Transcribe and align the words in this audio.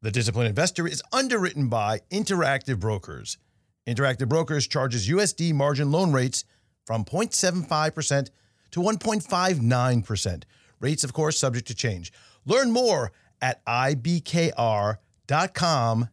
The 0.00 0.12
Disciplined 0.12 0.48
Investor 0.48 0.86
is 0.86 1.02
underwritten 1.12 1.68
by 1.68 2.02
Interactive 2.12 2.78
Brokers. 2.78 3.36
Interactive 3.84 4.28
Brokers 4.28 4.68
charges 4.68 5.08
USD 5.08 5.52
margin 5.54 5.90
loan 5.90 6.12
rates 6.12 6.44
from 6.86 7.04
0.75% 7.04 8.30
to 8.70 8.80
1.59%. 8.80 10.42
Rates, 10.78 11.02
of 11.02 11.12
course, 11.12 11.36
subject 11.36 11.66
to 11.66 11.74
change. 11.74 12.12
Learn 12.46 12.70
more 12.70 13.10
at 13.42 13.64
ibkr.com 13.66 14.98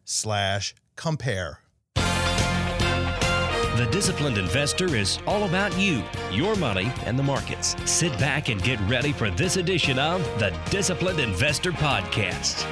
slash 0.04 0.74
compare. 0.96 1.60
The 1.94 3.88
Disciplined 3.92 4.38
Investor 4.38 4.96
is 4.96 5.20
all 5.28 5.44
about 5.44 5.78
you, 5.78 6.02
your 6.32 6.56
money, 6.56 6.90
and 7.04 7.16
the 7.16 7.22
markets. 7.22 7.76
Sit 7.84 8.10
back 8.18 8.48
and 8.48 8.60
get 8.62 8.80
ready 8.88 9.12
for 9.12 9.30
this 9.30 9.58
edition 9.58 10.00
of 10.00 10.22
the 10.40 10.52
Disciplined 10.70 11.20
Investor 11.20 11.70
Podcast. 11.70 12.66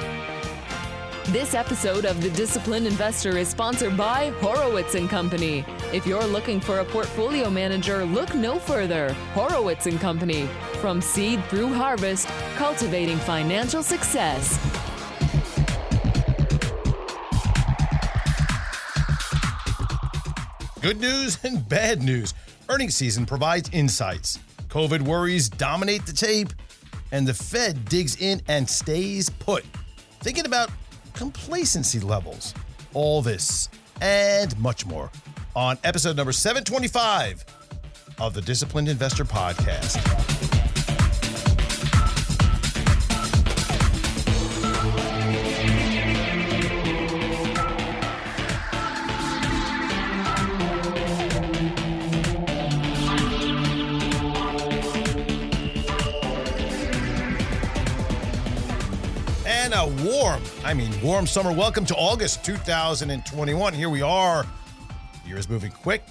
This 1.29 1.55
episode 1.55 2.05
of 2.05 2.21
The 2.21 2.29
Disciplined 2.29 2.85
Investor 2.85 3.35
is 3.35 3.47
sponsored 3.47 3.97
by 3.97 4.29
Horowitz 4.41 4.93
and 4.93 5.09
Company. 5.09 5.65
If 5.91 6.05
you're 6.05 6.23
looking 6.23 6.59
for 6.59 6.81
a 6.81 6.85
portfolio 6.85 7.49
manager, 7.49 8.05
look 8.05 8.35
no 8.35 8.59
further. 8.59 9.11
Horowitz 9.33 9.87
and 9.87 9.99
Company. 9.99 10.47
From 10.81 11.01
seed 11.01 11.43
through 11.45 11.73
harvest, 11.73 12.27
cultivating 12.57 13.17
financial 13.17 13.81
success. 13.81 14.59
Good 20.79 21.01
news 21.01 21.43
and 21.43 21.67
bad 21.67 22.03
news. 22.03 22.35
Earnings 22.69 22.95
season 22.95 23.25
provides 23.25 23.67
insights. 23.73 24.37
COVID 24.69 25.01
worries 25.01 25.49
dominate 25.49 26.05
the 26.05 26.13
tape, 26.13 26.49
and 27.11 27.27
the 27.27 27.33
Fed 27.33 27.83
digs 27.85 28.21
in 28.21 28.43
and 28.47 28.69
stays 28.69 29.31
put. 29.31 29.65
Thinking 30.19 30.45
about 30.45 30.69
complacency 31.15 31.99
levels. 31.99 32.53
All 32.93 33.21
this 33.21 33.69
and 34.01 34.57
much 34.59 34.85
more 34.85 35.09
on 35.55 35.77
episode 35.83 36.15
number 36.17 36.31
725 36.31 37.45
of 38.19 38.33
the 38.33 38.41
Disciplined 38.41 38.89
Investor 38.89 39.25
Podcast. 39.25 40.44
Warm, 59.87 60.41
I 60.63 60.73
mean, 60.73 60.91
warm 61.01 61.27
summer 61.27 61.51
welcome 61.51 61.85
to 61.85 61.95
August 61.95 62.43
2021. 62.43 63.73
Here 63.73 63.89
we 63.89 64.01
are. 64.01 64.45
The 65.23 65.29
year 65.29 65.37
is 65.37 65.47
moving 65.47 65.71
quick, 65.71 66.03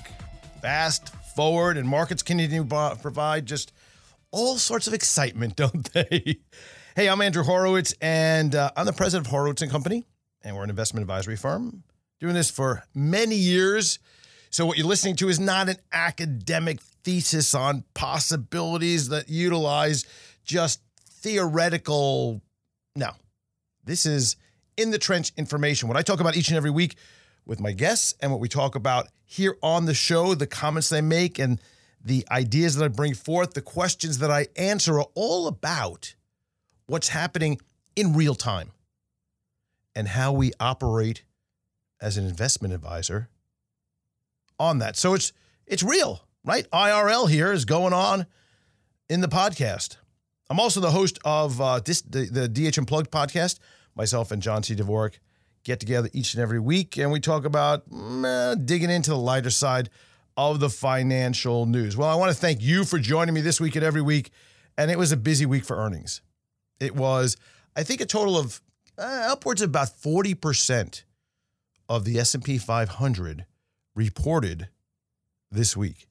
fast, 0.62 1.08
forward, 1.34 1.77
and 1.77 1.89
markets 1.89 2.22
continue 2.22 2.69
to 2.69 2.97
provide 3.02 3.47
just 3.47 3.72
all 4.30 4.58
sorts 4.58 4.86
of 4.86 4.95
excitement, 4.95 5.56
don't 5.56 5.92
they? 5.92 6.39
hey, 6.95 7.08
I'm 7.08 7.20
Andrew 7.20 7.42
Horowitz, 7.42 7.95
and 8.00 8.55
uh, 8.55 8.70
I'm 8.77 8.86
the 8.86 8.92
president 8.92 9.27
of 9.27 9.30
Horowitz 9.33 9.62
and 9.62 9.70
Company, 9.70 10.06
and 10.42 10.55
we're 10.55 10.62
an 10.62 10.70
investment 10.70 11.02
advisory 11.02 11.36
firm 11.36 11.83
doing 12.20 12.34
this 12.34 12.50
for 12.50 12.84
many 12.95 13.34
years. 13.34 13.98
So, 14.50 14.67
what 14.67 14.78
you're 14.78 14.86
listening 14.86 15.17
to 15.17 15.28
is 15.28 15.41
not 15.41 15.69
an 15.69 15.78
academic 15.92 16.80
thesis 16.80 17.55
on 17.56 17.83
possibilities 17.95 19.08
that 19.08 19.28
utilize 19.28 20.06
just 20.45 20.80
theoretical. 21.08 22.41
No, 22.95 23.11
this 23.84 24.06
is 24.06 24.36
in 24.77 24.90
the 24.90 24.98
trench 24.98 25.32
information. 25.36 25.88
What 25.88 25.96
I 25.96 26.02
talk 26.02 26.20
about 26.20 26.36
each 26.36 26.48
and 26.48 26.56
every 26.56 26.70
week 26.70 26.96
with 27.46 27.60
my 27.60 27.72
guests 27.72 28.14
and 28.20 28.30
what 28.30 28.40
we 28.40 28.48
talk 28.48 28.74
about 28.74 29.08
here 29.24 29.56
on 29.62 29.84
the 29.86 29.94
show, 29.94 30.34
the 30.34 30.46
comments 30.46 30.88
they 30.88 31.00
make 31.00 31.38
and 31.38 31.60
the 32.05 32.27
ideas 32.30 32.77
that 32.77 32.84
I 32.84 32.89
bring 32.89 33.14
forth, 33.14 33.55
the 33.55 33.62
questions 33.62 34.18
that 34.18 34.30
I 34.30 34.48
answer 34.56 34.98
are 34.98 35.06
all 35.14 35.46
about 35.46 36.14
what's 36.86 37.08
happening 37.08 37.61
in 37.96 38.14
real 38.14 38.34
time 38.34 38.73
and 39.94 40.08
how 40.08 40.33
we 40.33 40.52
operate 40.61 41.23
as 42.00 42.17
an 42.17 42.27
investment 42.27 42.74
advisor 42.74 43.28
on 44.58 44.78
that. 44.78 44.96
So 44.96 45.14
it's 45.14 45.33
it's 45.67 45.83
real, 45.83 46.27
right? 46.44 46.68
IRL 46.70 47.28
here 47.28 47.52
is 47.52 47.64
going 47.64 47.92
on 47.92 48.27
in 49.08 49.20
the 49.20 49.28
podcast. 49.28 49.96
I'm 50.50 50.61
also 50.61 50.80
the 50.80 50.90
host 50.90 51.18
of 51.24 51.58
uh, 51.61 51.80
this, 51.80 52.02
the, 52.02 52.27
the 52.27 52.48
DH 52.48 52.77
Unplugged 52.77 53.11
podcast. 53.11 53.58
Myself 53.96 54.30
and 54.30 54.42
John 54.42 54.62
C. 54.62 54.74
Dvorak 54.74 55.18
get 55.62 55.80
together 55.80 56.10
each 56.12 56.34
and 56.34 56.42
every 56.42 56.60
week, 56.60 56.98
and 56.98 57.10
we 57.10 57.20
talk 57.20 57.44
about 57.44 57.88
mm, 57.88 58.24
eh, 58.24 58.56
digging 58.64 58.90
into 58.90 59.10
the 59.10 59.16
lighter 59.16 59.50
side 59.50 59.90
of 60.36 60.60
the 60.60 60.68
financial 60.68 61.66
news. 61.66 61.96
Well, 61.96 62.08
I 62.08 62.14
want 62.14 62.32
to 62.32 62.38
thank 62.38 62.60
you 62.60 62.84
for 62.84 62.98
joining 62.98 63.34
me 63.34 63.40
this 63.40 63.60
week 63.60 63.77
and 63.77 63.84
every 63.84 64.02
week, 64.02 64.30
and 64.77 64.90
it 64.90 64.98
was 64.98 65.12
a 65.12 65.16
busy 65.16 65.46
week 65.46 65.64
for 65.64 65.77
earnings. 65.77 66.20
It 66.80 66.94
was, 66.94 67.36
I 67.77 67.82
think, 67.82 68.00
a 68.00 68.06
total 68.06 68.36
of 68.36 68.60
uh, 68.98 69.28
upwards 69.30 69.62
of 69.62 69.70
about 69.70 69.88
40% 69.88 71.02
of 71.88 72.05
the 72.05 72.18
S&P 72.18 72.58
500 72.58 73.46
reported 73.94 74.68
this 75.50 75.76
week. 75.76 76.08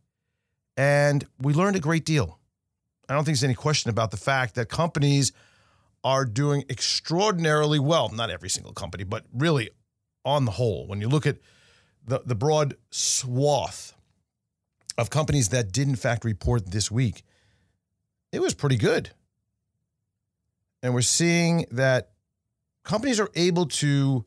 And 0.77 1.27
we 1.39 1.53
learned 1.53 1.75
a 1.75 1.79
great 1.79 2.05
deal. 2.05 2.39
I 3.07 3.13
don't 3.13 3.25
think 3.25 3.37
there's 3.37 3.43
any 3.43 3.53
question 3.53 3.89
about 3.89 4.11
the 4.11 4.17
fact 4.17 4.55
that 4.55 4.69
companies 4.69 5.31
are 6.03 6.25
doing 6.25 6.65
extraordinarily 6.69 7.79
well. 7.79 8.09
Not 8.09 8.29
every 8.29 8.49
single 8.49 8.73
company, 8.73 9.03
but 9.03 9.25
really 9.33 9.69
on 10.25 10.45
the 10.45 10.51
whole. 10.51 10.87
When 10.87 11.01
you 11.01 11.07
look 11.07 11.25
at 11.25 11.37
the, 12.05 12.21
the 12.25 12.35
broad 12.35 12.75
swath 12.91 13.93
of 14.97 15.09
companies 15.09 15.49
that 15.49 15.71
did, 15.71 15.87
in 15.87 15.95
fact, 15.95 16.25
report 16.25 16.71
this 16.71 16.91
week, 16.91 17.23
it 18.31 18.41
was 18.41 18.53
pretty 18.53 18.77
good. 18.77 19.11
And 20.81 20.93
we're 20.93 21.01
seeing 21.01 21.65
that 21.71 22.11
companies 22.83 23.19
are 23.19 23.29
able 23.35 23.67
to, 23.67 24.25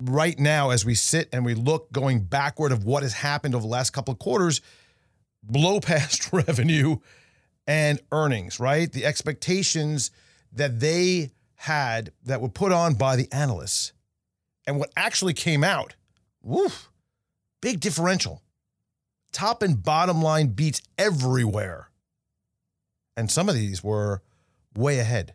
right 0.00 0.38
now, 0.38 0.70
as 0.70 0.84
we 0.84 0.94
sit 0.94 1.28
and 1.32 1.44
we 1.44 1.54
look 1.54 1.90
going 1.92 2.20
backward 2.20 2.72
of 2.72 2.84
what 2.84 3.02
has 3.02 3.14
happened 3.14 3.54
over 3.54 3.62
the 3.62 3.68
last 3.68 3.90
couple 3.90 4.12
of 4.12 4.18
quarters, 4.18 4.60
blow 5.42 5.80
past 5.80 6.32
revenue 6.32 6.98
and 7.66 8.00
earnings, 8.12 8.60
right? 8.60 8.90
The 8.92 9.04
expectations 9.04 10.10
that 10.52 10.80
they 10.80 11.30
had 11.56 12.12
that 12.24 12.40
were 12.40 12.48
put 12.48 12.72
on 12.72 12.94
by 12.94 13.16
the 13.16 13.28
analysts 13.32 13.92
and 14.66 14.78
what 14.78 14.90
actually 14.96 15.34
came 15.34 15.64
out, 15.64 15.94
woof, 16.42 16.90
big 17.60 17.80
differential. 17.80 18.42
Top 19.32 19.62
and 19.62 19.82
bottom 19.82 20.22
line 20.22 20.48
beats 20.48 20.82
everywhere. 20.98 21.90
And 23.16 23.30
some 23.30 23.48
of 23.48 23.54
these 23.54 23.84
were 23.84 24.22
way 24.74 24.98
ahead. 24.98 25.34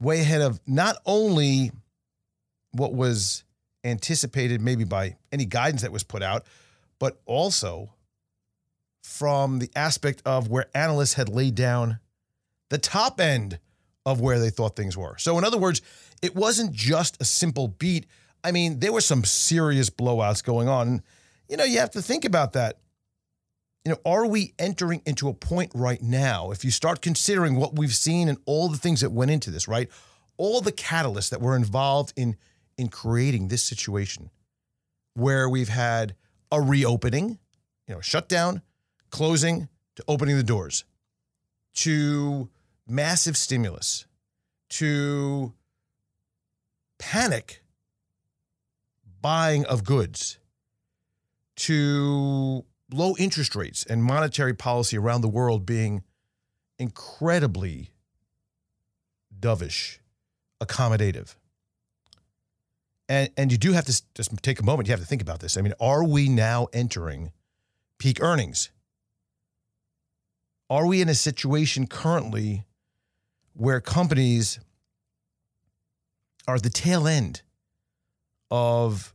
Way 0.00 0.20
ahead 0.20 0.40
of 0.40 0.60
not 0.66 0.96
only 1.04 1.72
what 2.72 2.94
was 2.94 3.44
anticipated, 3.84 4.60
maybe 4.60 4.84
by 4.84 5.16
any 5.30 5.44
guidance 5.44 5.82
that 5.82 5.92
was 5.92 6.04
put 6.04 6.22
out, 6.22 6.46
but 6.98 7.20
also 7.26 7.92
from 9.02 9.58
the 9.58 9.70
aspect 9.74 10.22
of 10.24 10.48
where 10.48 10.66
analysts 10.74 11.14
had 11.14 11.28
laid 11.28 11.54
down 11.54 11.98
the 12.70 12.78
top 12.78 13.20
end 13.20 13.58
of 14.06 14.20
where 14.20 14.38
they 14.38 14.50
thought 14.50 14.74
things 14.74 14.96
were. 14.96 15.16
So, 15.18 15.36
in 15.38 15.44
other 15.44 15.58
words, 15.58 15.82
it 16.22 16.34
wasn't 16.34 16.72
just 16.72 17.20
a 17.20 17.24
simple 17.24 17.68
beat. 17.68 18.06
I 18.42 18.52
mean, 18.52 18.80
there 18.80 18.92
were 18.92 19.02
some 19.02 19.24
serious 19.24 19.90
blowouts 19.90 20.42
going 20.42 20.68
on. 20.68 21.02
You 21.48 21.56
know, 21.56 21.64
you 21.64 21.78
have 21.78 21.90
to 21.90 22.02
think 22.02 22.24
about 22.24 22.54
that. 22.54 22.78
You 23.84 23.92
know, 23.92 23.98
are 24.04 24.26
we 24.26 24.54
entering 24.58 25.02
into 25.06 25.28
a 25.28 25.34
point 25.34 25.72
right 25.74 26.02
now, 26.02 26.50
if 26.50 26.64
you 26.64 26.70
start 26.70 27.00
considering 27.00 27.56
what 27.56 27.76
we've 27.76 27.94
seen 27.94 28.28
and 28.28 28.38
all 28.46 28.68
the 28.68 28.78
things 28.78 29.00
that 29.00 29.10
went 29.10 29.30
into 29.30 29.50
this, 29.50 29.68
right? 29.68 29.88
All 30.36 30.60
the 30.60 30.72
catalysts 30.72 31.30
that 31.30 31.40
were 31.40 31.56
involved 31.56 32.12
in 32.16 32.36
in 32.78 32.88
creating 32.88 33.48
this 33.48 33.62
situation 33.62 34.30
where 35.12 35.48
we've 35.48 35.68
had 35.68 36.14
a 36.50 36.60
reopening, 36.62 37.38
you 37.86 37.94
know, 37.94 38.00
shutdown, 38.00 38.62
closing 39.10 39.68
to 39.96 40.04
opening 40.08 40.36
the 40.36 40.42
doors 40.42 40.84
to 41.74 42.48
massive 42.90 43.36
stimulus 43.36 44.04
to 44.68 45.52
panic 46.98 47.62
buying 49.22 49.64
of 49.66 49.84
goods 49.84 50.38
to 51.56 52.64
low 52.92 53.14
interest 53.18 53.54
rates 53.54 53.84
and 53.84 54.02
monetary 54.02 54.54
policy 54.54 54.98
around 54.98 55.20
the 55.20 55.28
world 55.28 55.64
being 55.64 56.02
incredibly 56.78 57.90
dovish, 59.38 59.98
accommodative. 60.60 61.34
And, 63.08 63.30
and 63.36 63.52
you 63.52 63.58
do 63.58 63.72
have 63.72 63.84
to 63.86 64.02
just 64.14 64.30
take 64.42 64.60
a 64.60 64.62
moment. 64.62 64.88
You 64.88 64.92
have 64.92 65.00
to 65.00 65.06
think 65.06 65.22
about 65.22 65.40
this. 65.40 65.56
I 65.56 65.62
mean, 65.62 65.74
are 65.80 66.04
we 66.04 66.28
now 66.28 66.68
entering 66.72 67.32
peak 67.98 68.22
earnings? 68.22 68.70
Are 70.68 70.86
we 70.86 71.00
in 71.02 71.08
a 71.08 71.14
situation 71.14 71.86
currently 71.86 72.64
where 73.60 73.78
companies 73.78 74.58
are 76.48 76.58
the 76.58 76.70
tail 76.70 77.06
end 77.06 77.42
of 78.50 79.14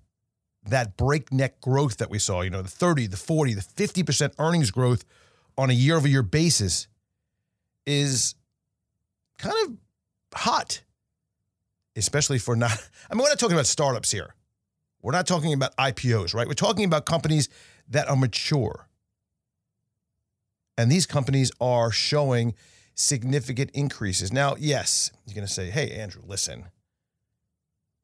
that 0.68 0.96
breakneck 0.98 1.60
growth 1.62 1.98
that 1.98 2.12
we 2.12 2.20
saw, 2.20 2.42
you 2.42 2.52
know, 2.52 2.62
the 2.62 2.70
30, 2.70 3.08
the 3.08 3.18
40, 3.18 3.56
the 3.56 3.62
50% 3.62 4.34
earnings 4.38 4.70
growth 4.70 5.04
on 5.58 5.72
a 5.72 5.74
year 5.74 5.96
over 5.96 6.08
year 6.08 6.22
basis 6.22 6.88
is 7.88 8.36
kind 9.40 9.56
of 9.66 9.78
hot, 10.36 10.84
especially 11.96 12.38
for 12.38 12.56
not, 12.56 12.78
I 13.10 13.16
mean, 13.16 13.24
we're 13.24 13.30
not 13.30 13.40
talking 13.40 13.56
about 13.56 13.66
startups 13.66 14.12
here. 14.12 14.36
We're 15.02 15.12
not 15.12 15.26
talking 15.26 15.54
about 15.54 15.76
IPOs, 15.78 16.36
right? 16.36 16.48
We're 16.48 16.54
talking 16.54 16.86
about 16.86 17.08
companies 17.08 17.50
that 17.90 18.08
are 18.08 18.16
mature. 18.16 18.88
And 20.78 20.92
these 20.92 21.08
companies 21.08 21.52
are 21.60 21.90
showing 21.90 22.54
significant 22.96 23.72
increases. 23.72 24.34
Now, 24.34 24.56
yes, 24.58 25.12
you're 25.26 25.36
going 25.36 25.48
to 25.48 25.54
say, 25.54 25.70
hey, 25.70 25.92
Andrew, 25.92 26.24
listen. 26.26 26.66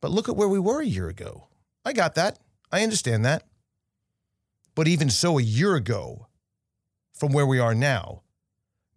But 0.01 0.11
look 0.11 0.29
at 0.29 0.35
where 0.35 0.47
we 0.47 0.59
were 0.59 0.81
a 0.81 0.85
year 0.85 1.07
ago. 1.07 1.47
I 1.83 1.93
got 1.93 2.15
that. 2.15 2.39
I 2.71 2.83
understand 2.83 3.25
that. 3.25 3.43
But 4.75 4.88
even 4.88 5.09
so, 5.09 5.38
a 5.38 5.41
year 5.41 5.75
ago, 5.75 6.27
from 7.13 7.33
where 7.33 7.45
we 7.45 7.59
are 7.59 7.75
now, 7.75 8.23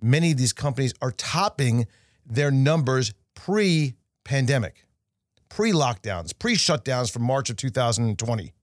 many 0.00 0.32
of 0.32 0.38
these 0.38 0.52
companies 0.52 0.94
are 1.02 1.10
topping 1.10 1.86
their 2.24 2.50
numbers 2.50 3.12
pre 3.34 3.94
pandemic, 4.24 4.86
pre 5.48 5.72
lockdowns, 5.72 6.36
pre 6.38 6.54
shutdowns 6.54 7.12
from 7.12 7.22
March 7.22 7.50
of 7.50 7.56
2020. 7.56 8.53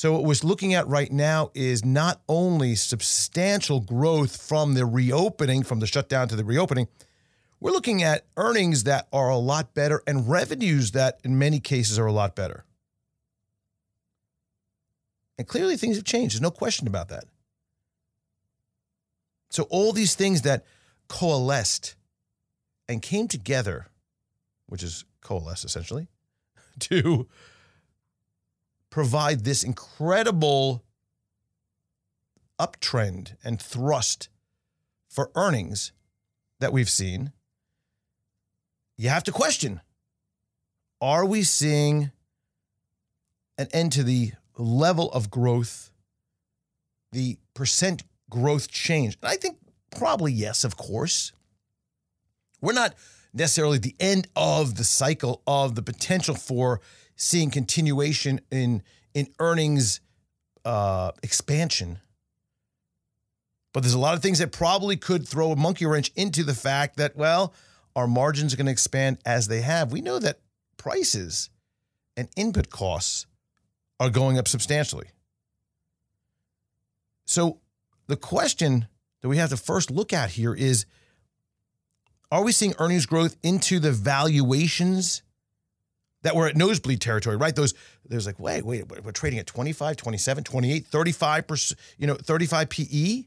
So, 0.00 0.14
what 0.14 0.24
we're 0.24 0.48
looking 0.48 0.72
at 0.72 0.88
right 0.88 1.12
now 1.12 1.50
is 1.52 1.84
not 1.84 2.22
only 2.26 2.74
substantial 2.74 3.80
growth 3.80 4.34
from 4.34 4.72
the 4.72 4.86
reopening, 4.86 5.62
from 5.62 5.80
the 5.80 5.86
shutdown 5.86 6.26
to 6.28 6.36
the 6.36 6.42
reopening, 6.42 6.88
we're 7.60 7.72
looking 7.72 8.02
at 8.02 8.24
earnings 8.38 8.84
that 8.84 9.08
are 9.12 9.28
a 9.28 9.36
lot 9.36 9.74
better 9.74 10.02
and 10.06 10.26
revenues 10.26 10.92
that, 10.92 11.20
in 11.22 11.38
many 11.38 11.60
cases, 11.60 11.98
are 11.98 12.06
a 12.06 12.14
lot 12.14 12.34
better. 12.34 12.64
And 15.36 15.46
clearly, 15.46 15.76
things 15.76 15.96
have 15.96 16.06
changed. 16.06 16.32
There's 16.32 16.40
no 16.40 16.50
question 16.50 16.88
about 16.88 17.10
that. 17.10 17.24
So, 19.50 19.64
all 19.64 19.92
these 19.92 20.14
things 20.14 20.40
that 20.42 20.64
coalesced 21.08 21.94
and 22.88 23.02
came 23.02 23.28
together, 23.28 23.88
which 24.64 24.82
is 24.82 25.04
coalesce 25.20 25.66
essentially, 25.66 26.08
to 26.78 27.28
provide 28.90 29.44
this 29.44 29.62
incredible 29.62 30.84
uptrend 32.58 33.36
and 33.42 33.60
thrust 33.60 34.28
for 35.08 35.30
earnings 35.34 35.92
that 36.58 36.72
we've 36.72 36.90
seen, 36.90 37.32
you 38.96 39.08
have 39.08 39.24
to 39.24 39.32
question 39.32 39.80
are 41.00 41.24
we 41.24 41.42
seeing 41.42 42.10
an 43.56 43.68
end 43.72 43.92
to 43.92 44.02
the 44.02 44.32
level 44.58 45.10
of 45.12 45.30
growth, 45.30 45.90
the 47.12 47.38
percent 47.54 48.02
growth 48.28 48.70
change? 48.70 49.16
And 49.22 49.30
I 49.30 49.36
think 49.36 49.56
probably 49.96 50.32
yes, 50.32 50.62
of 50.62 50.76
course. 50.76 51.32
We're 52.60 52.74
not 52.74 52.94
necessarily 53.32 53.78
the 53.78 53.96
end 53.98 54.28
of 54.36 54.76
the 54.76 54.84
cycle 54.84 55.40
of 55.46 55.74
the 55.74 55.82
potential 55.82 56.34
for 56.34 56.82
seeing 57.20 57.50
continuation 57.50 58.40
in 58.50 58.82
in 59.12 59.28
earnings 59.38 60.00
uh, 60.64 61.12
expansion. 61.22 61.98
But 63.74 63.82
there's 63.82 63.94
a 63.94 63.98
lot 63.98 64.14
of 64.14 64.22
things 64.22 64.38
that 64.38 64.52
probably 64.52 64.96
could 64.96 65.28
throw 65.28 65.52
a 65.52 65.56
monkey 65.56 65.84
wrench 65.86 66.10
into 66.16 66.42
the 66.42 66.54
fact 66.54 66.96
that, 66.96 67.16
well, 67.16 67.54
our 67.94 68.06
margins 68.06 68.52
are 68.52 68.56
going 68.56 68.66
to 68.66 68.72
expand 68.72 69.18
as 69.24 69.48
they 69.48 69.60
have. 69.60 69.92
We 69.92 70.00
know 70.00 70.18
that 70.18 70.40
prices 70.76 71.50
and 72.16 72.28
input 72.36 72.70
costs 72.70 73.26
are 74.00 74.10
going 74.10 74.38
up 74.38 74.48
substantially. 74.48 75.08
So 77.26 77.60
the 78.06 78.16
question 78.16 78.88
that 79.20 79.28
we 79.28 79.36
have 79.36 79.50
to 79.50 79.56
first 79.56 79.90
look 79.90 80.12
at 80.12 80.30
here 80.30 80.54
is 80.54 80.86
are 82.32 82.42
we 82.42 82.52
seeing 82.52 82.74
earnings 82.78 83.06
growth 83.06 83.36
into 83.42 83.78
the 83.78 83.92
valuations 83.92 85.22
that 86.22 86.36
were 86.36 86.46
at 86.46 86.56
nosebleed 86.56 87.00
territory, 87.00 87.36
right? 87.36 87.54
Those 87.54 87.74
there's 88.04 88.26
like, 88.26 88.38
wait, 88.38 88.64
wait, 88.64 88.84
we're 89.04 89.12
trading 89.12 89.38
at 89.38 89.46
25, 89.46 89.96
27, 89.96 90.44
28, 90.44 90.90
35%, 90.90 91.74
you 91.98 92.06
know, 92.06 92.14
35 92.14 92.68
PE. 92.68 93.24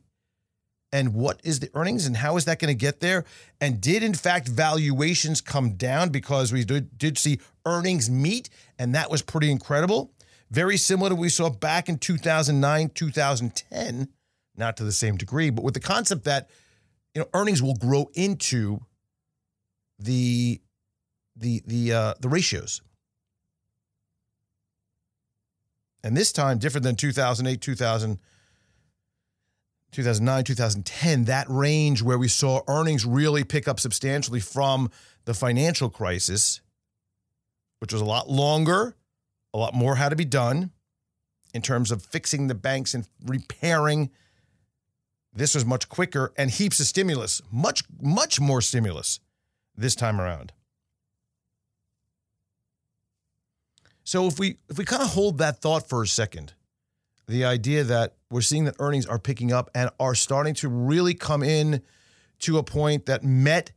And 0.92 1.16
what 1.16 1.40
is 1.44 1.60
the 1.60 1.72
earnings 1.74 2.06
and 2.06 2.16
how 2.16 2.38
is 2.38 2.46
that 2.46 2.60
going 2.60 2.68
to 2.68 2.80
get 2.80 3.00
there? 3.00 3.26
And 3.60 3.82
did 3.82 4.04
in 4.04 4.14
fact 4.14 4.48
valuations 4.48 5.42
come 5.42 5.72
down 5.72 6.10
because 6.10 6.54
we 6.54 6.64
did, 6.64 6.98
did 6.98 7.18
see 7.18 7.40
earnings 7.66 8.12
meet 8.12 8.50
and 8.78 8.94
that 8.94 9.10
was 9.10 9.24
pretty 9.24 9.50
incredible. 9.50 10.12
Very 10.52 10.78
similar 10.78 11.10
to 11.10 11.16
what 11.16 11.22
we 11.22 11.30
saw 11.30 11.50
back 11.50 11.90
in 11.90 11.98
2009, 11.98 12.90
2010, 12.90 14.08
not 14.56 14.78
to 14.78 14.84
the 14.84 14.92
same 14.92 15.18
degree, 15.18 15.50
but 15.50 15.64
with 15.64 15.74
the 15.74 15.80
concept 15.80 16.26
that 16.26 16.48
you 17.16 17.22
know 17.22 17.28
earnings 17.34 17.64
will 17.64 17.74
grow 17.74 18.12
into 18.14 18.80
the 19.98 20.62
the 21.36 21.62
the 21.66 21.94
uh, 21.94 22.14
the 22.20 22.30
ratios. 22.30 22.82
And 26.04 26.18
this 26.18 26.34
time, 26.34 26.58
different 26.58 26.84
than 26.84 26.96
2008, 26.98 27.62
2000, 27.62 28.20
2009, 29.92 30.44
2010, 30.44 31.26
that 31.26 31.46
range 31.50 32.02
where 32.02 32.18
we 32.18 32.28
saw 32.28 32.62
earnings 32.68 33.06
really 33.06 33.46
pick 33.46 33.68
up 33.68 33.80
substantially 33.80 34.42
from 34.42 34.92
the 35.24 35.34
financial 35.34 35.90
crisis, 35.90 36.60
which 37.80 37.94
was 37.94 38.02
a 38.02 38.06
lot 38.06 38.30
longer, 38.30 38.98
a 39.54 39.58
lot 39.58 39.74
more 39.74 39.96
had 39.96 40.10
to 40.10 40.16
be 40.18 40.26
done 40.26 40.72
in 41.54 41.62
terms 41.62 41.90
of 41.90 42.04
fixing 42.04 42.48
the 42.48 42.56
banks 42.56 42.94
and 42.94 43.08
repairing. 43.24 44.10
This 45.34 45.56
was 45.56 45.66
much 45.66 45.88
quicker 45.88 46.34
and 46.38 46.52
heaps 46.52 46.80
of 46.82 46.88
stimulus, 46.88 47.42
much, 47.50 47.84
much 48.02 48.42
more 48.42 48.60
stimulus 48.60 49.22
this 49.76 49.96
time 49.96 50.20
around. 50.20 50.52
So 54.04 54.28
if 54.28 54.40
we 54.40 54.58
if 54.70 54.78
we 54.78 54.86
kind 54.86 55.02
of 55.02 55.10
hold 55.10 55.38
that 55.38 55.62
thought 55.62 55.88
for 55.88 56.02
a 56.04 56.08
second, 56.08 56.54
the 57.28 57.46
idea 57.46 57.84
that 57.84 58.16
we're 58.30 58.42
seeing 58.42 58.66
that 58.66 58.76
earnings 58.80 59.06
are 59.06 59.20
picking 59.20 59.52
up 59.52 59.70
and 59.74 59.90
are 60.00 60.16
starting 60.16 60.54
to 60.56 60.68
really 60.68 61.14
come 61.14 61.44
in 61.44 61.82
to 62.40 62.58
a 62.58 62.64
point 62.64 63.06
that 63.06 63.24
met 63.24 63.72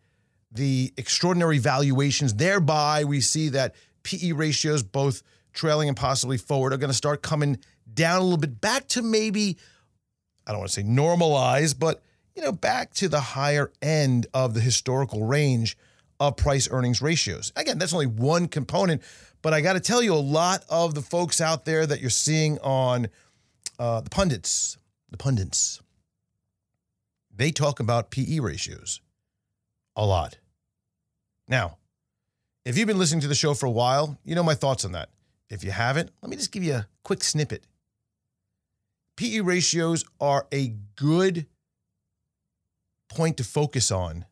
the 0.50 0.92
extraordinary 0.96 1.58
valuations. 1.58 2.34
Thereby, 2.34 3.04
we 3.04 3.20
see 3.20 3.50
that 3.50 3.74
PE 4.02 4.32
ratios, 4.32 4.82
both 4.82 5.22
trailing 5.52 5.88
and 5.88 5.96
possibly 5.96 6.38
forward, 6.38 6.72
are 6.72 6.78
going 6.78 6.90
to 6.90 6.96
start 6.96 7.22
coming 7.22 7.58
down 7.92 8.20
a 8.20 8.24
little 8.24 8.38
bit 8.38 8.60
back 8.60 8.88
to 8.88 9.02
maybe, 9.02 9.58
I 10.46 10.52
don't 10.52 10.60
want 10.60 10.70
to 10.70 10.80
say 10.80 10.86
normalize, 10.86 11.78
but 11.78 12.02
you 12.34 12.42
know, 12.42 12.52
back 12.52 12.92
to 12.94 13.08
the 13.08 13.20
higher 13.20 13.72
end 13.80 14.26
of 14.34 14.54
the 14.54 14.60
historical 14.60 15.24
range 15.24 15.76
of 16.20 16.36
price 16.36 16.68
earnings 16.70 17.00
ratios. 17.00 17.52
Again, 17.56 17.78
that's 17.78 17.92
only 17.92 18.06
one 18.06 18.48
component, 18.48 19.02
but 19.46 19.54
I 19.54 19.60
got 19.60 19.74
to 19.74 19.80
tell 19.80 20.02
you, 20.02 20.12
a 20.12 20.16
lot 20.16 20.64
of 20.68 20.96
the 20.96 21.02
folks 21.02 21.40
out 21.40 21.64
there 21.64 21.86
that 21.86 22.00
you're 22.00 22.10
seeing 22.10 22.58
on 22.64 23.06
uh, 23.78 24.00
the 24.00 24.10
pundits, 24.10 24.76
the 25.08 25.16
pundits, 25.16 25.80
they 27.32 27.52
talk 27.52 27.78
about 27.78 28.10
PE 28.10 28.40
ratios 28.40 29.00
a 29.94 30.04
lot. 30.04 30.38
Now, 31.46 31.76
if 32.64 32.76
you've 32.76 32.88
been 32.88 32.98
listening 32.98 33.20
to 33.20 33.28
the 33.28 33.36
show 33.36 33.54
for 33.54 33.66
a 33.66 33.70
while, 33.70 34.18
you 34.24 34.34
know 34.34 34.42
my 34.42 34.56
thoughts 34.56 34.84
on 34.84 34.90
that. 34.90 35.10
If 35.48 35.62
you 35.62 35.70
haven't, 35.70 36.10
let 36.22 36.28
me 36.28 36.34
just 36.34 36.50
give 36.50 36.64
you 36.64 36.74
a 36.74 36.88
quick 37.04 37.22
snippet. 37.22 37.68
PE 39.16 39.42
ratios 39.42 40.04
are 40.20 40.48
a 40.50 40.74
good 40.96 41.46
point 43.08 43.36
to 43.36 43.44
focus 43.44 43.92
on 43.92 44.24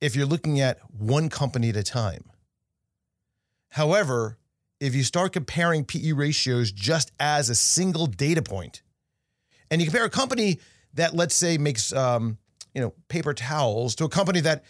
if 0.00 0.16
you're 0.16 0.24
looking 0.24 0.58
at 0.58 0.78
one 0.90 1.28
company 1.28 1.68
at 1.68 1.76
a 1.76 1.82
time. 1.82 2.24
However, 3.70 4.38
if 4.80 4.94
you 4.94 5.04
start 5.04 5.32
comparing 5.32 5.84
PE 5.84 6.12
ratios 6.12 6.72
just 6.72 7.12
as 7.20 7.50
a 7.50 7.54
single 7.54 8.06
data 8.06 8.42
point, 8.42 8.82
and 9.70 9.80
you 9.80 9.86
compare 9.86 10.04
a 10.04 10.10
company 10.10 10.58
that, 10.94 11.14
let's 11.14 11.34
say, 11.34 11.58
makes 11.58 11.92
um, 11.92 12.38
you 12.74 12.80
know 12.80 12.94
paper 13.08 13.34
towels 13.34 13.94
to 13.96 14.04
a 14.04 14.08
company 14.08 14.40
that 14.40 14.64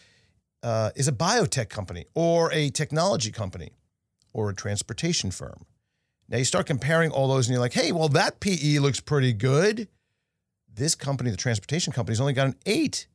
uh, 0.62 0.90
is 0.96 1.08
a 1.08 1.12
biotech 1.12 1.68
company 1.68 2.06
or 2.14 2.52
a 2.52 2.70
technology 2.70 3.30
company 3.30 3.70
or 4.32 4.50
a 4.50 4.54
transportation 4.54 5.30
firm. 5.30 5.64
Now 6.28 6.38
you 6.38 6.44
start 6.44 6.66
comparing 6.66 7.10
all 7.10 7.28
those, 7.28 7.46
and 7.46 7.54
you're 7.54 7.60
like, 7.60 7.72
hey, 7.72 7.92
well 7.92 8.08
that 8.10 8.40
PE 8.40 8.78
looks 8.78 9.00
pretty 9.00 9.32
good. 9.32 9.88
This 10.72 10.94
company, 10.94 11.30
the 11.30 11.36
transportation 11.36 11.92
company, 11.92 12.12
has 12.12 12.20
only 12.20 12.32
got 12.32 12.46
an 12.46 12.56
eight, 12.66 13.06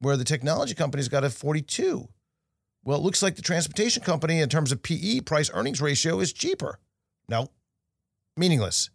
where 0.00 0.16
the 0.16 0.24
technology 0.24 0.74
company's 0.74 1.08
got 1.08 1.24
a 1.24 1.30
42. 1.30 2.08
Well, 2.84 2.98
it 2.98 3.02
looks 3.02 3.22
like 3.22 3.36
the 3.36 3.42
transportation 3.42 4.02
company, 4.02 4.40
in 4.40 4.48
terms 4.48 4.72
of 4.72 4.82
PE, 4.82 5.20
price 5.20 5.50
earnings 5.52 5.80
ratio, 5.80 6.20
is 6.20 6.32
cheaper. 6.32 6.78
No, 7.28 7.48
meaningless. 8.36 8.90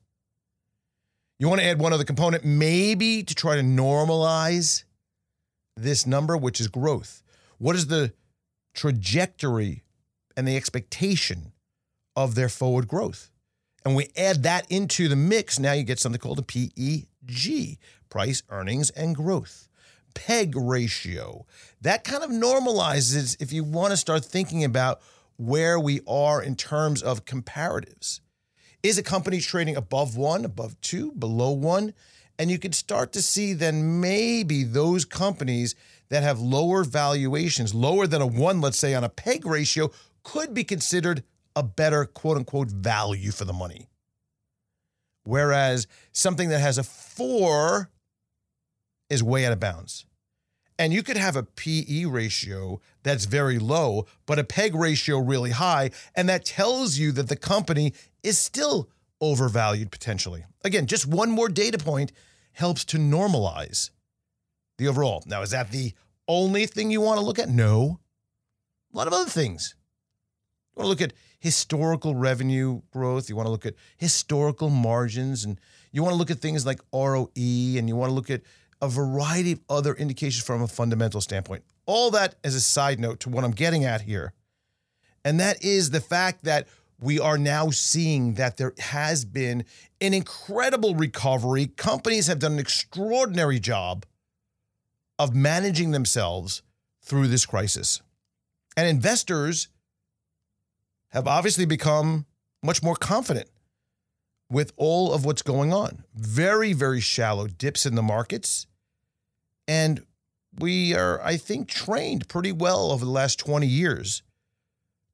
You 1.40 1.50
want 1.50 1.62
to 1.62 1.68
add 1.68 1.80
one 1.80 1.94
other 1.94 2.04
component, 2.04 2.46
maybe 2.46 3.24
to 3.24 3.36
try 3.36 3.56
to 3.56 3.62
normalize 3.62 4.84
this 5.76 6.08
number, 6.08 6.38
which 6.38 6.60
is 6.62 6.68
growth. 6.68 7.22
What 7.58 7.76
is 7.76 7.88
the 7.88 8.14
trajectory 8.74 9.84
and 10.36 10.48
the 10.48 10.58
expectation 10.58 11.52
of 12.16 12.36
their 12.36 12.50
forward 12.50 12.88
growth. 12.88 13.32
And 13.86 13.96
we 13.96 14.10
add 14.16 14.44
that 14.44 14.70
into 14.72 15.08
the 15.08 15.16
mix, 15.16 15.60
now 15.60 15.74
you 15.74 15.84
get 15.84 16.00
something 16.00 16.20
called 16.20 16.40
a 16.40 16.44
PEG, 16.44 17.78
price, 18.10 18.44
earnings, 18.50 18.90
and 18.92 19.16
growth. 19.16 19.68
PEG 20.14 20.56
ratio. 20.56 21.46
That 21.82 22.04
kind 22.04 22.24
of 22.24 22.30
normalizes 22.30 23.42
if 23.42 23.52
you 23.52 23.64
want 23.64 23.92
to 23.92 23.98
start 23.98 24.24
thinking 24.24 24.64
about 24.64 25.02
where 25.38 25.80
we 25.80 26.02
are 26.08 26.42
in 26.42 26.56
terms 26.56 27.02
of 27.02 27.26
comparatives. 27.26 28.20
Is 28.82 28.98
a 28.98 29.04
company 29.04 29.40
trading 29.40 29.76
above 29.76 30.18
one, 30.18 30.46
above 30.46 30.80
two, 30.82 31.14
below 31.14 31.52
one? 31.52 31.94
And 32.38 32.50
you 32.52 32.60
can 32.60 32.74
start 32.74 33.14
to 33.14 33.22
see 33.22 33.54
then 33.54 34.02
maybe 34.02 34.64
those 34.64 35.06
companies 35.06 35.76
that 36.10 36.24
have 36.24 36.40
lower 36.40 36.84
valuations, 36.84 37.74
lower 37.74 38.08
than 38.08 38.22
a 38.22 38.28
one, 38.28 38.60
let's 38.60 38.78
say, 38.78 38.94
on 38.94 39.04
a 39.04 39.10
PEG 39.10 39.46
ratio, 39.46 39.92
could 40.24 40.54
be 40.54 40.64
considered 40.64 41.24
a 41.56 41.64
better 41.64 42.06
quote 42.06 42.38
unquote 42.38 42.70
value 42.70 43.32
for 43.32 43.46
the 43.46 43.54
money. 43.54 43.88
Whereas 45.24 45.88
something 46.12 46.50
that 46.50 46.60
has 46.60 46.78
a 46.78 46.84
four 46.84 47.90
is 49.10 49.24
way 49.24 49.46
out 49.46 49.54
of 49.54 49.60
bounds. 49.60 50.06
And 50.80 50.92
you 50.92 51.04
could 51.04 51.18
have 51.18 51.36
a 51.36 51.44
PE 51.44 52.06
ratio 52.06 52.82
that's 53.04 53.26
very 53.26 53.60
low, 53.60 54.08
but 54.26 54.40
a 54.40 54.44
PEG 54.44 54.76
ratio 54.76 55.20
really 55.20 55.52
high. 55.52 55.92
And 56.16 56.28
that 56.30 56.46
tells 56.46 56.98
you 56.98 57.12
that 57.14 57.30
the 57.30 57.36
company 57.36 57.94
is 58.24 58.40
still 58.40 58.90
overvalued 59.22 59.92
potentially. 59.92 60.46
Again, 60.64 60.88
just 60.88 61.06
one 61.06 61.30
more 61.30 61.48
data 61.48 61.78
point 61.78 62.12
helps 62.54 62.84
to 62.86 62.98
normalize 62.98 63.92
the 64.78 64.88
overall. 64.88 65.24
Now, 65.28 65.42
is 65.42 65.52
that 65.52 65.72
the 65.72 65.94
only 66.28 66.66
thing 66.66 66.90
you 66.90 67.02
want 67.02 67.20
to 67.20 67.26
look 67.26 67.40
at? 67.40 67.50
No. 67.50 68.00
A 68.94 68.98
lot 68.98 69.08
of 69.08 69.14
other 69.14 69.30
things. 69.30 69.76
You 70.76 70.82
want 70.82 70.86
to 70.86 70.90
look 70.90 71.02
at 71.02 71.14
historical 71.40 72.16
revenue 72.16 72.82
growth. 72.92 73.30
You 73.30 73.36
want 73.36 73.48
to 73.48 73.52
look 73.52 73.66
at 73.66 73.76
historical 73.98 74.70
margins. 74.70 75.44
And 75.46 75.60
you 75.92 76.02
want 76.02 76.14
to 76.14 76.18
look 76.18 76.32
at 76.32 76.40
things 76.40 76.66
like 76.66 76.80
ROE. 76.92 77.28
And 77.36 77.88
you 77.88 77.96
want 77.96 78.10
to 78.10 78.14
look 78.16 78.32
at 78.32 78.42
a 78.84 78.90
variety 78.90 79.54
of 79.54 79.62
other 79.70 79.94
indications 79.94 80.44
from 80.44 80.62
a 80.62 80.68
fundamental 80.68 81.22
standpoint. 81.22 81.64
All 81.86 82.12
that 82.12 82.36
as 82.44 82.54
a 82.54 82.60
side 82.60 83.00
note 83.00 83.22
to 83.22 83.30
what 83.30 83.46
I'm 83.46 83.52
getting 83.52 83.86
at 83.86 84.02
here. 84.02 84.34
And 85.24 85.40
that 85.40 85.64
is 85.64 85.92
the 85.92 86.02
fact 86.02 86.44
that 86.44 86.68
we 87.00 87.18
are 87.18 87.38
now 87.38 87.70
seeing 87.70 88.34
that 88.34 88.58
there 88.58 88.74
has 88.78 89.24
been 89.24 89.64
an 90.02 90.14
incredible 90.14 90.96
recovery. 90.96 91.68
Companies 91.68 92.28
have 92.28 92.40
done 92.40 92.54
an 92.54 92.60
extraordinary 92.60 93.58
job 93.58 94.06
of 95.18 95.34
managing 95.34 95.92
themselves 95.92 96.62
through 97.02 97.28
this 97.30 97.46
crisis. 97.46 98.02
And 98.76 98.86
investors 98.86 99.70
have 101.10 101.26
obviously 101.26 101.66
become 101.66 102.26
much 102.62 102.84
more 102.84 102.96
confident 102.96 103.50
with 104.50 104.74
all 104.76 105.14
of 105.14 105.24
what's 105.24 105.42
going 105.42 105.72
on. 105.72 106.04
Very, 106.16 106.74
very 106.74 107.00
shallow 107.00 107.48
dips 107.48 107.86
in 107.86 107.96
the 107.96 108.02
markets. 108.02 108.68
And 109.68 110.06
we 110.60 110.96
are, 110.96 111.22
I 111.22 111.38
think, 111.38 111.68
trained 111.68 112.28
pretty 112.28 112.52
well 112.52 112.92
over 112.92 113.06
the 113.06 113.12
last 113.12 113.40
20 113.40 113.66
years 113.66 114.24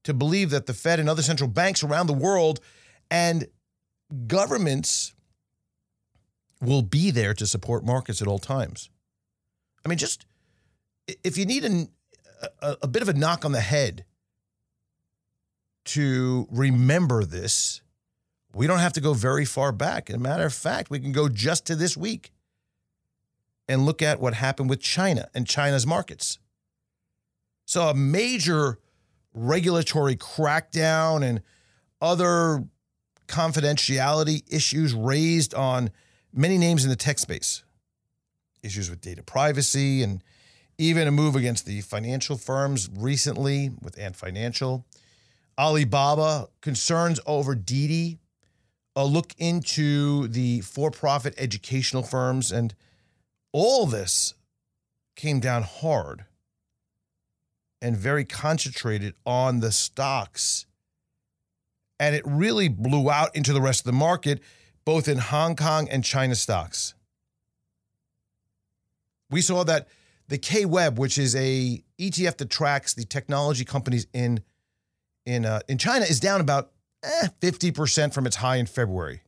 to 0.03 0.13
believe 0.13 0.49
that 0.49 0.65
the 0.65 0.73
Fed 0.73 0.99
and 0.99 1.09
other 1.09 1.21
central 1.21 1.49
banks 1.49 1.83
around 1.83 2.07
the 2.07 2.13
world 2.13 2.59
and 3.11 3.47
governments 4.27 5.13
will 6.61 6.81
be 6.81 7.11
there 7.11 7.33
to 7.33 7.45
support 7.45 7.85
markets 7.85 8.21
at 8.21 8.27
all 8.27 8.39
times. 8.39 8.89
I 9.85 9.89
mean, 9.89 9.97
just 9.97 10.25
if 11.23 11.37
you 11.37 11.45
need 11.45 11.63
an, 11.63 11.89
a, 12.61 12.77
a 12.83 12.87
bit 12.87 13.01
of 13.01 13.09
a 13.09 13.13
knock 13.13 13.45
on 13.45 13.51
the 13.51 13.61
head 13.61 14.05
to 15.85 16.47
remember 16.51 17.23
this, 17.23 17.81
we 18.53 18.67
don't 18.67 18.79
have 18.79 18.93
to 18.93 19.01
go 19.01 19.13
very 19.13 19.45
far 19.45 19.71
back. 19.71 20.09
As 20.09 20.15
a 20.15 20.19
matter 20.19 20.45
of 20.45 20.53
fact, 20.53 20.89
we 20.89 20.99
can 20.99 21.11
go 21.11 21.29
just 21.29 21.65
to 21.67 21.75
this 21.75 21.95
week 21.95 22.31
and 23.69 23.85
look 23.85 24.01
at 24.01 24.19
what 24.19 24.33
happened 24.33 24.69
with 24.69 24.81
China 24.81 25.29
and 25.35 25.47
China's 25.47 25.85
markets. 25.85 26.39
So, 27.65 27.83
a 27.83 27.93
major 27.93 28.79
regulatory 29.31 30.15
crackdown 30.15 31.23
and 31.23 31.41
other 32.01 32.65
confidentiality 33.27 34.41
issues 34.51 34.95
raised 34.95 35.53
on 35.53 35.91
many 36.33 36.57
names 36.57 36.83
in 36.83 36.89
the 36.89 36.95
tech 36.95 37.19
space, 37.19 37.63
issues 38.63 38.89
with 38.89 39.01
data 39.01 39.21
privacy, 39.21 40.01
and 40.01 40.23
even 40.79 41.07
a 41.07 41.11
move 41.11 41.35
against 41.35 41.67
the 41.67 41.81
financial 41.81 42.37
firms 42.37 42.89
recently 42.91 43.69
with 43.81 43.99
Ant 43.99 44.15
Financial. 44.15 44.83
Alibaba, 45.59 46.47
concerns 46.61 47.19
over 47.27 47.53
Didi, 47.53 48.17
a 48.95 49.05
look 49.05 49.35
into 49.37 50.27
the 50.29 50.61
for 50.61 50.89
profit 50.89 51.35
educational 51.37 52.01
firms, 52.01 52.51
and 52.51 52.73
all 53.51 53.85
this 53.85 54.33
came 55.15 55.39
down 55.39 55.63
hard 55.63 56.25
and 57.81 57.95
very 57.95 58.25
concentrated 58.25 59.13
on 59.25 59.59
the 59.59 59.71
stocks. 59.71 60.65
And 61.99 62.15
it 62.15 62.23
really 62.25 62.67
blew 62.67 63.09
out 63.09 63.35
into 63.35 63.53
the 63.53 63.61
rest 63.61 63.81
of 63.81 63.85
the 63.85 63.91
market, 63.91 64.41
both 64.85 65.07
in 65.07 65.17
Hong 65.17 65.55
Kong 65.55 65.87
and 65.89 66.03
China 66.03 66.35
stocks. 66.35 66.93
We 69.29 69.41
saw 69.41 69.63
that 69.65 69.87
the 70.27 70.37
K 70.37 70.65
Web, 70.65 70.97
which 70.97 71.17
is 71.17 71.35
a 71.35 71.83
ETF 71.99 72.37
that 72.37 72.49
tracks 72.49 72.93
the 72.93 73.03
technology 73.03 73.65
companies 73.65 74.07
in 74.13 74.41
in 75.25 75.45
uh, 75.45 75.59
in 75.67 75.77
China, 75.77 76.05
is 76.05 76.19
down 76.19 76.41
about 76.41 76.71
eh, 77.03 77.27
50% 77.41 78.13
from 78.13 78.25
its 78.25 78.37
high 78.37 78.55
in 78.55 78.65
February. 78.65 79.21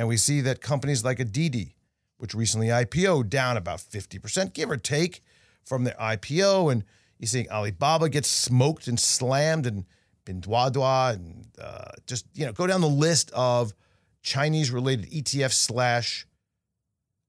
And 0.00 0.08
we 0.08 0.16
see 0.16 0.40
that 0.40 0.62
companies 0.62 1.04
like 1.04 1.20
a 1.20 1.26
Didi, 1.26 1.76
which 2.16 2.32
recently 2.32 2.68
IPO, 2.68 3.28
down 3.28 3.58
about 3.58 3.80
50%, 3.80 4.54
give 4.54 4.70
or 4.70 4.78
take, 4.78 5.22
from 5.62 5.84
their 5.84 5.94
IPO. 6.00 6.72
And 6.72 6.84
you're 7.18 7.26
seeing 7.26 7.50
Alibaba 7.50 8.08
get 8.08 8.24
smoked 8.24 8.88
and 8.88 8.98
slammed 8.98 9.66
and 9.66 9.84
Pinduoduo 10.24 11.12
and 11.12 11.48
uh, 11.60 11.90
just, 12.06 12.24
you 12.32 12.46
know, 12.46 12.52
go 12.52 12.66
down 12.66 12.80
the 12.80 12.88
list 12.88 13.30
of 13.32 13.74
Chinese 14.22 14.70
related 14.70 15.10
ETF 15.10 15.52
slash 15.52 16.26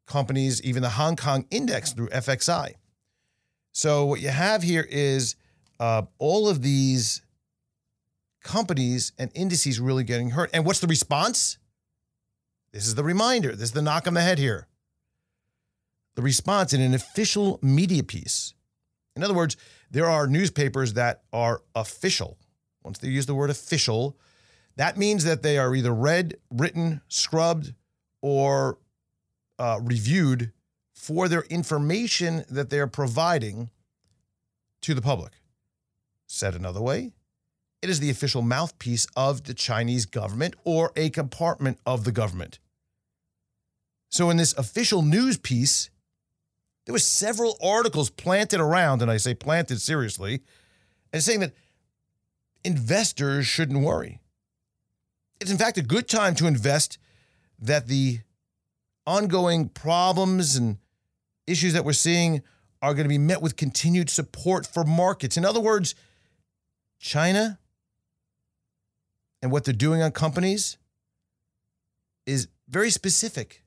companies, 0.08 0.62
even 0.62 0.82
the 0.82 0.92
Hong 0.92 1.18
Kong 1.18 1.46
index 1.52 1.92
through 1.92 2.08
FXI. 2.08 2.76
So 3.74 4.06
what 4.06 4.22
you 4.22 4.30
have 4.30 4.64
here 4.64 4.88
is 4.90 5.36
uh, 5.78 6.04
all 6.20 6.48
of 6.48 6.62
these 6.62 7.22
companies 8.46 9.12
and 9.18 9.30
indices 9.36 9.78
really 9.78 10.06
getting 10.06 10.30
hurt. 10.30 10.50
And 10.54 10.66
what's 10.66 10.80
the 10.80 10.88
response? 10.88 11.58
This 12.74 12.88
is 12.88 12.96
the 12.96 13.04
reminder. 13.04 13.52
This 13.52 13.70
is 13.70 13.72
the 13.72 13.82
knock 13.82 14.08
on 14.08 14.14
the 14.14 14.22
head 14.22 14.40
here. 14.40 14.68
The 16.16 16.22
response 16.22 16.74
in 16.74 16.82
an 16.82 16.94
official 16.94 17.60
media 17.62 18.04
piece. 18.04 18.54
In 19.16 19.24
other 19.24 19.34
words, 19.34 19.58
there 19.90 20.10
are 20.10 20.28
newspapers 20.28 20.94
that 20.94 21.24
are 21.34 21.62
official. 21.76 22.38
Once 22.84 23.00
they 23.00 23.10
use 23.10 23.26
the 23.26 23.36
word 23.36 23.50
official, 23.50 24.18
that 24.78 24.98
means 24.98 25.24
that 25.26 25.44
they 25.44 25.58
are 25.58 25.76
either 25.76 25.94
read, 25.94 26.38
written, 26.50 27.02
scrubbed, 27.08 27.74
or 28.22 28.78
uh, 29.60 29.80
reviewed 29.82 30.52
for 30.94 31.28
their 31.28 31.44
information 31.44 32.46
that 32.50 32.70
they 32.70 32.80
are 32.80 32.88
providing 32.88 33.70
to 34.82 34.94
the 34.94 35.02
public. 35.02 35.34
Said 36.28 36.56
another 36.56 36.82
way, 36.82 37.12
it 37.82 37.90
is 37.90 38.00
the 38.00 38.10
official 38.10 38.42
mouthpiece 38.42 39.08
of 39.16 39.44
the 39.44 39.54
Chinese 39.54 40.06
government 40.06 40.56
or 40.64 40.92
a 40.96 41.10
compartment 41.10 41.80
of 41.86 42.04
the 42.04 42.12
government. 42.12 42.60
So, 44.10 44.30
in 44.30 44.38
this 44.38 44.54
official 44.58 45.02
news 45.02 45.38
piece, 45.38 45.90
there 46.86 46.94
were 46.94 47.00
several 47.00 47.58
articles 47.64 48.10
planted 48.10 48.60
around, 48.60 49.02
and 49.02 49.10
I 49.10 49.18
say 49.18 49.34
planted 49.34 49.82
seriously, 49.82 50.42
and 51.14 51.24
saying 51.24 51.40
that 51.40 51.54
investors 52.64 53.48
shouldn't 53.48 53.84
worry. 53.84 54.20
It's 55.40 55.52
in 55.52 55.58
fact 55.58 55.78
a 55.78 55.82
good 55.82 56.08
time 56.08 56.36
to 56.36 56.48
invest 56.48 56.98
that 57.60 57.88
the 57.88 58.20
ongoing 59.08 59.70
problems 59.70 60.56
and 60.56 60.78
issues 61.48 61.74
that 61.74 61.86
we're 61.86 61.94
seeing 61.94 62.44
are 62.82 62.94
going 62.94 63.06
to 63.06 63.10
be 63.10 63.18
met 63.18 63.42
with 63.42 63.56
continued 63.56 64.10
support 64.10 64.66
for 64.68 64.84
markets. 64.84 65.38
In 65.38 65.46
other 65.46 65.60
words, 65.60 65.96
China 67.00 67.60
and 69.42 69.52
what 69.52 69.64
they're 69.64 69.74
doing 69.74 70.02
on 70.02 70.12
companies 70.12 70.78
is 72.26 72.48
very 72.70 72.90
specific 72.90 73.64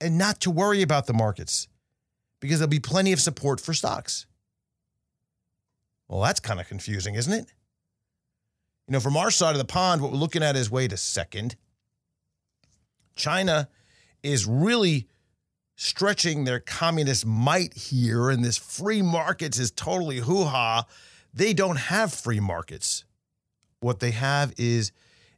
and 0.00 0.16
not 0.16 0.40
to 0.40 0.50
worry 0.50 0.82
about 0.82 1.06
the 1.06 1.12
markets 1.12 1.68
because 2.40 2.58
there'll 2.58 2.70
be 2.70 2.80
plenty 2.80 3.12
of 3.12 3.20
support 3.20 3.60
for 3.60 3.74
stocks. 3.74 4.26
Well, 6.08 6.20
that's 6.20 6.40
kind 6.40 6.60
of 6.60 6.68
confusing, 6.68 7.14
isn't 7.14 7.32
it? 7.32 7.52
You 8.86 8.92
know, 8.92 9.00
from 9.00 9.16
our 9.16 9.30
side 9.30 9.52
of 9.52 9.58
the 9.58 9.64
pond, 9.64 10.02
what 10.02 10.12
we're 10.12 10.18
looking 10.18 10.42
at 10.42 10.56
is 10.56 10.70
wait 10.70 10.92
a 10.92 10.96
second. 10.96 11.56
China 13.16 13.68
is 14.22 14.46
really 14.46 15.08
stretching 15.76 16.44
their 16.44 16.60
communist 16.60 17.26
might 17.26 17.74
here 17.74 18.30
and 18.30 18.44
this 18.44 18.56
free 18.56 19.02
markets 19.02 19.58
is 19.58 19.70
totally 19.70 20.18
hoo-ha. 20.18 20.86
They 21.32 21.52
don't 21.52 21.76
have 21.76 22.12
free 22.12 22.40
markets. 22.40 23.04
What 23.84 24.00
they 24.00 24.12
have 24.12 24.54
is 24.56 24.92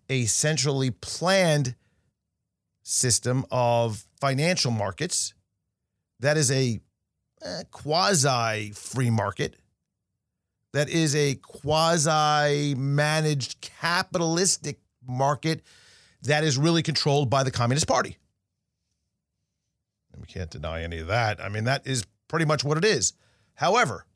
a 0.09 0.27
centrally 0.27 0.93
planned 0.93 1.75
system 2.85 3.45
of 3.51 4.07
financial 4.21 4.71
markets 4.71 5.35
that 6.21 6.37
is 6.37 6.53
a 6.53 6.79
eh, 7.43 7.63
quasi 7.73 8.71
free 8.71 9.11
market, 9.11 9.57
that 10.73 10.89
is 10.89 11.17
a 11.17 11.35
quasi 11.43 12.77
managed 12.77 13.61
capitalistic 13.61 14.79
market 15.05 15.63
that 16.23 16.45
is 16.45 16.57
really 16.57 16.85
controlled 16.85 17.29
by 17.29 17.43
the 17.43 17.51
Communist 17.51 17.89
Party. 17.89 18.17
And 20.13 20.23
we 20.23 20.29
can't 20.29 20.51
deny 20.51 20.85
any 20.85 21.01
of 21.01 21.09
that. 21.09 21.41
I 21.41 21.49
mean, 21.49 21.65
that 21.65 21.85
is 21.85 22.07
pretty 22.29 22.45
much 22.45 22.63
what 22.63 22.79
it 22.79 22.85
is. 22.85 23.13
However, 23.55 24.07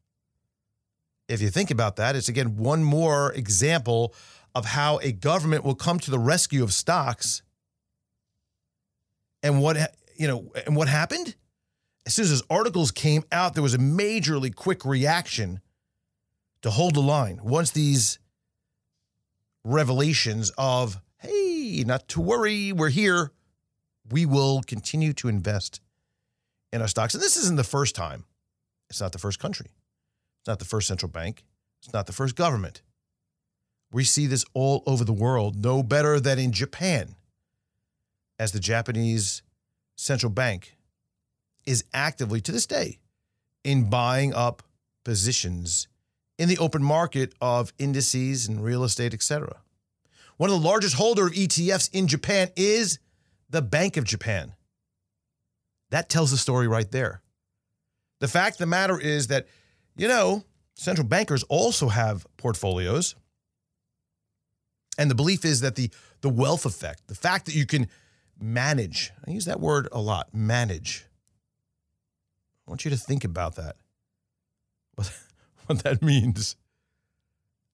if 1.30 1.40
you 1.40 1.48
think 1.48 1.70
about 1.70 1.96
that, 1.96 2.16
it's 2.16 2.28
again 2.28 2.56
one 2.56 2.82
more 2.82 3.32
example 3.32 4.14
of 4.54 4.66
how 4.66 4.98
a 4.98 5.12
government 5.12 5.64
will 5.64 5.76
come 5.76 5.98
to 6.00 6.10
the 6.10 6.18
rescue 6.18 6.64
of 6.64 6.72
stocks. 6.72 7.42
And 9.42 9.62
what 9.62 9.94
you 10.16 10.26
know, 10.26 10.52
and 10.66 10.76
what 10.76 10.88
happened? 10.88 11.36
As 12.04 12.14
soon 12.14 12.24
as 12.24 12.30
those 12.30 12.42
articles 12.50 12.90
came 12.90 13.24
out, 13.30 13.54
there 13.54 13.62
was 13.62 13.74
a 13.74 13.78
majorly 13.78 14.54
quick 14.54 14.84
reaction 14.84 15.60
to 16.62 16.70
hold 16.70 16.94
the 16.94 17.00
line. 17.00 17.40
Once 17.42 17.70
these 17.70 18.18
revelations 19.64 20.50
of, 20.58 21.00
hey, 21.18 21.84
not 21.86 22.08
to 22.08 22.20
worry, 22.20 22.72
we're 22.72 22.88
here, 22.88 23.32
we 24.10 24.26
will 24.26 24.62
continue 24.66 25.12
to 25.14 25.28
invest 25.28 25.80
in 26.72 26.80
our 26.80 26.88
stocks. 26.88 27.14
And 27.14 27.22
this 27.22 27.36
isn't 27.36 27.56
the 27.56 27.64
first 27.64 27.94
time. 27.94 28.24
It's 28.88 29.00
not 29.00 29.12
the 29.12 29.18
first 29.18 29.38
country. 29.38 29.68
It's 30.40 30.48
not 30.48 30.58
the 30.58 30.64
first 30.64 30.88
central 30.88 31.10
bank. 31.10 31.44
It's 31.82 31.92
not 31.92 32.06
the 32.06 32.12
first 32.12 32.36
government. 32.36 32.82
We 33.92 34.04
see 34.04 34.26
this 34.26 34.44
all 34.54 34.82
over 34.86 35.04
the 35.04 35.12
world, 35.12 35.62
no 35.62 35.82
better 35.82 36.20
than 36.20 36.38
in 36.38 36.52
Japan, 36.52 37.16
as 38.38 38.52
the 38.52 38.60
Japanese 38.60 39.42
central 39.96 40.30
bank 40.30 40.76
is 41.66 41.84
actively, 41.92 42.40
to 42.40 42.52
this 42.52 42.66
day, 42.66 43.00
in 43.64 43.90
buying 43.90 44.32
up 44.32 44.62
positions 45.04 45.88
in 46.38 46.48
the 46.48 46.58
open 46.58 46.82
market 46.82 47.34
of 47.40 47.72
indices 47.78 48.48
and 48.48 48.64
real 48.64 48.84
estate, 48.84 49.12
etc. 49.12 49.60
One 50.38 50.48
of 50.48 50.60
the 50.60 50.66
largest 50.66 50.94
holder 50.94 51.26
of 51.26 51.32
ETFs 51.32 51.90
in 51.92 52.06
Japan 52.06 52.48
is 52.56 52.98
the 53.50 53.60
Bank 53.60 53.98
of 53.98 54.04
Japan. 54.04 54.54
That 55.90 56.08
tells 56.08 56.30
the 56.30 56.38
story 56.38 56.66
right 56.66 56.90
there. 56.90 57.20
The 58.20 58.28
fact 58.28 58.54
of 58.54 58.60
the 58.60 58.66
matter 58.66 58.98
is 58.98 59.26
that, 59.26 59.48
you 60.00 60.08
know, 60.08 60.42
central 60.72 61.06
bankers 61.06 61.42
also 61.50 61.88
have 61.88 62.26
portfolios. 62.38 63.14
And 64.96 65.10
the 65.10 65.14
belief 65.14 65.44
is 65.44 65.60
that 65.60 65.76
the, 65.76 65.90
the 66.22 66.30
wealth 66.30 66.64
effect, 66.64 67.06
the 67.08 67.14
fact 67.14 67.44
that 67.44 67.54
you 67.54 67.66
can 67.66 67.86
manage, 68.40 69.12
I 69.28 69.30
use 69.30 69.44
that 69.44 69.60
word 69.60 69.88
a 69.92 70.00
lot, 70.00 70.32
manage. 70.32 71.04
I 72.66 72.70
want 72.70 72.86
you 72.86 72.90
to 72.92 72.96
think 72.96 73.24
about 73.24 73.56
that. 73.56 73.76
What, 74.96 75.12
what 75.66 75.84
that 75.84 76.02
means. 76.02 76.56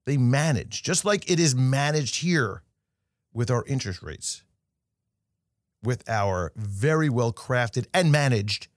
They 0.04 0.16
manage, 0.16 0.82
just 0.82 1.04
like 1.04 1.30
it 1.30 1.40
is 1.40 1.54
managed 1.54 2.16
here 2.16 2.62
with 3.32 3.50
our 3.50 3.64
interest 3.66 4.02
rates 4.02 4.42
with 5.82 6.08
our 6.08 6.52
very 6.56 7.08
well 7.08 7.32
crafted 7.32 7.86
and 7.94 8.12
managed 8.12 8.68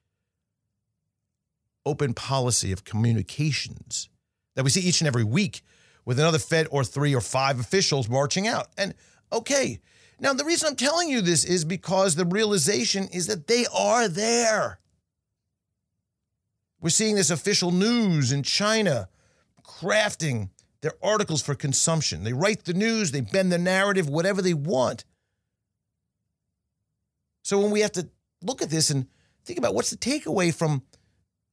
open 1.86 2.14
policy 2.14 2.72
of 2.72 2.84
communications 2.84 4.10
that 4.56 4.64
we 4.64 4.70
see 4.70 4.82
each 4.82 5.02
and 5.02 5.08
every 5.08 5.24
week 5.24 5.62
with 6.06 6.20
another 6.20 6.40
Fed 6.40 6.68
or 6.72 6.84
three 6.84 7.16
or 7.16 7.22
five 7.22 7.60
officials 7.60 8.10
marching 8.10 8.48
out. 8.48 8.68
And 8.78 8.94
okay, 9.32 9.80
now 10.20 10.34
the 10.34 10.46
reason 10.46 10.68
I'm 10.68 10.76
telling 10.76 11.10
you 11.10 11.22
this 11.22 11.44
is 11.44 11.64
because 11.64 12.16
the 12.16 12.26
realization 12.26 13.08
is 13.14 13.28
that 13.28 13.48
they 13.48 13.66
are 13.74 14.08
there. 14.08 14.80
We're 16.82 16.90
seeing 16.90 17.16
this 17.16 17.30
official 17.30 17.72
news 17.72 18.32
in 18.32 18.44
China 18.44 19.10
crafting 19.64 20.50
their 20.82 20.94
articles 21.04 21.42
for 21.42 21.56
consumption. 21.56 22.24
They 22.24 22.34
write 22.34 22.64
the 22.64 22.74
news, 22.74 23.12
they 23.12 23.22
bend 23.22 23.52
the 23.52 23.58
narrative, 23.58 24.10
whatever 24.10 24.42
they 24.42 24.54
want. 24.54 25.04
So 27.44 27.60
when 27.60 27.72
we 27.72 27.82
have 27.82 27.92
to 27.94 28.10
look 28.42 28.62
at 28.62 28.70
this 28.70 28.90
and 28.90 29.08
think 29.44 29.60
about 29.60 29.76
what's 29.76 29.90
the 29.90 29.98
takeaway 29.98 30.54
from 30.54 30.84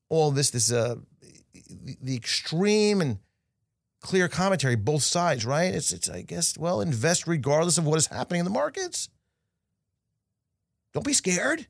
all 0.09 0.31
this, 0.31 0.51
this 0.51 0.73
uh, 0.73 0.97
the 2.03 2.17
extreme 2.17 3.01
and 3.01 3.19
clear 4.01 4.29
commentary, 4.29 4.77
both 4.77 5.03
sides, 5.03 5.45
right? 5.45 5.75
It's 5.75 5.93
it's 5.93 6.09
I 6.09 6.23
guess 6.23 6.57
well, 6.57 6.81
invest 6.81 7.27
regardless 7.27 7.79
of 7.79 7.87
what 7.87 7.99
is 7.99 8.07
happening 8.07 8.41
in 8.41 8.45
the 8.45 8.51
markets. 8.51 9.09
Don't 10.93 11.05
be 11.05 11.13
scared. 11.13 11.67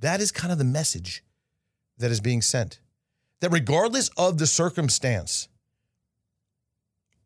That 0.00 0.20
is 0.20 0.30
kind 0.30 0.52
of 0.52 0.58
the 0.58 0.64
message 0.64 1.24
that 1.98 2.10
is 2.10 2.20
being 2.20 2.42
sent. 2.42 2.80
That 3.40 3.50
regardless 3.50 4.10
of 4.16 4.38
the 4.38 4.46
circumstance, 4.46 5.48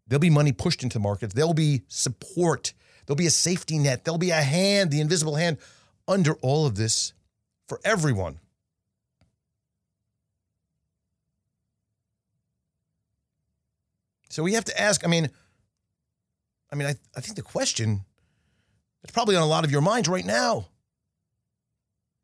there'll 0.07 0.20
be 0.20 0.31
money 0.31 0.53
pushed 0.53 0.83
into 0.83 1.00
markets. 1.00 1.35
There'll 1.35 1.55
be 1.55 1.83
support 1.88 2.74
There'll 3.11 3.16
be 3.16 3.26
a 3.26 3.31
safety 3.31 3.76
net. 3.76 4.05
There'll 4.05 4.18
be 4.18 4.31
a 4.31 4.40
hand, 4.40 4.92
the 4.92 5.00
invisible 5.00 5.35
hand, 5.35 5.59
under 6.07 6.35
all 6.42 6.64
of 6.64 6.76
this 6.76 7.12
for 7.66 7.81
everyone. 7.85 8.38
So 14.31 14.45
we 14.45 14.55
have 14.55 14.64
to 14.66 14.81
ask, 14.81 15.05
I 15.05 15.09
mean, 15.09 15.29
I 16.73 16.77
mean, 16.77 16.87
I, 16.87 16.95
I 17.16 17.21
think 17.21 17.37
the 17.37 17.43
question 17.43 18.03
that's 19.03 19.12
probably 19.12 19.37
on 19.37 19.43
a 19.43 19.47
lot 19.47 19.64
of 19.64 19.73
your 19.73 19.81
minds 19.81 20.09
right 20.09 20.25
now 20.25 20.69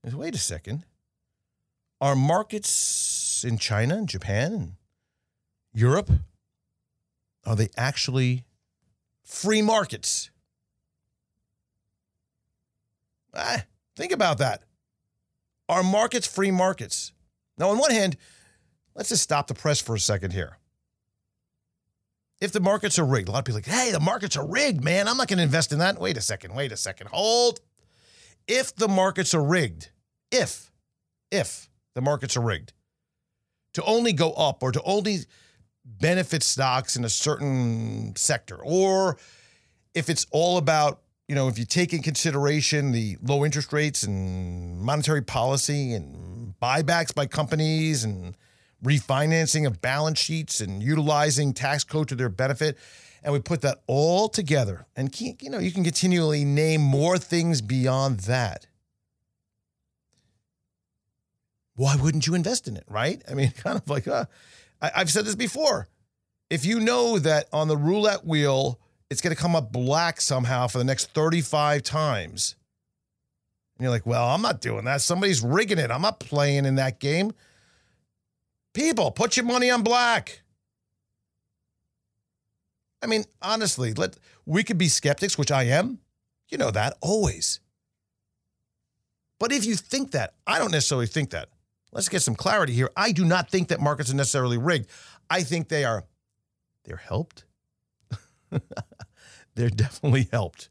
is 0.05 0.15
wait 0.15 0.35
a 0.35 0.39
second. 0.39 0.85
Are 2.01 2.15
markets 2.15 3.45
in 3.45 3.59
China 3.59 3.97
and 3.97 4.09
Japan 4.09 4.53
and 4.53 4.73
Europe, 5.75 6.11
are 7.45 7.57
they 7.57 7.71
actually 7.77 8.45
free 9.25 9.63
markets? 9.63 10.31
Ah, 13.35 13.65
think 13.97 14.13
about 14.13 14.39
that. 14.39 14.63
Are 15.69 15.83
markets 15.83 16.27
free 16.27 16.51
markets? 16.51 17.13
Now, 17.59 17.71
on 17.71 17.79
one 17.79 17.91
hand, 17.91 18.17
let's 18.95 19.09
just 19.09 19.23
stop 19.23 19.49
the 19.49 19.55
press 19.55 19.81
for 19.81 19.95
a 19.95 20.01
second 20.01 20.33
here. 20.33 20.59
If 22.41 22.53
the 22.53 22.61
markets 22.61 22.99
are 22.99 23.05
rigged, 23.05 23.29
a 23.29 23.33
lot 23.33 23.39
of 23.39 23.45
people 23.47 23.57
like, 23.57 23.67
hey, 23.67 23.93
the 23.93 24.01
markets 24.01 24.37
are 24.37 24.47
rigged, 24.47 24.85
man. 24.85 25.09
I'm 25.09 25.17
not 25.17 25.29
going 25.29 25.39
to 25.39 25.43
invest 25.43 25.73
in 25.73 25.79
that. 25.79 25.99
Wait 25.99 26.17
a 26.17 26.21
second, 26.21 26.55
wait 26.55 26.73
a 26.73 26.77
second. 26.77 27.09
Hold. 27.09 27.61
If 28.47 28.77
the 28.77 28.89
markets 28.89 29.35
are 29.35 29.43
rigged, 29.43 29.91
if, 30.31 30.71
if 31.31 31.69
the 31.95 32.01
markets 32.01 32.37
are 32.37 32.43
rigged 32.43 32.73
to 33.75 33.83
only 33.85 34.13
go 34.13 34.33
up 34.33 34.63
or 34.63 34.71
to 34.71 34.83
only 34.83 35.21
benefit 35.85 36.43
stocks 36.43 36.97
in 36.97 37.05
a 37.05 37.09
certain 37.09 38.15
sector, 38.17 38.59
or 38.63 39.17
if 39.95 40.11
it's 40.11 40.27
all 40.31 40.59
about 40.59 41.01
you 41.29 41.35
know, 41.35 41.49
if 41.49 41.59
you 41.59 41.65
take 41.65 41.93
in 41.93 42.03
consideration 42.03 42.93
the 42.93 43.17
low 43.23 43.45
interest 43.45 43.73
rates 43.73 44.05
and 44.05 44.81
monetary 44.81 45.23
policy 45.23 45.93
and 45.93 46.55
buybacks 46.63 47.15
by 47.15 47.27
companies 47.27 48.05
and 48.05 48.37
refinancing 48.85 49.67
of 49.67 49.81
balance 49.81 50.19
sheets 50.19 50.61
and 50.61 50.83
utilizing 50.83 51.53
tax 51.53 51.85
code 51.85 52.09
to 52.09 52.15
their 52.15 52.29
benefit, 52.29 52.77
and 53.23 53.33
we 53.33 53.41
put 53.41 53.63
that 53.63 53.83
all 53.87 54.29
together, 54.29 54.87
and 54.97 55.19
you 55.21 55.51
know, 55.51 55.59
you 55.59 55.73
can 55.73 55.85
continually 55.85 56.45
name 56.45 56.81
more 56.81 57.19
things 57.19 57.61
beyond 57.61 58.21
that. 58.21 58.67
Why 61.75 61.95
wouldn't 61.97 62.27
you 62.27 62.35
invest 62.35 62.69
in 62.69 62.77
it, 62.77 62.85
right? 62.89 63.23
I 63.31 63.35
mean, 63.35 63.51
kind 63.63 63.77
of 63.77 63.89
like, 63.89 64.09
uh, 64.09 64.25
I, 64.81 64.91
I've 64.97 65.11
said 65.11 65.25
this 65.25 65.35
before. 65.35 65.89
If 66.49 66.65
you 66.65 66.81
know 66.81 67.19
that 67.19 67.49
on 67.53 67.69
the 67.69 67.77
roulette 67.77 68.25
wheel, 68.25 68.81
it's 69.11 69.21
going 69.21 69.35
to 69.35 69.41
come 69.41 69.55
up 69.55 69.73
black 69.73 70.21
somehow 70.21 70.67
for 70.67 70.79
the 70.79 70.85
next 70.85 71.13
35 71.13 71.83
times. 71.83 72.57
And 73.77 73.85
you're 73.85 73.91
like, 73.91 74.07
well, 74.07 74.29
I'm 74.29 74.43
not 74.43 74.61
doing 74.61 74.85
that. 74.85 75.03
Somebody's 75.03 75.43
rigging 75.43 75.79
it. 75.79 75.91
I'm 75.91 76.03
not 76.03 76.19
playing 76.19 76.65
in 76.65 76.77
that 76.77 76.99
game. 76.99 77.33
People, 78.77 79.11
put 79.11 79.39
your 79.39 79.47
money 79.47 79.71
on 79.71 79.83
black. 79.83 80.43
I 83.03 83.07
mean, 83.07 83.25
honestly, 83.41 83.95
let 83.95 84.19
we 84.45 84.63
could 84.65 84.77
be 84.77 84.89
skeptics, 84.89 85.39
which 85.39 85.51
I 85.51 85.63
am. 85.63 85.99
You 86.51 86.59
know 86.59 86.71
that 86.71 86.99
always. 87.01 87.61
But 89.39 89.51
if 89.51 89.65
you 89.65 89.77
think 89.77 90.11
that, 90.11 90.35
I 90.47 90.59
don't 90.59 90.73
necessarily 90.73 91.07
think 91.07 91.31
that. 91.31 91.49
Let's 91.91 92.11
get 92.11 92.21
some 92.21 92.35
clarity 92.35 92.75
here. 92.75 92.91
I 92.95 93.13
do 93.13 93.25
not 93.25 93.51
think 93.51 93.69
that 93.69 93.81
markets 93.81 94.13
are 94.13 94.15
necessarily 94.15 94.59
rigged. 94.59 94.91
I 95.31 95.43
think 95.43 95.69
they 95.69 95.87
are 95.87 96.05
they're 96.85 96.97
helped 96.97 97.45
they're 99.55 99.71
definitely 99.71 100.29
helped. 100.31 100.69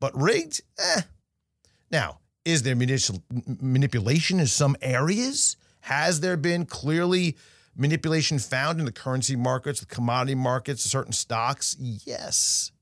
But 0.00 0.18
rigged, 0.18 0.62
eh. 0.78 1.02
Now, 1.90 2.20
Is 2.46 2.62
there 2.62 2.76
manipulation 2.76 4.40
in 4.40 4.46
some 4.46 4.76
areas? 4.80 5.56
Has 5.84 6.20
there 6.20 6.38
been 6.38 6.64
clearly 6.64 7.36
manipulation 7.76 8.38
found 8.38 8.78
in 8.78 8.86
the 8.86 8.92
currency 8.92 9.36
markets, 9.36 9.80
the 9.80 9.86
commodity 9.86 10.34
markets, 10.34 10.82
certain 10.82 11.12
stocks? 11.12 11.76
Yes. 11.78 12.72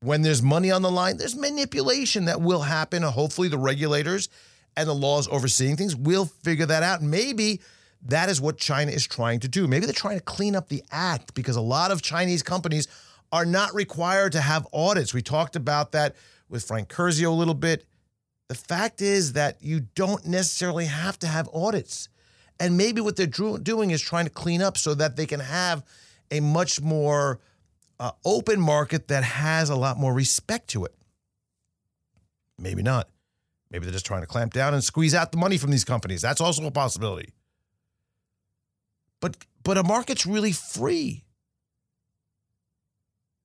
When 0.00 0.22
there's 0.22 0.42
money 0.42 0.70
on 0.70 0.80
the 0.80 0.90
line, 0.90 1.18
there's 1.18 1.36
manipulation 1.36 2.24
that 2.24 2.40
will 2.40 2.62
happen. 2.62 3.02
Hopefully, 3.02 3.48
the 3.48 3.58
regulators 3.58 4.30
and 4.78 4.88
the 4.88 4.94
laws 4.94 5.28
overseeing 5.28 5.76
things 5.76 5.94
will 5.94 6.24
figure 6.24 6.64
that 6.64 6.82
out. 6.82 7.02
Maybe 7.02 7.60
that 8.06 8.30
is 8.30 8.40
what 8.40 8.56
China 8.56 8.90
is 8.90 9.06
trying 9.06 9.40
to 9.40 9.48
do. 9.48 9.68
Maybe 9.68 9.84
they're 9.84 9.92
trying 9.92 10.16
to 10.16 10.24
clean 10.24 10.56
up 10.56 10.70
the 10.70 10.82
act 10.90 11.34
because 11.34 11.56
a 11.56 11.60
lot 11.60 11.90
of 11.90 12.00
Chinese 12.00 12.42
companies 12.42 12.88
are 13.30 13.44
not 13.44 13.74
required 13.74 14.32
to 14.32 14.40
have 14.40 14.66
audits. 14.72 15.12
We 15.12 15.20
talked 15.20 15.54
about 15.54 15.92
that 15.92 16.16
with 16.48 16.64
Frank 16.64 16.88
Curzio 16.88 17.26
a 17.26 17.34
little 17.34 17.52
bit. 17.52 17.84
The 18.50 18.56
fact 18.56 19.00
is 19.00 19.34
that 19.34 19.58
you 19.60 19.78
don't 19.94 20.26
necessarily 20.26 20.86
have 20.86 21.16
to 21.20 21.28
have 21.28 21.48
audits. 21.54 22.08
And 22.58 22.76
maybe 22.76 23.00
what 23.00 23.14
they're 23.14 23.28
doing 23.28 23.92
is 23.92 24.02
trying 24.02 24.24
to 24.24 24.30
clean 24.30 24.60
up 24.60 24.76
so 24.76 24.92
that 24.94 25.14
they 25.14 25.24
can 25.24 25.38
have 25.38 25.84
a 26.32 26.40
much 26.40 26.80
more 26.80 27.38
uh, 28.00 28.10
open 28.24 28.60
market 28.60 29.06
that 29.06 29.22
has 29.22 29.70
a 29.70 29.76
lot 29.76 29.98
more 29.98 30.12
respect 30.12 30.66
to 30.70 30.84
it. 30.84 30.92
Maybe 32.58 32.82
not. 32.82 33.08
Maybe 33.70 33.84
they're 33.84 33.92
just 33.92 34.04
trying 34.04 34.22
to 34.22 34.26
clamp 34.26 34.52
down 34.52 34.74
and 34.74 34.82
squeeze 34.82 35.14
out 35.14 35.30
the 35.30 35.38
money 35.38 35.56
from 35.56 35.70
these 35.70 35.84
companies. 35.84 36.20
That's 36.20 36.40
also 36.40 36.66
a 36.66 36.72
possibility. 36.72 37.32
But 39.20 39.36
but 39.62 39.78
a 39.78 39.84
market's 39.84 40.26
really 40.26 40.50
free. 40.50 41.22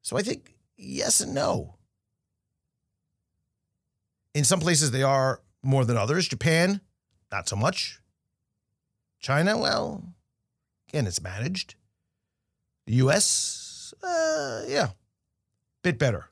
So 0.01 0.17
I 0.17 0.23
think 0.23 0.55
yes 0.77 1.21
and 1.21 1.35
no. 1.35 1.75
In 4.35 4.43
some 4.43 4.59
places 4.59 4.91
they 4.91 5.01
are 5.01 5.39
more 5.63 5.85
than 5.85 5.97
others. 5.97 6.27
Japan, 6.27 6.81
not 7.31 7.47
so 7.49 7.55
much. 7.55 7.99
China, 9.19 9.57
well, 9.57 10.03
again, 10.89 11.07
it's 11.07 11.23
managed. 11.23 11.75
The 12.85 12.95
US, 12.95 13.93
uh, 14.03 14.63
yeah, 14.67 14.89
bit 15.81 15.97
better. 15.97 16.25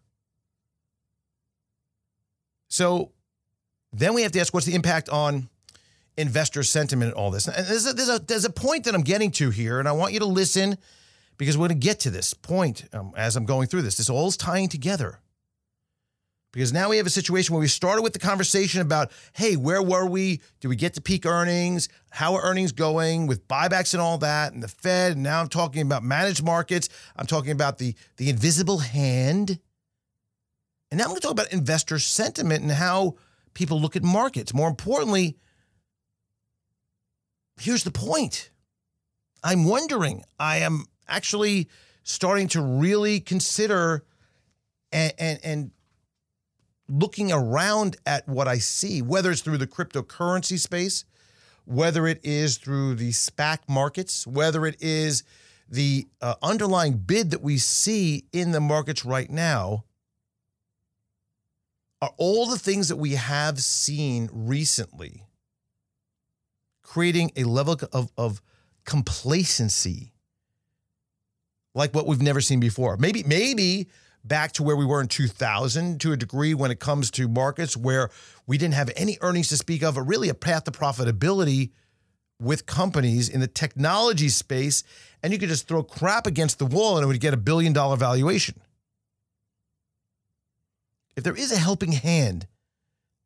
So 2.67 3.11
then 3.93 4.13
we 4.13 4.23
have 4.23 4.33
to 4.33 4.39
ask 4.41 4.53
what's 4.53 4.65
the 4.65 4.75
impact 4.75 5.07
on 5.07 5.49
investor 6.17 6.61
sentiment 6.61 7.11
and 7.11 7.17
all 7.17 7.31
this. 7.31 7.47
And 7.47 7.65
there's 7.65 7.87
a, 7.87 7.93
there's 7.93 8.09
a, 8.09 8.19
there's 8.19 8.45
a 8.45 8.49
point 8.49 8.83
that 8.83 8.93
I'm 8.93 9.01
getting 9.01 9.31
to 9.31 9.49
here, 9.49 9.79
and 9.79 9.87
I 9.87 9.93
want 9.93 10.11
you 10.11 10.19
to 10.19 10.25
listen 10.25 10.77
because 11.37 11.57
we're 11.57 11.69
going 11.69 11.79
to 11.79 11.85
get 11.85 12.01
to 12.01 12.11
this 12.11 12.33
point 12.33 12.83
um, 12.91 13.13
as 13.15 13.37
I'm 13.37 13.45
going 13.45 13.67
through 13.67 13.83
this. 13.83 13.95
This 13.95 14.09
all 14.09 14.27
is 14.27 14.35
tying 14.35 14.67
together. 14.67 15.19
Because 16.53 16.71
now 16.71 16.87
we 16.87 16.97
have 16.97 17.07
a 17.07 17.09
situation 17.09 17.53
where 17.53 17.59
we 17.59 17.67
started 17.67 18.03
with 18.03 18.13
the 18.13 18.19
conversation 18.19 18.79
about, 18.79 19.11
hey, 19.33 19.55
where 19.55 19.81
were 19.81 20.05
we? 20.05 20.39
Did 20.59 20.67
we 20.67 20.75
get 20.75 20.93
to 20.93 21.01
peak 21.01 21.25
earnings? 21.25 21.89
How 22.11 22.35
are 22.35 22.43
earnings 22.43 22.71
going 22.71 23.25
with 23.25 23.47
buybacks 23.47 23.95
and 23.95 24.01
all 24.01 24.19
that, 24.19 24.53
and 24.53 24.61
the 24.61 24.67
Fed? 24.67 25.13
And 25.13 25.23
now 25.23 25.41
I'm 25.41 25.49
talking 25.49 25.81
about 25.81 26.03
managed 26.03 26.43
markets. 26.43 26.89
I'm 27.15 27.25
talking 27.25 27.51
about 27.51 27.79
the 27.79 27.95
the 28.17 28.29
invisible 28.29 28.77
hand. 28.77 29.59
And 30.91 30.99
now 30.99 31.05
I'm 31.05 31.09
going 31.09 31.21
to 31.21 31.27
talk 31.27 31.31
about 31.31 31.51
investor 31.51 31.97
sentiment 31.97 32.61
and 32.61 32.71
how 32.71 33.15
people 33.55 33.81
look 33.81 33.95
at 33.95 34.03
markets. 34.03 34.53
More 34.53 34.69
importantly, 34.69 35.37
here's 37.59 37.83
the 37.83 37.89
point. 37.89 38.51
I'm 39.43 39.65
wondering, 39.65 40.23
I 40.39 40.57
am 40.57 40.85
actually 41.07 41.67
starting 42.03 42.47
to 42.49 42.61
really 42.61 43.19
consider 43.19 44.03
and, 44.91 45.13
and, 45.17 45.39
and 45.43 45.71
looking 46.87 47.31
around 47.31 47.97
at 48.05 48.27
what 48.27 48.47
I 48.47 48.57
see, 48.57 49.01
whether 49.01 49.31
it's 49.31 49.41
through 49.41 49.57
the 49.57 49.67
cryptocurrency 49.67 50.59
space, 50.59 51.05
whether 51.65 52.07
it 52.07 52.19
is 52.23 52.57
through 52.57 52.95
the 52.95 53.11
SPAC 53.11 53.59
markets, 53.69 54.27
whether 54.27 54.65
it 54.65 54.81
is 54.81 55.23
the 55.69 56.05
uh, 56.21 56.35
underlying 56.41 56.97
bid 56.97 57.31
that 57.31 57.41
we 57.41 57.57
see 57.57 58.25
in 58.33 58.51
the 58.51 58.59
markets 58.59 59.05
right 59.05 59.29
now, 59.29 59.85
are 62.01 62.13
all 62.17 62.47
the 62.47 62.59
things 62.59 62.89
that 62.89 62.97
we 62.97 63.13
have 63.13 63.61
seen 63.61 64.29
recently 64.33 65.23
creating 66.81 67.31
a 67.37 67.45
level 67.45 67.77
of, 67.93 68.11
of 68.17 68.41
complacency 68.83 70.11
like 71.73 71.93
what 71.95 72.05
we've 72.05 72.21
never 72.21 72.41
seen 72.41 72.59
before. 72.59 72.97
Maybe, 72.97 73.23
maybe 73.23 73.87
back 74.23 74.53
to 74.53 74.63
where 74.63 74.75
we 74.75 74.85
were 74.85 75.01
in 75.01 75.07
2000 75.07 75.99
to 76.01 76.11
a 76.13 76.17
degree 76.17 76.53
when 76.53 76.71
it 76.71 76.79
comes 76.79 77.11
to 77.11 77.27
markets 77.27 77.75
where 77.75 78.09
we 78.47 78.57
didn't 78.57 78.75
have 78.75 78.89
any 78.95 79.17
earnings 79.21 79.49
to 79.49 79.57
speak 79.57 79.83
of, 79.83 79.97
or 79.97 80.03
really 80.03 80.29
a 80.29 80.33
path 80.33 80.63
to 80.63 80.71
profitability 80.71 81.71
with 82.39 82.65
companies 82.65 83.29
in 83.29 83.39
the 83.39 83.47
technology 83.47 84.29
space. 84.29 84.83
And 85.21 85.31
you 85.31 85.39
could 85.39 85.49
just 85.49 85.67
throw 85.67 85.83
crap 85.83 86.27
against 86.27 86.59
the 86.59 86.65
wall 86.65 86.97
and 86.97 87.03
it 87.03 87.07
would 87.07 87.19
get 87.19 87.33
a 87.33 87.37
billion 87.37 87.73
dollar 87.73 87.95
valuation 87.97 88.55
if 91.15 91.23
there 91.23 91.35
is 91.35 91.51
a 91.51 91.57
helping 91.57 91.91
hand 91.91 92.47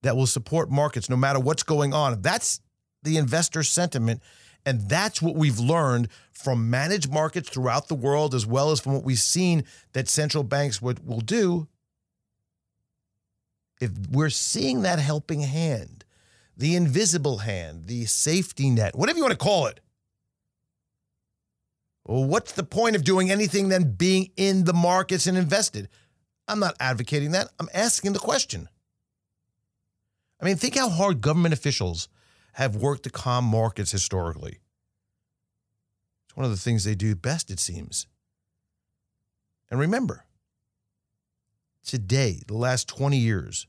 that 0.03 0.15
will 0.15 0.27
support 0.27 0.69
markets 0.69 1.09
no 1.09 1.15
matter 1.15 1.39
what's 1.39 1.63
going 1.63 1.93
on, 1.93 2.13
if 2.13 2.21
that's 2.21 2.61
the 3.03 3.17
investor 3.17 3.63
sentiment, 3.63 4.21
and 4.67 4.89
that's 4.89 5.21
what 5.21 5.35
we've 5.35 5.59
learned 5.59 6.09
from 6.33 6.69
managed 6.69 7.09
markets 7.09 7.47
throughout 7.47 7.87
the 7.87 7.95
world, 7.95 8.35
as 8.35 8.45
well 8.45 8.71
as 8.71 8.81
from 8.81 8.95
what 8.95 9.05
we've 9.05 9.17
seen 9.17 9.63
that 9.93 10.09
central 10.09 10.43
banks 10.43 10.81
would, 10.81 11.07
will 11.07 11.21
do. 11.21 11.69
If 13.79 13.91
we're 14.11 14.29
seeing 14.29 14.81
that 14.81 14.99
helping 14.99 15.39
hand, 15.39 16.03
the 16.57 16.75
invisible 16.75 17.37
hand, 17.37 17.87
the 17.87 18.03
safety 18.07 18.69
net, 18.69 18.93
whatever 18.93 19.17
you 19.17 19.23
want 19.23 19.31
to 19.31 19.37
call 19.37 19.67
it, 19.67 19.79
well, 22.03 22.25
what's 22.25 22.51
the 22.51 22.63
point 22.63 22.97
of 22.97 23.05
doing 23.05 23.31
anything 23.31 23.69
than 23.69 23.93
being 23.93 24.31
in 24.35 24.65
the 24.65 24.73
markets 24.73 25.27
and 25.27 25.37
invested? 25.37 25.87
I'm 26.45 26.59
not 26.59 26.75
advocating 26.81 27.31
that. 27.31 27.47
I'm 27.57 27.69
asking 27.73 28.11
the 28.11 28.19
question. 28.19 28.67
I 30.41 30.45
mean, 30.45 30.57
think 30.57 30.75
how 30.75 30.89
hard 30.89 31.21
government 31.21 31.53
officials 31.53 32.09
have 32.57 32.75
worked 32.75 33.03
to 33.03 33.11
calm 33.11 33.45
markets 33.45 33.91
historically. 33.91 34.57
It's 36.25 36.35
one 36.35 36.43
of 36.43 36.49
the 36.49 36.57
things 36.57 36.83
they 36.83 36.95
do 36.95 37.13
best, 37.13 37.51
it 37.51 37.59
seems. 37.59 38.07
And 39.69 39.79
remember, 39.79 40.25
today, 41.85 42.41
the 42.47 42.57
last 42.57 42.87
20 42.87 43.15
years, 43.15 43.67